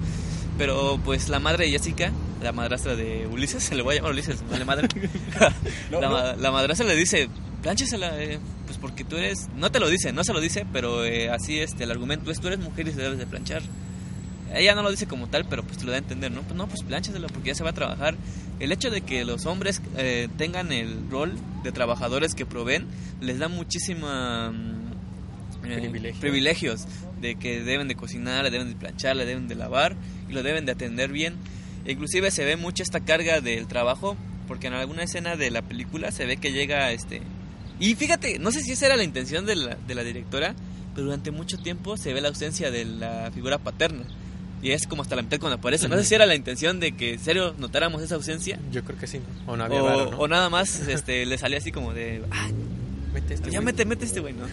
[0.58, 2.10] Pero, pues, la madre de Jessica,
[2.42, 4.88] la madrastra de Ulises, se le voy a llamar Ulises, madre.
[5.90, 6.36] No, la, no.
[6.36, 7.28] la madrastra le dice,
[7.62, 8.38] plánchasela, eh,
[8.78, 11.58] pues, porque tú eres, no te lo dice, no se lo dice, pero eh, así,
[11.58, 13.62] este, el argumento es, tú eres mujer y se debes de planchar.
[14.54, 16.40] Ella no lo dice como tal, pero pues te lo da a entender, ¿no?
[16.42, 18.16] Pues no, pues plánchaselo porque ya se va a trabajar.
[18.60, 22.86] El hecho de que los hombres eh, tengan el rol de trabajadores que proveen
[23.20, 24.88] les da muchísima mm,
[25.64, 26.20] eh, Privilegio.
[26.20, 26.86] privilegios
[27.20, 29.96] de que deben de cocinar, le deben de planchar, le deben de lavar
[30.28, 31.34] y lo deben de atender bien.
[31.84, 34.16] E inclusive se ve mucho esta carga del trabajo
[34.46, 37.20] porque en alguna escena de la película se ve que llega este
[37.80, 40.54] y fíjate, no sé si esa era la intención de la, de la directora,
[40.94, 44.02] pero durante mucho tiempo se ve la ausencia de la figura paterna.
[44.60, 45.88] Y es como hasta la mitad cuando aparece.
[45.88, 48.58] No sé si era la intención de que en serio notáramos esa ausencia.
[48.72, 49.52] Yo creo que sí, ¿no?
[49.52, 50.18] O no había O, varo, ¿no?
[50.18, 52.24] o nada más este, le salía así como de...
[52.32, 52.48] "Ah,
[53.14, 53.66] Mete este ya güey.
[53.66, 54.46] mete, mete este güey, ¿no?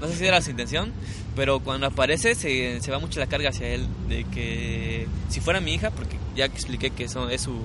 [0.00, 0.92] No sé si era su intención,
[1.36, 5.60] pero cuando aparece se, se va mucho la carga hacia él de que si fuera
[5.60, 7.56] mi hija, porque ya expliqué que eso es su,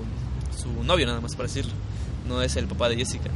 [0.55, 1.73] su novio nada más para decirlo,
[2.27, 3.31] no es el papá de Jessica.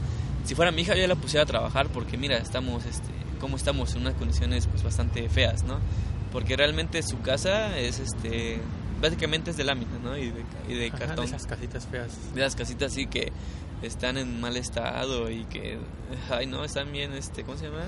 [0.45, 3.55] Si fuera mi hija yo ya la pusiera a trabajar porque mira, estamos, este, como
[3.57, 5.79] estamos en unas condiciones pues bastante feas, ¿no?
[6.31, 8.59] Porque realmente su casa es, este,
[9.01, 10.17] básicamente es de lámina, ¿no?
[10.17, 12.33] Y de, y de Ajá, cartón de esas casitas feas.
[12.33, 13.31] de las casitas así que
[13.81, 15.77] están en mal estado y que
[16.29, 17.83] ay no están bien este cómo se llama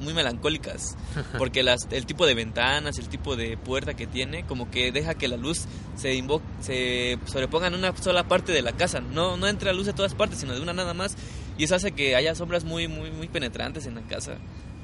[0.00, 0.98] muy melancólicas
[1.38, 5.14] porque las el tipo de ventanas el tipo de puerta que tiene como que deja
[5.14, 5.64] que la luz
[5.96, 9.86] se invo se sobreponga en una sola parte de la casa no no entra luz
[9.86, 11.16] de todas partes sino de una nada más
[11.58, 14.36] y eso hace que haya sombras muy muy muy penetrantes en la casa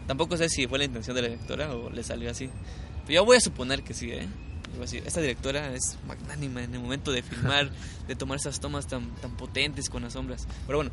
[0.06, 2.48] tampoco sé si fue la intención de la directora o le salió así
[3.06, 4.26] pero yo voy a suponer que sí eh
[5.06, 7.70] esta directora es magnánima en el momento de filmar,
[8.08, 10.46] de tomar esas tomas tan, tan potentes con las sombras.
[10.66, 10.90] Pero bueno,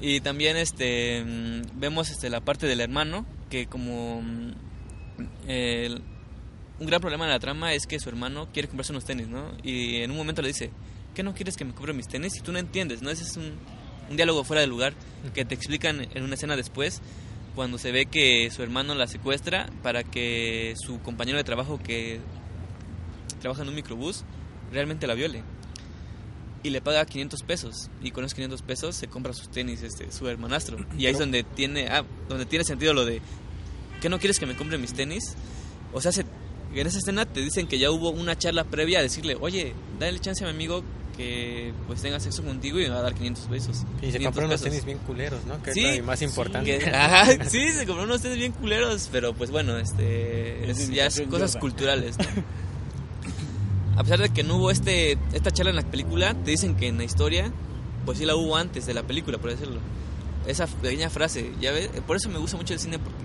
[0.00, 4.52] y también este mm, vemos este la parte del hermano, que como mm,
[5.48, 6.00] el-
[6.78, 9.50] un gran problema de la trama es que su hermano quiere comprarse unos tenis, ¿no?
[9.64, 10.70] Y en un momento le dice,
[11.12, 12.36] ¿qué no quieres que me compre mis tenis?
[12.36, 13.10] Y tú no entiendes, ¿no?
[13.10, 13.54] Ese es un,
[14.10, 14.94] un diálogo fuera de lugar
[15.34, 17.00] que te explican en una escena después
[17.54, 22.20] cuando se ve que su hermano la secuestra para que su compañero de trabajo que
[23.40, 24.24] trabaja en un microbús
[24.72, 25.42] realmente la viole
[26.62, 30.10] y le paga 500 pesos y con esos 500 pesos se compra sus tenis este
[30.12, 33.20] su hermanastro y ahí es donde tiene ah, donde tiene sentido lo de
[34.00, 35.34] ¿qué no quieres que me compre mis tenis?
[35.92, 36.24] O sea, se-
[36.74, 40.20] en esa escena te dicen que ya hubo una charla previa a decirle, oye, dale
[40.20, 40.84] chance a mi amigo
[41.18, 43.76] que pues tenga sexo contigo y me va a dar 500 pesos.
[44.00, 44.70] Y se 500 compró unos pesos".
[44.70, 45.62] tenis bien culeros, ¿no?
[45.62, 46.78] Que Sí, es lo más importante.
[46.78, 51.06] Que- ajá, sí, se compró unos tenis bien culeros, pero pues bueno, este, Es ya
[51.06, 52.16] es cosas culturales.
[52.16, 52.24] ¿no?
[53.96, 56.86] A pesar de que no hubo este esta charla en la película, te dicen que
[56.86, 57.50] en la historia,
[58.06, 59.80] pues sí la hubo antes de la película, por decirlo.
[60.46, 63.18] Esa pequeña frase, ya ves, por eso me gusta mucho el cine porque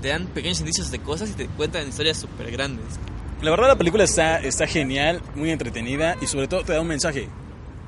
[0.00, 2.86] te dan pequeños indicios de cosas y te cuentan historias súper grandes.
[3.42, 6.88] La verdad la película está, está genial, muy entretenida y sobre todo te da un
[6.88, 7.28] mensaje.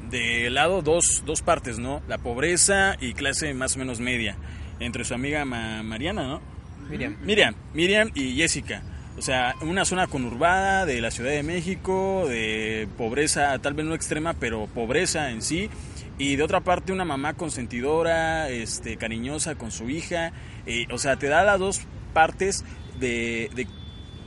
[0.09, 2.03] De lado dos, dos partes, ¿no?
[2.09, 4.37] La pobreza y clase más o menos media.
[4.79, 6.41] Entre su amiga Ma- Mariana, ¿no?
[6.89, 7.17] Miriam.
[7.23, 8.83] Miriam, Miriam y Jessica.
[9.19, 13.95] O sea, una zona conurbada de la Ciudad de México, de pobreza, tal vez no
[13.95, 15.69] extrema, pero pobreza en sí.
[16.17, 20.33] Y de otra parte, una mamá consentidora, este, cariñosa con su hija.
[20.67, 21.81] Eh, o sea, te da las dos
[22.15, 22.65] partes
[22.99, 23.67] de, de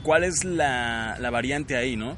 [0.04, 2.16] cuál es la, la variante ahí, ¿no?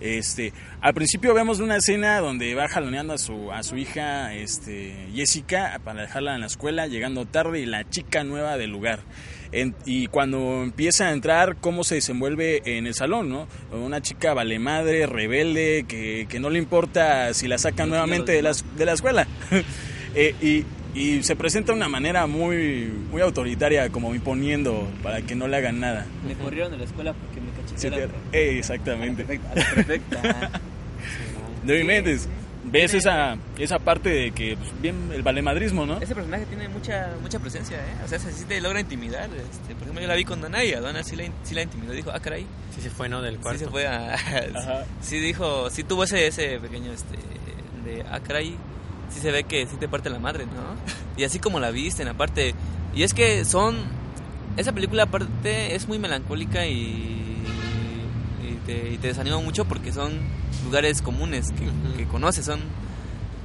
[0.00, 4.94] Este, al principio vemos una escena donde va jaloneando a su, a su hija este,
[5.12, 9.00] Jessica para dejarla en la escuela, llegando tarde y la chica nueva del lugar.
[9.50, 13.48] En- y cuando empieza a entrar, cómo se desenvuelve en el salón, ¿no?
[13.72, 18.42] Una chica vale madre, rebelde, que, que no le importa si la sacan nuevamente de
[18.42, 19.26] la, de la escuela.
[20.14, 25.34] Eh, y, y se presenta de una manera muy, muy autoritaria, como imponiendo para que
[25.34, 26.06] no le hagan nada.
[26.26, 27.48] Me corrieron de la escuela porque me
[27.78, 28.08] Sí, chingada.
[28.32, 29.24] te- eh, exactamente.
[29.24, 30.50] Perfecta, perfecta.
[31.64, 32.28] No inventes.
[32.70, 36.00] ¿Ves esa, esa parte de que, pues, bien, el valemadrismo, ¿no?
[36.02, 37.94] Ese personaje tiene mucha mucha presencia, ¿eh?
[38.04, 39.24] O sea, se sí te logra intimidar.
[39.24, 41.54] Este, por ejemplo, yo la vi con Dana y a Dana sí la, in- sí
[41.54, 41.92] la intimidó.
[41.92, 42.44] Dijo, ah, caray.
[42.74, 43.22] Sí se fue, ¿no?
[43.22, 43.58] Del Sí cuarto.
[43.64, 44.12] se fue a...
[44.14, 44.84] Ajá.
[45.00, 47.16] sí dijo, sí tuvo ese, ese pequeño, este,
[47.86, 48.54] de, ah, caray.
[49.10, 50.76] Sí se ve que sí te parte la madre, ¿no?
[51.16, 52.54] Y así como la visten, aparte.
[52.94, 53.76] Y es que son...
[54.56, 57.36] Esa película aparte es muy melancólica y...
[58.42, 60.12] Y te, y te desanima mucho porque son
[60.64, 61.96] lugares comunes que, Ujú.
[61.96, 62.60] que conoces, son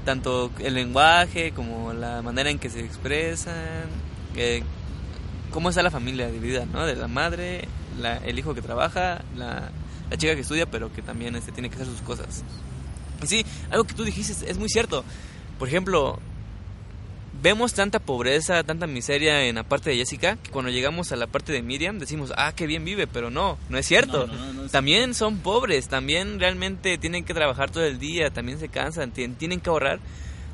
[0.05, 3.53] tanto el lenguaje como la manera en que se expresan,
[4.35, 4.63] eh,
[5.51, 6.85] cómo está la familia dividida, ¿no?
[6.85, 7.67] De la madre,
[8.01, 9.69] la- el hijo que trabaja, la,
[10.09, 12.43] la chica que estudia, pero que también este, tiene que hacer sus cosas.
[13.23, 15.05] Y sí, algo que tú dijiste es muy cierto.
[15.63, 16.19] Por ejemplo,
[17.41, 21.25] vemos tanta pobreza, tanta miseria en la parte de Jessica, que cuando llegamos a la
[21.25, 24.27] parte de Miriam decimos, ah, qué bien vive, pero no, no es cierto.
[24.27, 27.97] No, no, no, no es- También son pobres, también realmente tienen que trabajar todo el
[27.97, 29.99] día, también se cansan, tien- tienen que ahorrar,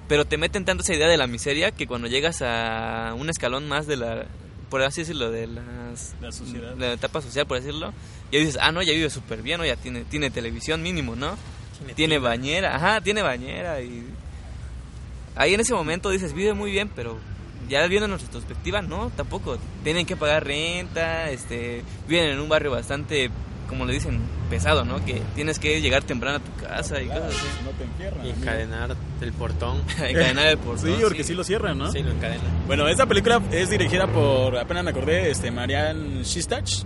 [0.07, 3.67] pero te meten tanto esa idea de la miseria que cuando llegas a un escalón
[3.67, 4.25] más de la,
[4.69, 6.75] por así decirlo, de las, La sociedad.
[6.77, 7.93] la etapa social, por decirlo,
[8.31, 9.65] ya dices, ah, no, ya vive súper bien, ¿no?
[9.65, 11.35] ya tiene, tiene televisión mínimo, ¿no?
[11.95, 14.05] Tiene bañera, ajá, tiene bañera y
[15.39, 17.17] ahí en ese momento dices, vive muy bien, pero
[17.69, 19.57] ya viendo en retrospectiva, no, tampoco.
[19.83, 23.31] Tienen que pagar renta, este, viven en un barrio bastante,
[23.69, 25.03] como le dicen, pesado, ¿no?
[25.05, 28.25] Que tienes que llegar temprano a tu casa y cosas si no te encierran.
[28.25, 29.81] Y encadenar el portón.
[29.97, 30.93] Encadenar el portón.
[30.93, 31.89] Sí, porque sí lo cierran, ¿no?
[31.89, 32.43] Sí, lo encadena.
[32.67, 36.83] Bueno, esta película es dirigida por, apenas me acordé, este, Marianne Shistach.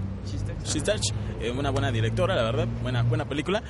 [0.64, 1.02] Shistach,
[1.42, 3.64] eh, una buena directora, la verdad, buena, buena película.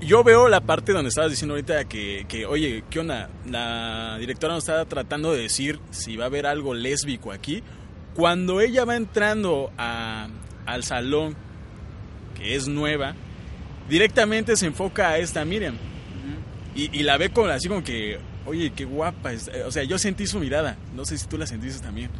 [0.00, 3.28] Yo veo la parte donde estabas diciendo ahorita que, que, oye, ¿qué onda?
[3.50, 7.62] La directora nos está tratando de decir si va a haber algo lésbico aquí.
[8.14, 10.28] Cuando ella va entrando a-
[10.66, 11.34] al salón,
[12.36, 13.14] que es nueva,
[13.88, 15.76] directamente se enfoca a esta Miriam.
[16.76, 19.32] Y, y la ve con, así como que, oye, qué guapa.
[19.32, 19.48] es".
[19.48, 20.76] Eh, O sea, yo sentí su mirada.
[20.94, 22.10] No sé si tú la sentiste también.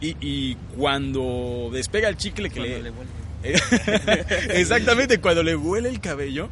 [0.00, 3.52] Y, y cuando despega el chicle que Cuando le...
[3.52, 3.52] le.
[4.60, 6.48] Exactamente, cuando le huele el cabello,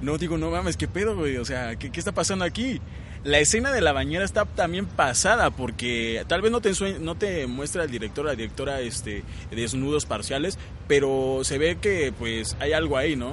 [0.00, 1.36] no digo, no mames, ¿qué pedo, güey?
[1.36, 2.80] O sea, ¿qué, qué está pasando aquí?
[3.24, 7.46] La escena de la bañera está también pasada porque tal vez no te, no te
[7.48, 10.56] muestra el director o la directora este, desnudos parciales,
[10.86, 13.32] pero se ve que pues hay algo ahí, ¿no?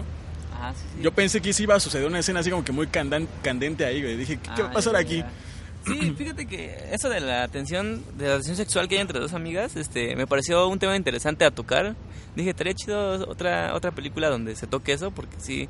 [0.74, 1.04] Sí, sí.
[1.04, 3.86] Yo pensé que sí iba a suceder una escena así como que muy candan- candente
[3.86, 4.18] ahí, güey.
[4.18, 5.18] Dije, ¿qué, qué va a Ah, pasar ya, aquí?
[5.20, 5.32] ya.
[5.86, 9.34] Sí, fíjate que eso de la tensión, de la tensión sexual que hay entre dos
[9.34, 11.96] amigas, este, me pareció un tema interesante a tocar.
[12.36, 15.70] Dije, estaría chido otra, otra película donde se toque eso, porque sí,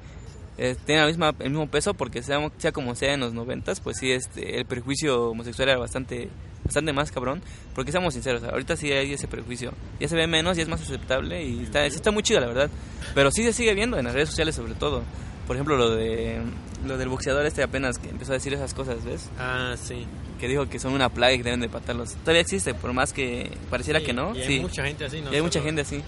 [0.58, 3.80] eh, tiene la misma, el mismo peso, porque sea, sea como sea en los noventas,
[3.80, 6.30] pues sí, este, el prejuicio homosexual era bastante,
[6.64, 7.42] bastante más cabrón,
[7.74, 10.82] porque seamos sinceros, ahorita sí hay ese prejuicio, ya se ve menos, ya es más
[10.82, 12.70] aceptable y está, está muy chido la verdad,
[13.14, 15.04] pero sí se sigue viendo en las redes sociales sobre todo.
[15.48, 16.42] Por ejemplo, lo de
[16.88, 19.30] lo del boxeador este apenas que empezó a decir esas cosas, ¿ves?
[19.38, 20.08] Ah, sí.
[20.40, 22.16] que dijo que son una plaga y que deben de patarlos.
[22.16, 24.36] Todavía existe, por más que pareciera Sí, que no.
[24.36, 24.60] y hay sí.
[24.60, 25.32] mucha gente así, ¿no?
[25.32, 26.02] Y hay mucha gente así.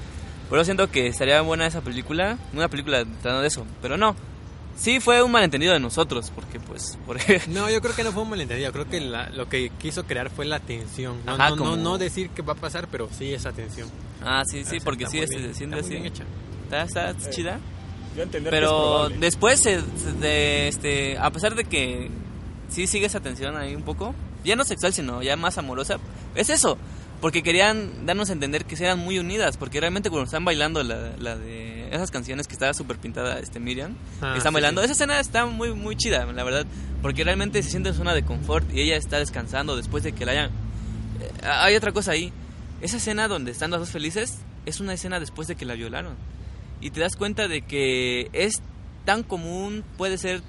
[0.49, 4.15] Pero yo siento que estaría buena esa película, una película tratando de eso, pero no.
[4.78, 7.18] Sí fue un malentendido de nosotros, porque pues, por
[7.49, 8.72] No, yo creo que no fue un malentendido.
[8.72, 11.18] Creo que la- lo que quiso crear fue la tensión.
[11.26, 13.90] No, Ajá, no, como- no, no decir qué va a pasar, pero sí esa tensión.
[14.24, 15.90] Ah, sí, sí, O sea, porque sí, muy se siente así.
[15.90, 16.24] bien hecha.
[16.72, 17.60] Está, está chida.
[18.16, 22.10] Yo que Pero después, se- se- de, este, a pesar de que
[22.70, 24.14] sí sigue esa tensión ahí un poco,
[24.44, 25.98] ya no sexual, sino ya más amorosa,
[26.36, 26.78] es eso.
[27.22, 31.14] Porque querían darnos a entender que eran muy unidas, porque realmente cuando están bailando la,
[31.18, 34.81] la de esas canciones que estaba súper pintada este Miriam, Ah, que están sí, bailando,
[34.81, 34.85] sí.
[34.85, 36.65] esa escena está muy muy chida, la verdad,
[37.02, 40.26] porque realmente se siente en zona de confort y ella está descansando después de que
[40.26, 40.52] la hayan...
[41.22, 42.31] Eh, hay otra cosa ahí,
[42.81, 44.38] esa escena donde están las dos felices
[44.68, 46.15] es una escena después de que la violaron
[46.81, 48.61] y te das cuenta de que es
[49.06, 50.41] tan común, puede ser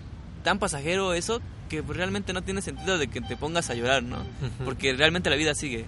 [0.45, 1.41] tan pasajero eso,
[1.71, 4.19] que realmente no tiene sentido de que te pongas a llorar, ¿no?
[4.65, 5.87] Porque realmente la vida sigue.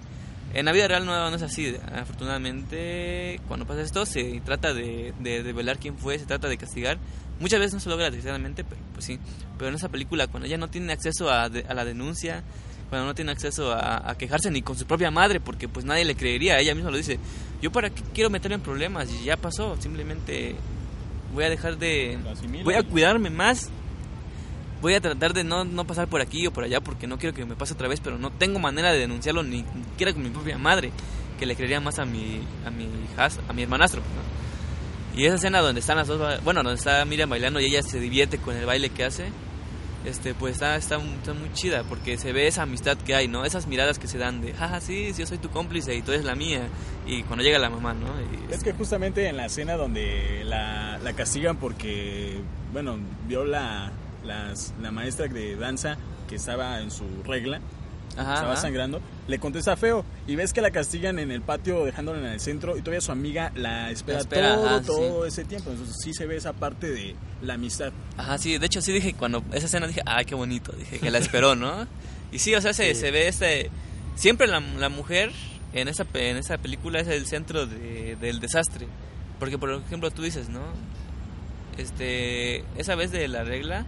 [0.53, 1.75] En la vida real no, no es así.
[1.95, 6.57] Afortunadamente, cuando pasa esto, se trata de, de, de velar quién fue, se trata de
[6.57, 6.97] castigar.
[7.39, 9.19] Muchas veces no se logra desgraciadamente, pero pues sí.
[9.57, 12.43] Pero en esa película, cuando ella no tiene acceso a, de- a la denuncia,
[12.89, 16.03] cuando no tiene acceso a, a quejarse ni con su propia madre, porque pues nadie
[16.05, 17.17] le creería, ella misma lo dice.
[17.61, 20.55] Yo para qué quiero meterme en problemas y ya pasó, simplemente
[21.33, 22.17] voy a dejar de...
[22.65, 23.69] Voy a cuidarme más.
[24.81, 27.35] Voy a tratar de no, no pasar por aquí o por allá porque no quiero
[27.35, 30.29] que me pase otra vez, pero no tengo manera de denunciarlo ni siquiera con mi
[30.29, 30.91] propia madre,
[31.39, 35.19] que le creería más a mi a mi hijas, a mi hermanastro, ¿no?
[35.19, 37.99] Y esa escena donde están las dos, bueno, donde está Miriam bailando y ella se
[37.99, 39.25] divierte con el baile que hace,
[40.05, 43.45] este pues está, está, está muy chida porque se ve esa amistad que hay, ¿no?
[43.45, 46.11] Esas miradas que se dan de, jaja, sí, sí, yo soy tu cómplice y tú
[46.11, 46.67] eres la mía.
[47.05, 48.07] Y cuando llega la mamá, ¿no?
[48.49, 52.39] Y- Es que justamente en la escena donde la, la castigan porque,
[52.73, 52.97] bueno,
[53.27, 53.91] vio la,
[54.23, 55.97] las- la maestra de danza
[56.29, 57.59] que estaba en su regla,
[58.17, 58.61] Ajá, estaba ajá.
[58.61, 62.39] sangrando, le contesta feo y ves que la castigan en el patio dejándola en el
[62.41, 65.71] centro y todavía su amiga la espera, La espera, todo, ajá, todo ese tiempo.
[65.71, 67.93] Entonces sí se ve esa parte de la amistad.
[68.17, 71.09] Ajá, sí, de hecho sí dije cuando esa escena dije, ay, qué bonito, dije que
[71.11, 71.87] la esperó, ¿no?
[72.33, 73.69] Y sí, o sea, se, se ve este
[74.15, 75.31] siempre la, la mujer
[75.73, 78.87] en esa en esa película es el centro de- del desastre,
[79.39, 80.61] porque por ejemplo tú dices, ¿no?
[81.77, 83.85] Este, esa vez de la regla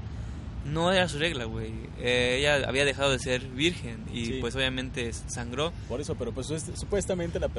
[0.66, 1.72] no era su regla, güey.
[2.00, 4.38] Eh, ella había dejado de ser virgen y Sí.
[4.42, 5.74] pues obviamente sangró.
[5.88, 7.50] Por eso, pero pues es- supuestamente la,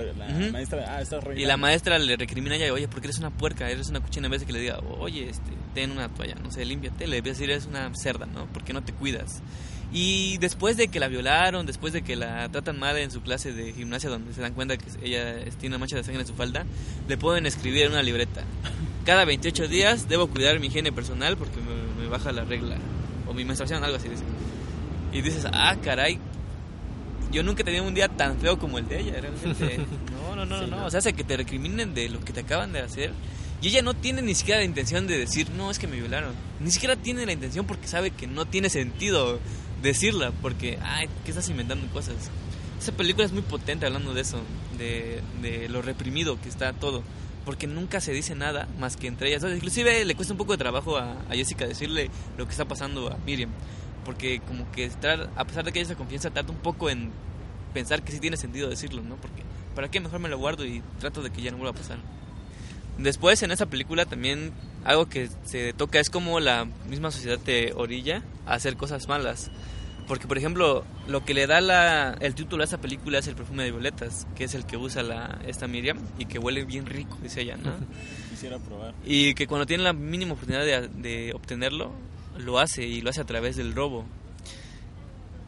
[0.52, 3.70] maestra, ah, estás Y la maestra le recrimina a ella, oye, porque eres una puerca,
[3.70, 6.50] eres una cuchina, en vez de que le diga, oye, este, ten una toalla, no
[6.50, 8.46] sé, límpiate, le debe decir, eres una cerda, ¿no?
[8.46, 9.42] ¿Por qué no te cuidas?
[9.92, 13.52] Y después de que la violaron, después de que la tratan mal en su clase
[13.52, 16.34] de gimnasia, donde se dan cuenta que ella tiene una mancha de sangre en su
[16.34, 16.64] falda,
[17.06, 18.42] le pueden escribir en una libreta.
[19.04, 22.76] Cada 28 días debo cuidar mi higiene personal porque me, me baja la regla.
[23.26, 24.24] O mi menstruación, algo así dice.
[25.12, 26.18] Y dices, ah, caray,
[27.32, 29.80] yo nunca he tenido un día tan feo como el de ella, realmente.
[30.24, 30.76] No, no, no, no, Sí, no.
[30.78, 30.86] no.
[30.86, 33.12] O sea, hace que te recriminen de lo que te acaban de hacer.
[33.62, 36.32] Y ella no tiene ni siquiera la intención de decir, no, es que me violaron.
[36.60, 39.38] Ni siquiera tiene la intención porque sabe que no tiene sentido
[39.82, 40.32] decirla.
[40.42, 42.16] Porque, ay, ¿qué estás inventando cosas?
[42.80, 44.40] Esa película es muy potente hablando de eso,
[44.76, 47.02] de, de lo reprimido que está todo.
[47.44, 49.42] Porque nunca se dice nada más que entre ellas.
[49.42, 52.64] Sea, inclusive le cuesta un poco de trabajo a, a Jessica decirle lo que está
[52.64, 53.50] pasando a Miriam.
[54.04, 57.10] Porque como que estar, a pesar de que ella se confianza, tarda un poco en
[57.72, 59.16] pensar que sí tiene sentido decirlo, ¿no?
[59.16, 59.42] Porque
[59.74, 61.98] ¿para qué mejor me lo guardo y trato de que ya no vuelva a pasar?
[62.98, 64.52] Después en esa película también
[64.84, 69.50] algo que se toca es como la misma sociedad te orilla a hacer cosas malas.
[70.06, 73.34] Porque por ejemplo, lo que le da la, el título a esa película es el
[73.34, 76.84] perfume de violetas, que es el que usa la, esta Miriam y que huele bien
[76.84, 77.72] rico, dice ella, ¿no?
[78.30, 78.94] Quisiera probar.
[79.04, 81.92] Y que cuando tiene la mínima oportunidad de, de obtenerlo,
[82.36, 84.04] lo hace y lo hace a través del robo.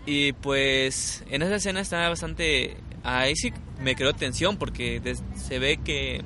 [0.06, 2.76] Y pues en esa escena está bastante...
[3.02, 5.00] Ahí sí me creó tensión porque
[5.36, 6.22] se ve que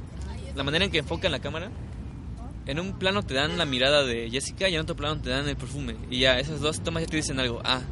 [0.54, 1.70] la manera en que enfocan la cámara,
[2.66, 5.48] en un plano te dan la mirada de Jessica y en otro plano te dan
[5.48, 5.96] el perfume.
[6.10, 7.60] Y ya esas dos tomas ya te dicen algo.
[7.64, 7.82] Ah,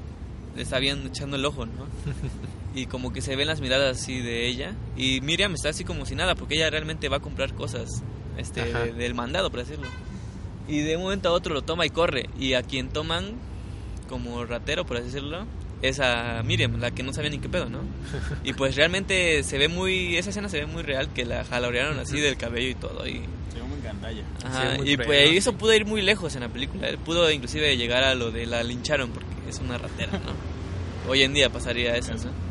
[0.78, 1.86] bien echando el ojo, ¿no?
[2.74, 4.74] y como que se ven las miradas así de ella.
[4.96, 7.88] Y Miriam está así como si nada porque ella realmente va a comprar cosas
[8.36, 9.86] este, de- del mandado, por decirlo.
[10.68, 12.28] Y de un momento a otro lo toma y corre.
[12.38, 13.24] Y a quien toman
[14.08, 15.44] como ratero, por así decirlo,
[15.82, 17.80] es a Miriam, la que no sabía ni qué pedo, ¿no?
[18.44, 21.98] Y pues realmente se ve muy, esa escena se ve muy real, que la jalorearon
[21.98, 23.06] así del cabello y todo.
[23.06, 23.22] Y,
[23.52, 24.24] Se llama gandalla.
[24.44, 25.36] ajá, muy y pues ¿no?
[25.36, 26.88] eso pudo ir muy lejos en la película.
[27.04, 30.58] Pudo inclusive llegar a lo de la lincharon porque es una ratera, ¿no?
[31.10, 32.48] Hoy en día pasaría eso, ¿no?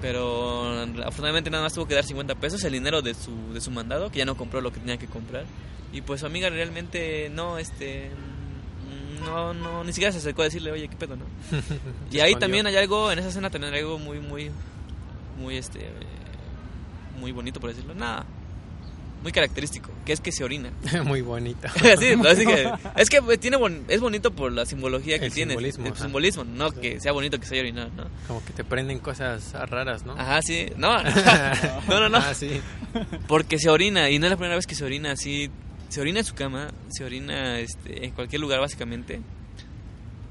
[0.00, 3.70] Pero afortunadamente nada más tuvo que dar 50 pesos, el dinero de su, de su
[3.70, 5.44] mandado, que ya no compró lo que tenía que comprar.
[5.92, 8.10] Y pues su amiga realmente no, este,
[9.24, 11.24] no, no, ni siquiera se acercó a decirle, oye, qué pedo, ¿no?
[12.10, 14.50] y ahí también hay algo, en esa escena también hay algo muy, muy,
[15.38, 15.88] muy, este,
[17.18, 18.24] muy bonito, por decirlo, nada,
[19.22, 20.72] muy característico, que es que se orina.
[21.04, 21.68] Muy bonito.
[22.00, 25.32] sí, no, así que, es que tiene bon- es bonito por la simbología que El
[25.32, 26.02] tiene, simbolismo, el ajá.
[26.02, 28.06] simbolismo, no que sea bonito que se haya orinado, ¿no?
[28.26, 30.14] Como que te prenden cosas raras, ¿no?
[30.14, 32.18] Ajá, sí, no, no, no, no.
[32.18, 32.60] Ah, sí.
[33.28, 35.48] Porque se orina, y no es la primera vez que se orina así.
[35.92, 39.20] Se orina en su cama, se orina este, en cualquier lugar básicamente.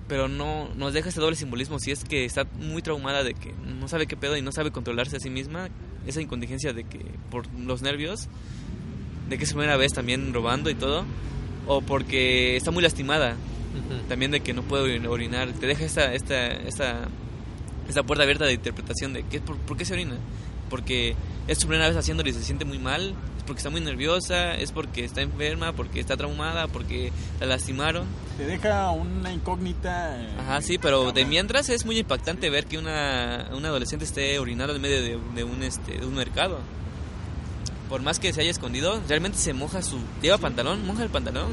[0.07, 1.77] Pero no nos deja ese doble simbolismo.
[1.77, 4.71] Si es que está muy traumada de que no sabe qué pedo y no sabe
[4.71, 5.69] controlarse a sí misma.
[6.07, 6.97] Esa incontingencia de que
[7.29, 8.27] por los nervios,
[9.29, 11.05] de que es su primera vez también robando y todo.
[11.67, 13.35] O porque está muy lastimada
[14.09, 15.53] también de que no puede orin- orinar.
[15.53, 17.07] Te deja esta, esta, esta,
[17.87, 20.15] esta puerta abierta de interpretación de ¿qué, por, por qué se orina.
[20.71, 21.15] Porque
[21.47, 24.55] es su primera vez haciéndolo y se siente muy mal, es porque está muy nerviosa,
[24.55, 28.05] es porque está enferma, porque está traumada, porque la lastimaron.
[28.37, 30.19] Te deja una incógnita.
[30.19, 34.39] eh, Ajá, sí, pero de mientras es muy impactante ver que una, una adolescente esté
[34.39, 36.59] orinando en medio de, de un, este, de un mercado.
[37.89, 39.99] Por más que se haya escondido, realmente se moja su...
[40.21, 41.49] Lleva pantalón, moja el pantalón.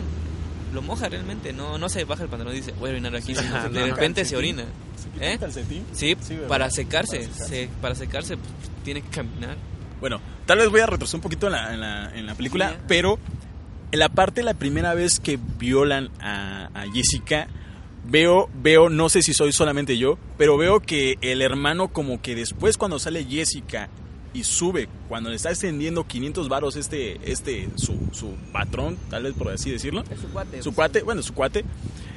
[0.72, 3.34] Lo moja realmente, no, no se baja el pantalón y dice, voy a orinar aquí.
[3.34, 4.64] Sí, sino no, de repente se orina.
[4.96, 5.32] ¿Se quita ¿Eh?
[5.34, 5.84] el calcetín?
[5.92, 6.16] Sí,
[6.48, 7.48] para secarse, Para secarse.
[7.48, 8.50] se- para secarse pues,
[8.84, 9.56] tiene que caminar.
[10.00, 12.70] Bueno, tal vez voy a retroceder un poquito en la, en la, en la película,
[12.70, 13.18] Sí, pero
[13.90, 17.48] en la parte, la primera vez que violan a, a Jessica,
[18.06, 22.34] veo, veo, no sé si soy solamente yo, pero veo que el hermano como que
[22.34, 23.88] después cuando sale Jessica
[24.34, 29.34] y sube, cuando le está extendiendo 500 varos este, este, su, su patrón, tal vez
[29.34, 30.62] por así decirlo, Es su cuate.
[30.62, 31.64] su cuate, bueno, su cuate,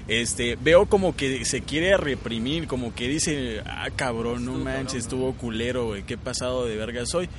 [0.07, 5.33] este, veo como que se quiere reprimir, como que dice, ah, cabrón, no manches, estuvo
[5.33, 7.29] culero, güey, qué pasado de verga soy.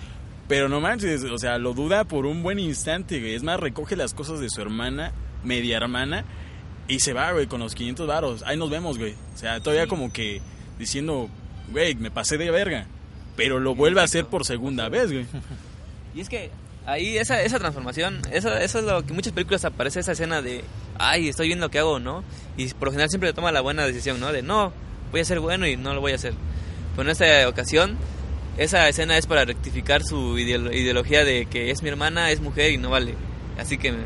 [0.48, 3.34] Pero no manches, o sea, lo duda por un buen instante, güey.
[3.34, 5.12] Es más, recoge las cosas de su hermana,
[5.44, 6.24] media hermana,
[6.88, 8.42] y se va, güey, con los 500 varos.
[8.44, 9.14] Ahí nos vemos, güey.
[9.34, 10.40] O sea, todavía como que
[10.78, 11.28] diciendo,
[11.70, 12.86] güey, me pasé de verga.
[13.36, 15.26] Pero lo vuelve a hacer por segunda vez, güey.
[16.14, 16.50] Y es que
[16.84, 20.42] ahí esa, esa transformación, eso, eso es lo que en muchas películas aparece esa escena
[20.42, 20.62] de,
[20.98, 22.22] ay, estoy viendo lo que hago, ¿no?
[22.58, 24.30] Y por lo general siempre toma la buena decisión, ¿no?
[24.30, 24.74] De, no,
[25.10, 26.34] voy a ser bueno y no lo voy a hacer.
[26.94, 27.96] Pero en esta ocasión,
[28.58, 32.72] esa escena es para rectificar su ideolo- ideología de que es mi hermana, es mujer
[32.72, 33.14] y no vale.
[33.58, 34.00] Así que me,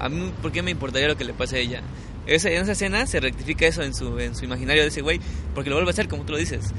[0.00, 1.82] a mí, ¿por qué me importaría lo que le pase a ella?
[2.26, 5.20] Esa, en esa escena se rectifica eso en su, en su imaginario de ese güey,
[5.54, 6.72] porque lo vuelve a hacer como tú lo dices.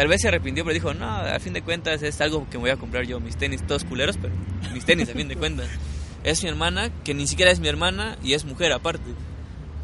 [0.00, 2.62] Tal vez se arrepintió, pero dijo, no, a fin de cuentas es algo que me
[2.62, 4.32] voy a comprar yo, mis tenis todos culeros, pero
[4.72, 5.68] mis tenis a fin de cuentas.
[6.24, 9.04] Es mi hermana, que ni siquiera es mi hermana y es mujer aparte.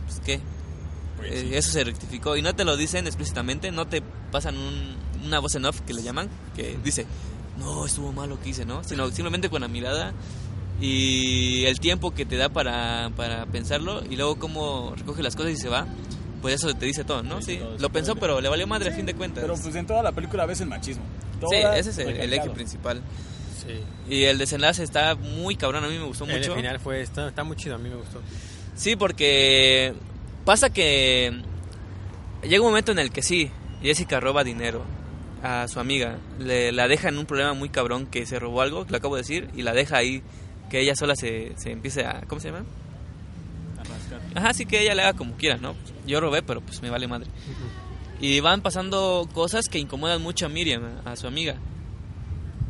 [0.07, 0.41] Pues qué,
[1.19, 1.55] Pues, eh, sí.
[1.55, 4.01] eso se rectificó y no te lo dicen explícitamente, no te
[4.33, 7.05] pasan un- una voz en off que le llaman, que dice,
[7.59, 8.83] no, estuvo mal lo que hice, ¿no?
[8.85, 10.15] Sino simplemente con la mirada
[10.81, 15.53] y el tiempo que te da para, para pensarlo y luego cómo recoge las cosas
[15.53, 15.87] y se va,
[16.47, 17.43] pues eso te dice todo, ¿no?
[17.43, 19.43] Sí, todo, lo pensó, pero- pero le valió madre a Sí, fin de cuentas.
[19.43, 21.03] Pero pues en toda la película ves el machismo.
[21.51, 23.03] sí, ese es el, el eje principal.
[23.67, 23.81] Sí.
[24.15, 26.55] Y el desenlace está muy cabrón, a mí me gustó El mucho.
[26.55, 28.21] final fue, está, está muy chido, a mí me gustó.
[28.77, 29.93] Sí, porque
[30.45, 31.33] pasa que
[32.43, 33.51] llega un momento en el que sí,
[33.83, 34.85] Jessica roba dinero
[35.43, 38.87] a su amiga, le, la deja en un problema muy cabrón que se robó algo,
[38.89, 40.23] lo acabo de decir, y la deja ahí,
[40.71, 42.23] que ella sola se, se empiece a...
[42.29, 42.65] ¿Cómo se llama?
[43.79, 44.21] A rascar.
[44.35, 45.75] Ajá, sí que ella le haga como quiera, ¿no?
[46.07, 47.29] Yo robé, pero pues me vale madre.
[48.21, 51.57] Y van pasando cosas que incomodan mucho a Miriam, a su amiga.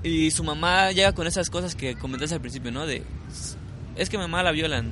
[0.03, 2.87] Y su mamá llega con esas cosas que comentaste al principio, ¿no?
[2.87, 3.03] De,
[3.97, 4.91] es que mamá la violan,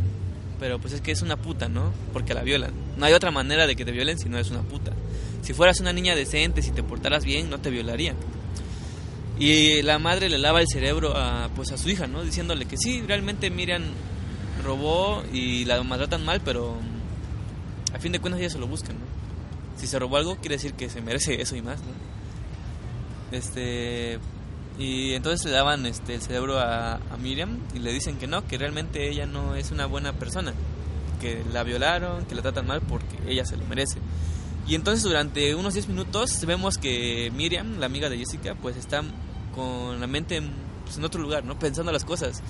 [0.59, 1.93] pero pues es que es una puta, ¿no?
[2.13, 2.73] Porque la violan.
[2.97, 4.93] No hay otra manera de que te violen si no es una puta.
[5.43, 8.17] Si fueras una niña decente, si te portaras bien, no te violarían.
[9.39, 12.23] Y la madre le lava el cerebro a, pues a su hija, ¿no?
[12.23, 13.83] Diciéndole que sí, realmente Miriam
[14.65, 16.79] robó y la maltratan mal, pero
[17.95, 18.97] a fin de cuentas ella se lo buscan.
[19.77, 21.79] Si se robó algo, quiere decir que se merece eso y más.
[23.33, 24.19] Este.
[24.79, 28.47] Y entonces le daban este, el cerebro a, a Miriam y le dicen que no,
[28.47, 30.53] que realmente ella no es una buena persona,
[31.21, 34.01] que la violaron, que la tratan mal porque ella se lo merece.
[34.67, 39.03] Y entonces durante unos 10 minutos vemos que Miriam, la amiga de Jessica, pues está
[39.55, 40.51] con la mente en,
[40.85, 41.59] pues, en otro lugar, ¿no?
[41.59, 42.43] Pensando las cosas.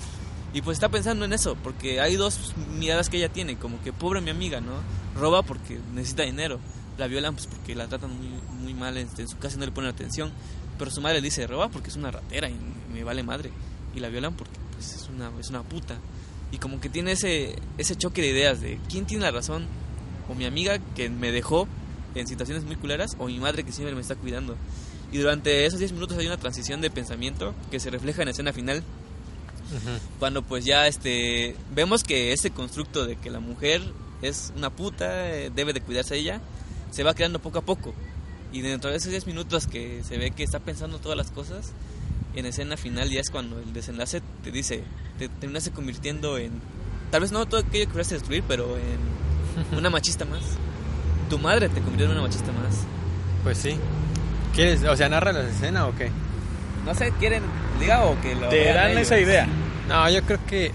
[0.55, 3.91] Y pues está pensando en eso, porque hay dos miradas que ella tiene, como que
[3.91, 4.71] pobre mi amiga, ¿no?
[5.13, 6.61] Roba porque necesita dinero,
[6.97, 8.29] la violan pues porque la tratan muy,
[8.63, 10.31] muy mal en, en su casa no le ponen atención,
[10.79, 12.55] pero su madre le dice, roba porque es una ratera y
[12.93, 13.51] me vale madre,
[13.93, 15.97] y la violan porque pues es una, es una puta.
[16.53, 19.65] Y como que tiene ese, ese choque de ideas de quién tiene la razón,
[20.29, 21.67] o mi amiga que me dejó
[22.15, 24.55] en situaciones muy culeras, o mi madre que siempre me está cuidando.
[25.11, 28.31] Y durante esos 10 minutos hay una transición de pensamiento que se refleja en la
[28.31, 28.83] escena final,
[30.19, 33.81] cuando pues ya este vemos que ese constructo de que la mujer
[34.21, 36.41] es una puta, eh, debe de cuidarse ella,
[36.91, 37.93] se va creando poco a poco.
[38.51, 41.73] Y dentro de esos 10 minutos que se ve que está pensando todas las cosas,
[42.35, 44.83] en escena final ya es cuando el desenlace te dice,
[45.17, 46.51] te terminaste convirtiendo en,
[47.11, 50.41] tal vez no todo aquello que querías destruir, pero en una machista más.
[51.29, 52.85] Tu madre te convirtió en una machista más.
[53.43, 53.77] Pues sí.
[54.53, 56.11] ¿Quieres, o sea, narra la escena o qué?
[56.85, 57.43] No sé, ¿quieren
[57.79, 59.01] diga o que lo Te dan ellos?
[59.03, 59.47] esa idea.
[59.89, 60.71] No, yo creo que,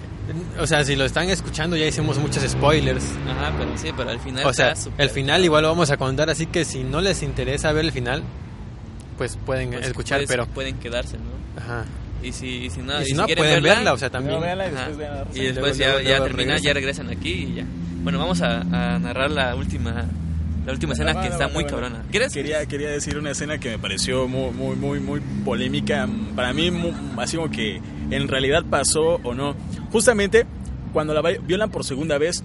[0.59, 3.05] o sea, si lo están escuchando ya hicimos muchos spoilers.
[3.29, 6.29] Ajá, pero sí, pero al final O sea, el final igual lo vamos a contar,
[6.31, 8.23] así que si no les interesa ver el final,
[9.19, 10.47] pues pueden pues, escuchar, puedes- pero...
[10.47, 11.61] pueden quedarse, ¿no?
[11.61, 11.85] Ajá.
[12.23, 13.99] Y si, y si no, y y si si no, quieren pueden verla, verla, o
[13.99, 14.41] sea, también...
[14.41, 14.77] Véanla y Ajá.
[14.79, 17.07] después vean la Y después Luego, ya, luego, ya luego termina, ya regresan.
[17.07, 17.65] regresan aquí y ya.
[18.03, 20.05] Bueno, vamos a, a narrar la última
[20.67, 21.71] la última escena que va, está va, muy va.
[21.71, 22.03] cabrona.
[22.11, 22.33] ¿Quieres?
[22.33, 26.09] Quería, quería decir una escena que me pareció muy, muy, muy, muy polémica.
[26.37, 27.81] Para mí, mu- así como que
[28.11, 29.55] en realidad pasó o no.
[29.91, 30.47] Justamente
[30.93, 32.43] cuando la violan por segunda vez,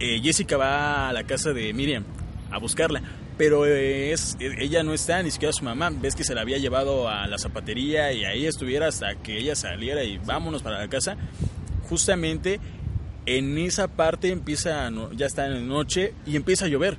[0.00, 2.04] eh, Jessica va a la casa de Miriam
[2.50, 3.02] a buscarla.
[3.36, 5.90] Pero eh, es, eh, ella no está, ni siquiera su mamá.
[5.90, 9.54] Ves que se la había llevado a la zapatería y ahí estuviera hasta que ella
[9.54, 11.16] saliera y vámonos para la casa.
[11.88, 12.60] Justamente
[13.26, 16.98] en esa parte empieza, ya está en noche y empieza a llover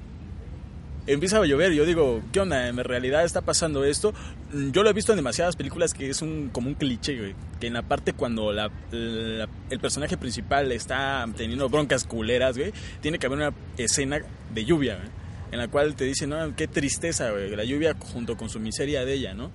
[1.08, 1.74] empieza a llover.
[1.74, 2.68] Yo digo, ¿qué onda?
[2.68, 4.14] ¿En realidad está pasando esto?
[4.54, 7.36] Mm, Yo lo he visto en demasiadas películas que es un como un cliché, güey.
[7.60, 8.52] Que en la parte cuando
[8.92, 12.72] el personaje principal está teniendo broncas culeras, güey,
[13.02, 14.20] tiene que haber una escena
[14.54, 15.10] de lluvia, güey,
[15.52, 19.04] En la cual te dice, no, qué tristeza, güey, la lluvia junto con su miseria
[19.06, 19.52] de ella, ¿no?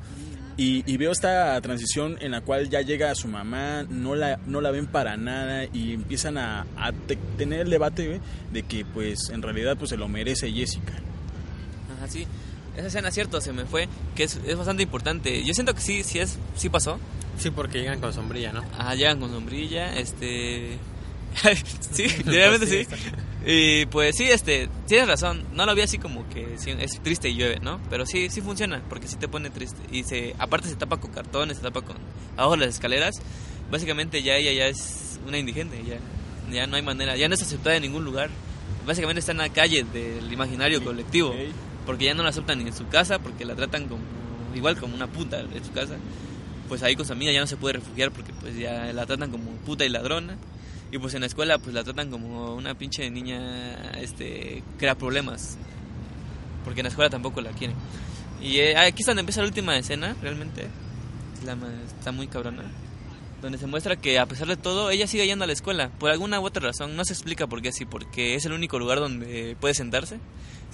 [0.57, 4.61] Y, veo esta transición en la cual ya llega a su mamá, no la, no
[4.61, 8.21] la ven para nada y empiezan a, a te- tener el debate güey,
[8.53, 10.93] de que pues en realidad pues se lo merece Jessica.
[12.05, 12.27] Ajá, sí.
[12.77, 15.45] Esa escena, cierto, se me fue, que es, es bastante importante.
[15.45, 16.99] Yo siento que sí, sí, es, sí pasó.
[17.39, 18.63] Sí, porque llegan con sombrilla, ¿no?
[18.79, 20.79] Ajá, llegan con sombrilla, este...
[21.93, 22.87] sí, realmente sí.
[23.47, 25.45] Y pues sí, este, tienes razón.
[25.53, 27.81] No lo vi así como que es triste y llueve, ¿no?
[27.91, 29.81] Pero sí, sí funciona, porque sí te pone triste.
[29.91, 31.97] Y se, aparte se tapa con cartones, se tapa con
[32.37, 33.17] abajo de las escaleras.
[33.71, 35.97] Básicamente ya ella ya es una indigente, ya,
[36.53, 38.31] ya no hay manera, ya no es aceptada en ningún lugar.
[38.87, 41.35] Básicamente está en la calle del imaginario colectivo.
[41.86, 44.02] Porque ya no la aceptan en su casa, porque la tratan como
[44.55, 45.97] igual como una puta en su casa.
[46.69, 49.31] Pues ahí con su amiga ya no se puede refugiar porque pues ya la tratan
[49.31, 50.36] como puta y ladrona.
[50.90, 55.59] Y pues en la escuela pues la tratan como una pinche niña este crea problemas.
[56.65, 57.77] Porque en la escuela tampoco la quieren.
[58.40, 60.69] Y eh, aquí es donde empieza la última escena, realmente.
[61.44, 61.56] La
[61.98, 62.62] está muy cabrona.
[63.43, 65.90] Donde se muestra que a pesar de todo, ella sigue yendo a la escuela.
[65.98, 68.78] Por alguna u otra razón, no se explica por qué así, porque es el único
[68.78, 70.19] lugar donde puede sentarse.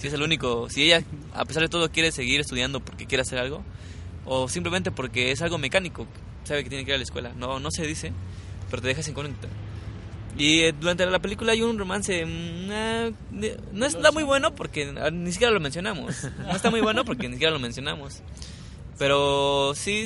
[0.01, 1.03] Si es el único, si ella
[1.35, 3.63] a pesar de todo quiere seguir estudiando porque quiere hacer algo,
[4.25, 6.07] o simplemente porque es algo mecánico,
[6.43, 7.31] sabe que tiene que ir a la escuela.
[7.37, 8.11] No, no se dice,
[8.71, 9.47] pero te dejas incógnita.
[10.37, 12.25] Y eh, durante la película hay un romance.
[12.25, 16.23] de- no está muy bueno porque ah, ni siquiera lo mencionamos.
[16.39, 18.21] No está muy bueno porque ni siquiera lo mencionamos.
[18.97, 20.05] Pero sí,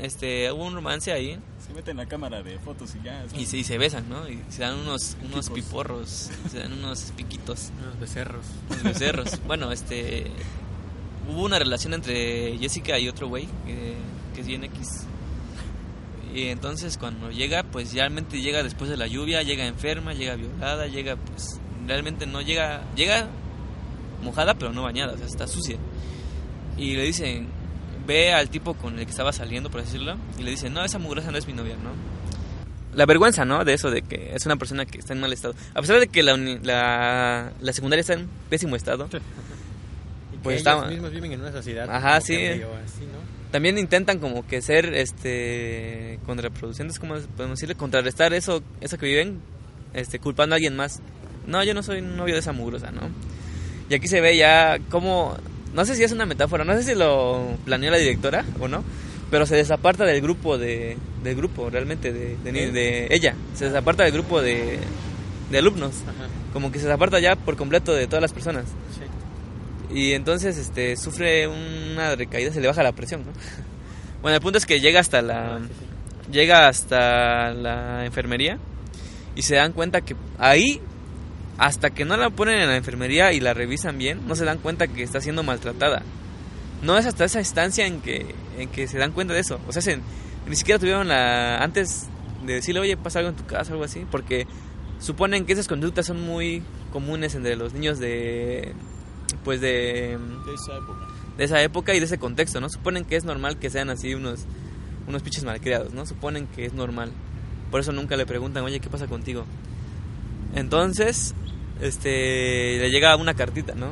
[0.00, 1.38] este, hubo un romance ahí.
[1.72, 3.24] Se mete en la cámara de fotos y ya.
[3.34, 4.28] Y se, y se besan, ¿no?
[4.28, 8.44] Y se dan unos, unos piporros, se dan unos piquitos, Unos becerros.
[8.68, 9.40] unos becerros.
[9.46, 10.26] bueno, este.
[11.30, 13.94] Hubo una relación entre Jessica y otro güey, que,
[14.34, 15.06] que es bien X.
[16.34, 20.88] Y entonces cuando llega, pues realmente llega después de la lluvia, llega enferma, llega violada,
[20.88, 23.28] llega pues realmente no llega, llega
[24.22, 25.78] mojada pero no bañada, o sea, está sucia.
[26.76, 27.48] Y le dicen,
[28.06, 30.84] ve al tipo con el que estaba saliendo, por así decirlo, y le dicen, no,
[30.84, 31.90] esa mugrosa no es mi novia, ¿no?
[32.96, 33.64] La vergüenza, ¿no?
[33.64, 35.54] De eso, de que es una persona que está en mal estado.
[35.74, 39.08] A pesar de que la, la, la secundaria está en pésimo estado,
[40.32, 41.88] Y Pues ellos estaba- mismos viven en una sociedad.
[41.88, 42.34] Ajá, como sí.
[42.36, 43.32] así, ¿no?
[43.52, 47.74] también intentan como que ser este contraproducentes, ¿cómo podemos decirle?
[47.74, 49.40] Contrarrestar eso, eso que viven,
[49.92, 51.00] este, culpando a alguien más.
[51.46, 53.02] No, yo no soy novio de esa mugrosa, ¿no?
[53.90, 55.36] Y aquí se ve ya como,
[55.74, 58.82] no sé si es una metáfora, no sé si lo planeó la directora o no,
[59.30, 64.04] pero se desaparta del grupo de, del grupo realmente de, de, de ella, se desaparta
[64.04, 64.78] del grupo de,
[65.50, 66.28] de alumnos, Ajá.
[66.52, 68.66] como que se desaparta ya por completo de todas las personas.
[69.88, 69.94] Sí.
[69.98, 73.32] Y entonces este sufre una recaída, se le baja la presión, ¿no?
[74.22, 76.32] Bueno, el punto es que llega hasta la Ah, sí, sí.
[76.32, 78.56] llega hasta la enfermería
[79.34, 80.80] y se dan cuenta que ahí
[81.62, 84.58] hasta que no la ponen en la enfermería y la revisan bien, no se dan
[84.58, 86.02] cuenta que está siendo maltratada.
[86.82, 89.60] No es hasta esa instancia en que en que se dan cuenta de eso.
[89.68, 90.00] O sea, se-
[90.48, 92.08] ni siquiera tuvieron la antes
[92.44, 94.48] de decirle, "Oye, pasa algo en tu casa o algo así", porque
[94.98, 98.74] suponen que esas conductas son muy comunes entre los niños de
[99.44, 101.06] pues de De esa época.
[101.38, 102.68] de esa época y de ese contexto, ¿no?
[102.70, 104.46] Suponen que es normal que sean así unos,
[105.06, 106.06] unos pinches malcriados, ¿no?
[106.06, 107.12] Suponen que es normal.
[107.70, 109.44] Por eso nunca le preguntan, oye, ¿qué pasa contigo?
[110.54, 111.34] Entonces,
[111.82, 113.88] este, le llega una cartita, ¿no?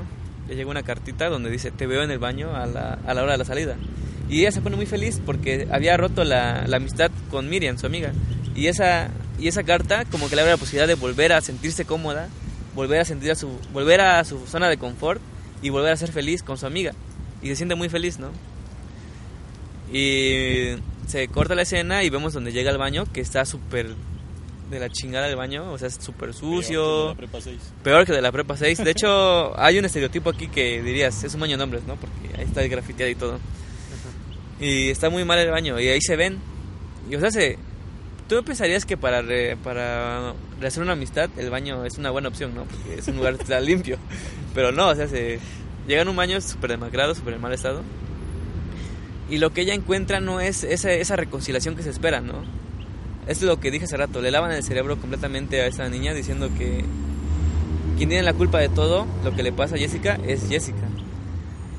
[0.49, 3.23] Le llega una cartita donde dice, te veo en el baño a la, a la
[3.23, 3.77] hora de la salida.
[4.29, 7.87] Y ella se pone muy feliz porque había roto la, la amistad con Miriam, su
[7.87, 8.13] amiga.
[8.55, 11.85] Y esa, y esa carta como que le abre la posibilidad de volver a sentirse
[11.85, 12.29] cómoda,
[12.75, 15.21] volver a sentir a su, volver a su zona de confort
[15.63, 16.93] y volver a ser feliz con su amiga.
[17.43, 18.31] Y se siente muy feliz, ¿no?
[19.93, 20.77] Y
[21.09, 23.97] se corta la escena y vemos donde llega al baño, que está súper
[24.71, 27.57] de la chingada el baño, o sea, es súper sucio, La prepa 6.
[27.83, 28.79] peor que de la prepa 6.
[28.85, 31.97] De hecho, hay un estereotipo aquí que dirías, es un baño de hombres, ¿no?
[31.97, 33.39] Porque ahí está el grafiteado y todo.
[34.61, 36.39] Y está muy mal el baño, y ahí se ven.
[37.11, 37.59] Y o sea, se,
[38.29, 42.55] tú pensarías que para, re- para rehacer una amistad, el baño es una buena opción,
[42.55, 42.65] ¿no?
[42.65, 43.99] Porque es un lugar que está limpio.
[44.55, 45.39] Pero no, o sea, se
[45.89, 47.83] llegan a un baño súper demacrado, súper en mal estado.
[49.31, 52.43] Y lo que ella encuentra no es esa, esa reconciliación que se espera, ¿no?
[53.31, 56.51] Es lo que dije hace rato, le lavan el cerebro completamente a esa niña diciendo
[56.59, 56.85] que
[57.97, 60.89] quien tiene la culpa de todo lo que le pasa a Jessica es Jessica.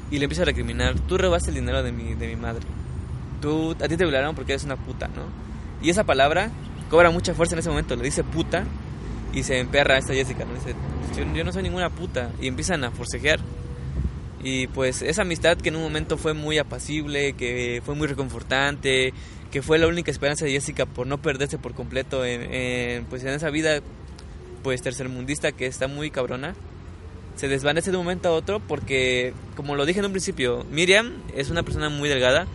[0.10, 2.62] Y le empieza a recriminar, tú robaste el dinero de mi, de mi madre.
[3.42, 5.24] Tú, a ti te violaron porque eres una puta, ¿no?
[5.86, 6.52] Y esa palabra
[6.90, 8.64] cobra mucha fuerza en ese momento, le dice puta
[9.34, 10.54] y se emperra a esta Jessica, ¿no?
[10.54, 10.74] Dice,
[11.18, 12.32] yo, yo no soy ninguna puta.
[12.40, 13.42] Y empiezan a forcejear.
[14.42, 19.14] Y pues esa amistad que en un momento fue muy apacible, que fue muy reconfortante,
[19.52, 23.24] que fue la única esperanza de Jessica por no perderse por completo en, en, pues
[23.24, 23.82] en esa vida
[24.64, 26.56] pues tercermundista que está muy cabrona,
[27.36, 31.14] se desvanece de un momento a otro porque, como lo dije en un principio, Miriam
[31.36, 32.46] es una persona muy delgada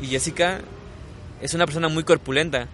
[0.00, 0.60] Y Jessica
[1.42, 2.68] es una persona muy corpulenta.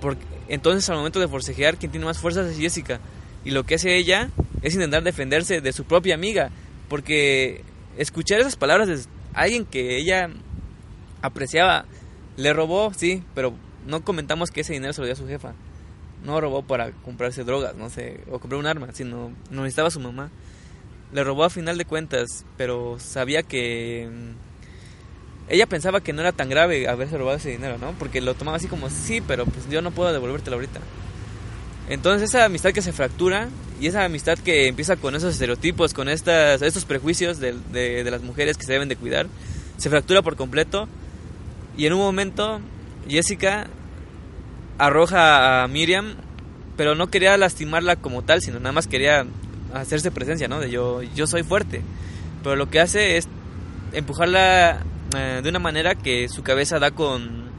[0.00, 3.00] Porque, entonces al momento de forcejear, quien tiene más fuerzas es Jessica.
[3.44, 4.30] Y lo que hace ella
[4.62, 6.50] es intentar defenderse de su propia amiga.
[6.88, 7.62] Porque
[7.98, 8.98] escuchar esas palabras de
[9.34, 10.30] alguien que ella
[11.22, 11.84] apreciaba,
[12.40, 13.52] le robó, sí, pero
[13.86, 15.52] no comentamos que ese dinero se lo dio a su jefa.
[16.24, 20.00] No robó para comprarse drogas, no sé, o comprar un arma, sino no necesitaba su
[20.00, 20.30] mamá.
[21.12, 26.32] Le robó a final de cuentas, pero sabía que mm, ella pensaba que no era
[26.32, 27.92] tan grave haberse robado ese dinero, ¿no?
[27.98, 30.80] Porque lo tomaba así como, sí, pero pues yo no puedo devolvértelo ahorita.
[31.88, 33.48] Entonces esa amistad que se fractura
[33.80, 38.10] y esa amistad que empieza con esos estereotipos, con estas, estos prejuicios de, de, de
[38.10, 39.26] las mujeres que se deben de cuidar,
[39.76, 40.86] se fractura por completo
[41.76, 42.60] y en un momento
[43.08, 43.66] Jessica
[44.78, 46.14] arroja a Miriam,
[46.76, 49.26] pero no quería lastimarla como tal, sino nada más quería
[49.74, 50.60] hacerse presencia, ¿no?
[50.60, 51.82] De yo, yo soy fuerte.
[52.42, 53.28] Pero lo que hace es
[53.92, 54.82] empujarla
[55.16, 57.50] eh, de una manera que su cabeza da con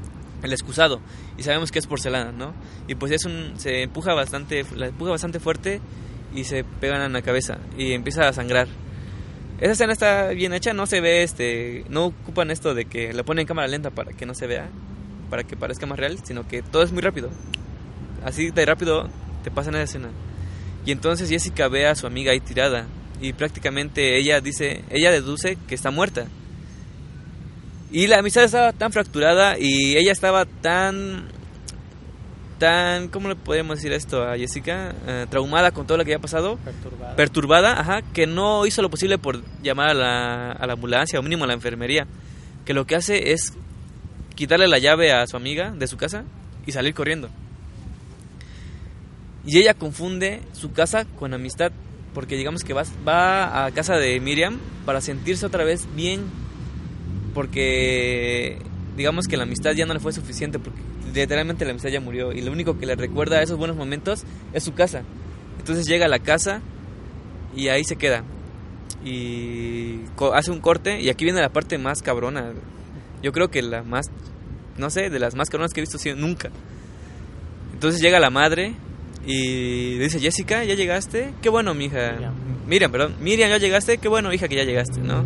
[0.41, 0.99] el excusado.
[1.37, 2.53] Y sabemos que es porcelana, ¿no?
[2.87, 3.13] Y pues
[3.57, 5.81] se empuja bastante, la empuja bastante fuerte
[6.33, 8.67] y se pegan en la cabeza y empieza a sangrar.
[9.61, 13.21] Esa escena está bien hecha, no se ve, este, no ocupan esto de que la
[13.21, 14.67] ponen en cámara lenta para que no se vea,
[15.29, 17.29] para que parezca más real, sino que todo es muy rápido.
[18.25, 19.07] Así de rápido
[19.43, 20.09] te pasan esa escena.
[20.83, 22.87] Y entonces Jessica ve a su amiga ahí tirada
[23.21, 26.25] y prácticamente ella dice, ella deduce que está muerta.
[27.91, 31.27] Y la amistad estaba tan fracturada y ella estaba tan
[32.61, 34.93] tan, ¿cómo le podemos decir esto a Jessica?
[35.07, 36.57] Uh, traumada con todo lo que había pasado.
[36.57, 37.15] Perturbada.
[37.15, 41.23] Perturbada, ajá, que no hizo lo posible por llamar a la, a la ambulancia o
[41.23, 42.05] mínimo a la enfermería.
[42.63, 43.53] Que lo que hace es
[44.35, 46.23] quitarle la llave a su amiga de su casa
[46.67, 47.29] y salir corriendo.
[49.43, 51.71] Y ella confunde su casa con amistad,
[52.13, 56.25] porque digamos que va, va a casa de Miriam para sentirse otra vez bien,
[57.33, 58.59] porque
[58.95, 62.31] digamos que la amistad ya no le fue suficiente, porque literalmente la amistad ya murió
[62.31, 64.23] y lo único que le recuerda a esos buenos momentos
[64.53, 65.03] es su casa.
[65.59, 66.61] Entonces llega a la casa
[67.55, 68.23] y ahí se queda.
[69.03, 70.01] Y
[70.33, 72.53] hace un corte y aquí viene la parte más cabrona.
[73.21, 74.07] Yo creo que la más,
[74.77, 76.49] no sé, de las más cabronas que he visto nunca.
[77.73, 78.75] Entonces llega la madre
[79.25, 81.33] y dice, Jessica, ¿ya llegaste?
[81.41, 82.11] Qué bueno, mija.
[82.13, 82.33] Miriam.
[82.67, 83.15] Miriam, perdón.
[83.19, 83.97] Miriam, ¿ya llegaste?
[83.97, 85.25] Qué bueno, hija, que ya llegaste, ¿no?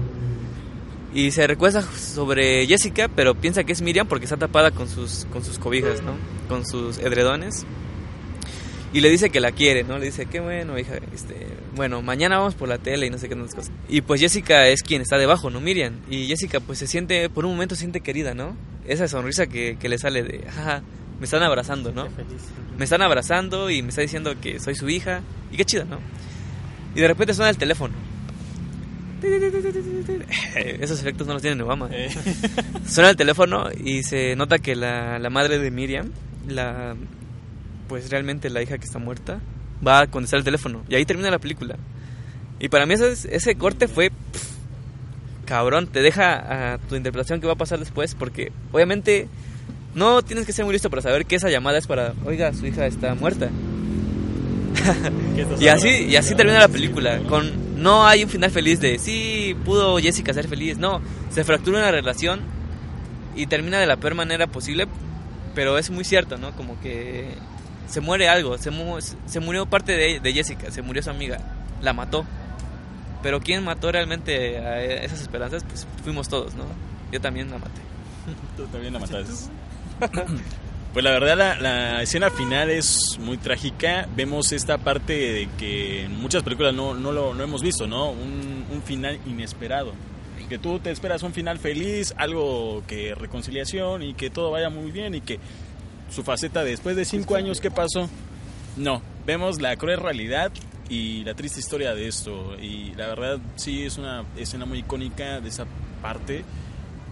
[1.16, 5.26] Y se recuesta sobre Jessica, pero piensa que es Miriam porque está tapada con sus,
[5.32, 6.12] con sus cobijas, ¿no?
[6.50, 7.66] Con sus edredones.
[8.92, 9.98] Y le dice que la quiere, ¿no?
[9.98, 13.30] Le dice, qué bueno, hija, este, bueno, mañana vamos por la tele y no sé
[13.30, 13.72] qué otras cosas.
[13.88, 15.62] Y pues Jessica es quien está debajo, ¿no?
[15.62, 16.02] Miriam.
[16.10, 18.58] Y Jessica pues se siente, por un momento se siente querida, ¿no?
[18.86, 20.84] Esa sonrisa que, que le sale de, jaja,
[21.20, 22.10] me están abrazando, ¿no?
[22.78, 25.22] Me están abrazando y me está diciendo que soy su hija.
[25.50, 26.00] Y qué chido, ¿no?
[26.94, 27.94] Y de repente suena el teléfono.
[30.56, 31.90] Esos efectos no los tiene Obama.
[31.92, 32.10] Eh.
[32.88, 36.12] Suena el teléfono y se nota que la, la, madre de Miriam,
[36.48, 36.96] la
[37.88, 39.40] pues realmente la hija que está muerta,
[39.86, 40.84] va a contestar el teléfono.
[40.90, 41.78] Y ahí termina la película.
[42.60, 44.10] Y para mí ese, ese corte fue...
[44.10, 44.56] Pff,
[45.46, 49.28] cabrón, te deja a tu interpretación que va a pasar después porque obviamente
[49.94, 52.66] no tienes que ser muy listo para saber que esa llamada es para, oiga, su
[52.66, 53.50] hija está muerta.
[55.60, 59.56] y así y así termina la película con no hay un final feliz de sí
[59.66, 62.42] pudo Jessica ser feliz no se fractura una relación
[63.36, 64.88] y termina de la peor manera posible
[65.54, 67.28] pero es muy cierto no como que
[67.88, 71.40] se muere algo se, mu se murió parte de, de, Jessica se murió su amiga
[71.82, 72.26] la mató.
[73.22, 76.66] Pero quién mató realmente a esas esperanzas pues fuimos todos no
[77.12, 77.82] yo también la maté.
[78.58, 79.52] Tú también la mataste
[80.96, 84.08] Pues la verdad la, la, escena final es muy trágica.
[84.16, 88.12] Vemos esta parte de que en muchas películas no, no lo no hemos visto, ¿no?
[88.12, 89.92] Un, un, final inesperado.
[90.48, 94.90] Que tú te esperas un final feliz, algo que reconciliación y que todo vaya muy
[94.92, 95.38] bien y que
[96.10, 98.10] su faceta después de cinco años, ¿qué pasó?
[98.78, 100.50] No, vemos la cruel realidad
[100.88, 102.56] y la triste historia de esto.
[102.58, 105.66] Y la verdad sí es una escena muy icónica de esa
[106.02, 106.46] parte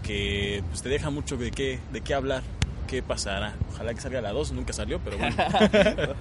[0.03, 2.43] que pues, te deja mucho de qué, de qué hablar
[2.87, 3.53] qué pasará.
[3.71, 5.35] Ojalá que salga la 2, nunca salió, pero bueno.
[5.71, 6.15] de,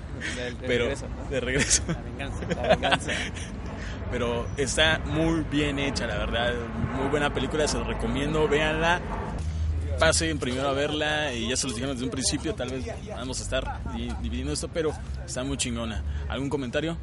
[0.67, 1.31] pero, regreso, ¿no?
[1.31, 1.83] de regreso.
[1.89, 3.13] La venganza, la venganza.
[4.11, 6.53] pero está muy bien hecha, la verdad.
[6.97, 9.01] Muy buena película, se los recomiendo, véanla.
[9.99, 13.39] Pasen primero a verla y ya se los dijeron desde un principio, tal vez vamos
[13.39, 13.81] a estar
[14.21, 14.93] dividiendo esto, pero
[15.25, 16.03] está muy chingona.
[16.29, 16.97] ¿Algún comentario?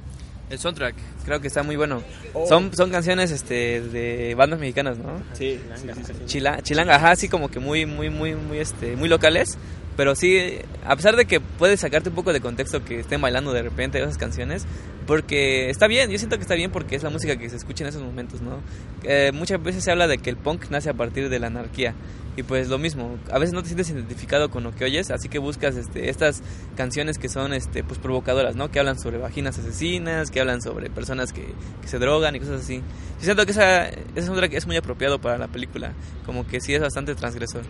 [0.50, 0.96] El soundtrack,
[1.26, 2.02] creo que está muy bueno.
[2.34, 2.48] Oh.
[2.48, 5.22] Son, son canciones este, de bandas mexicanas, ¿no?
[5.34, 6.14] Sí, sí, sí, sí.
[6.26, 9.58] Chila, chilanga, ajá, así como que muy, muy, muy, muy, este, muy locales.
[10.00, 10.40] Pero sí,
[10.86, 14.00] a pesar de que puedes sacarte un poco de contexto que estén bailando de repente
[14.02, 14.66] esas canciones,
[15.06, 17.84] porque está bien, yo siento que está bien porque es la música que se escucha
[17.84, 18.62] en esos momentos, ¿no?
[19.04, 21.96] Eh, muchas veces se habla de que el punk nace a partir de la anarquía.
[22.40, 25.28] Y pues lo mismo, a veces no te sientes identificado con lo que oyes, así
[25.28, 26.42] que buscas este, estas
[26.78, 28.72] canciones que son este, pues provocadoras, ¿no?
[28.72, 32.62] Que hablan sobre vaginas asesinas, que hablan sobre personas que, que se drogan y cosas
[32.62, 32.78] así.
[32.78, 35.92] Yo siento que esa, esa soundtrack es muy apropiado para la película,
[36.26, 37.64] como que sí es bastante transgresor.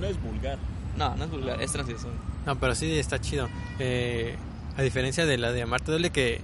[0.00, 0.56] No es vulgar.
[0.96, 2.12] No, no es vulgar, es transgresor.
[2.46, 3.50] No, pero sí está chido.
[3.80, 4.34] Eh,
[4.78, 6.40] a diferencia de la de Amarte Duele que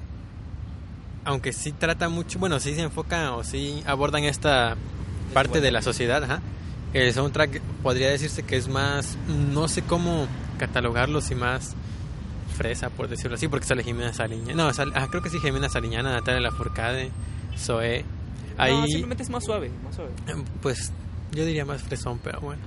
[1.24, 4.76] aunque sí trata mucho, bueno, sí se enfoca o sí abordan esta
[5.32, 6.42] parte de la sociedad, ajá.
[6.92, 10.26] El soundtrack podría decirse que es más, no sé cómo
[10.58, 11.74] catalogarlo, si más
[12.56, 14.54] fresa, por decirlo así, porque sale Jimena Sariñana.
[14.54, 17.10] No, sale- ah, creo que sí, Jimena Sariñana, Natalia Lafourcade,
[17.56, 18.04] Zoé.
[18.58, 20.10] Ahí, No, simplemente es más suave, más suave.
[20.60, 20.92] pues
[21.32, 22.60] yo diría más fresón, pero bueno.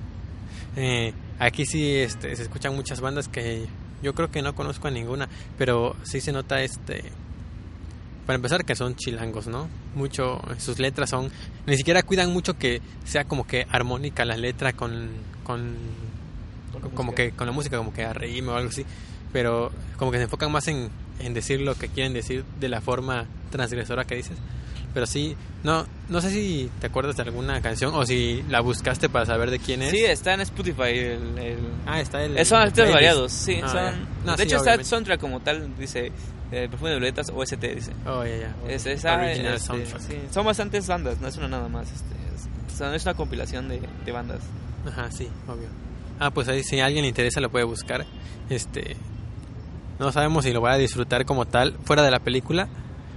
[0.76, 3.66] Eh, aquí sí este, se escuchan muchas bandas que
[4.02, 5.28] yo creo que no conozco a ninguna,
[5.58, 7.04] pero sí se nota este.
[8.26, 9.68] Para empezar, que son chilangos, ¿no?
[9.94, 11.30] Mucho, sus letras son.
[11.66, 15.08] Ni siquiera cuidan mucho que sea como que armónica la letra con.
[15.44, 15.74] con
[16.94, 18.84] como que con la música, como que a reírme o algo así.
[19.32, 20.90] Pero como que se enfocan más en,
[21.20, 24.36] en decir lo que quieren decir de la forma transgresora que dices.
[24.92, 29.08] Pero sí, no, no sé si te acuerdas de alguna canción o si la buscaste
[29.08, 29.90] para saber de quién es.
[29.90, 31.38] Sí, está en Spotify el...
[31.38, 32.44] el- Ah, está el.
[32.46, 33.58] Son artistas variados, sí.
[33.62, 34.08] Ah, son.
[34.24, 34.84] No, de sí, hecho, está obviamente.
[34.90, 36.12] soundtrack como tal, dice
[36.54, 37.92] eh, Perfume de Violetas OST, dice.
[38.06, 38.54] Oh, ya, ya.
[38.68, 40.18] Es, esa, Original este, sí.
[40.30, 41.90] Son bastantes bandas, no es una nada más.
[41.90, 44.40] Este, es, son- es una compilación de, de bandas.
[44.86, 45.68] Ajá, sí, obvio.
[46.20, 48.04] Ah, pues ahí si a alguien le interesa lo puede buscar.
[48.50, 48.96] Este
[49.98, 52.68] no sabemos si lo va a disfrutar como tal fuera de la película,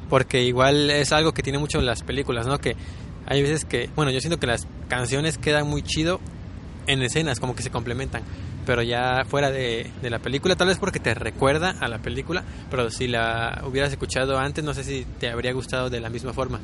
[0.09, 2.59] porque igual es algo que tiene mucho las películas, ¿no?
[2.59, 2.75] Que
[3.25, 6.19] hay veces que, bueno, yo siento que las canciones quedan muy chido
[6.85, 8.21] en escenas, como que se complementan,
[8.67, 12.43] pero ya fuera de, de la película, tal vez porque te recuerda a la película,
[12.69, 16.33] pero si la hubieras escuchado antes, no sé si te habría gustado de la misma
[16.33, 16.59] forma.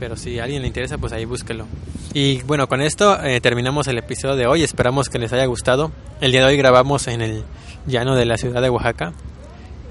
[0.00, 1.66] Pero si a alguien le interesa, pues ahí búsquelo.
[2.14, 4.62] Y bueno, con esto eh, terminamos el episodio de hoy.
[4.62, 5.92] Esperamos que les haya gustado.
[6.22, 7.44] El día de hoy grabamos en el
[7.86, 9.12] llano de la ciudad de Oaxaca,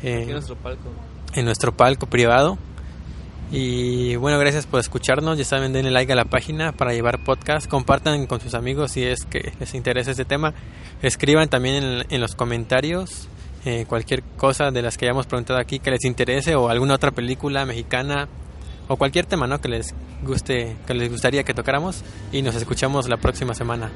[0.02, 0.90] eh, en nuestro palco.
[1.36, 2.58] en nuestro palco privado.
[3.52, 5.38] Y bueno, gracias por escucharnos.
[5.38, 7.68] Ya saben, denle like a la página para llevar podcast.
[7.68, 10.54] Compartan con sus amigos si es que les interesa este tema.
[11.02, 13.28] Escriban también en, los comentarios
[13.66, 17.12] eh, cualquier cosa de las que hayamos preguntado aquí que les interese o alguna otra
[17.12, 18.30] película mexicana
[18.88, 19.60] o cualquier tema ¿no?
[19.60, 22.04] que les guste, que les gustaría que tocáramos.
[22.32, 23.92] Y nos escuchamos la próxima semana.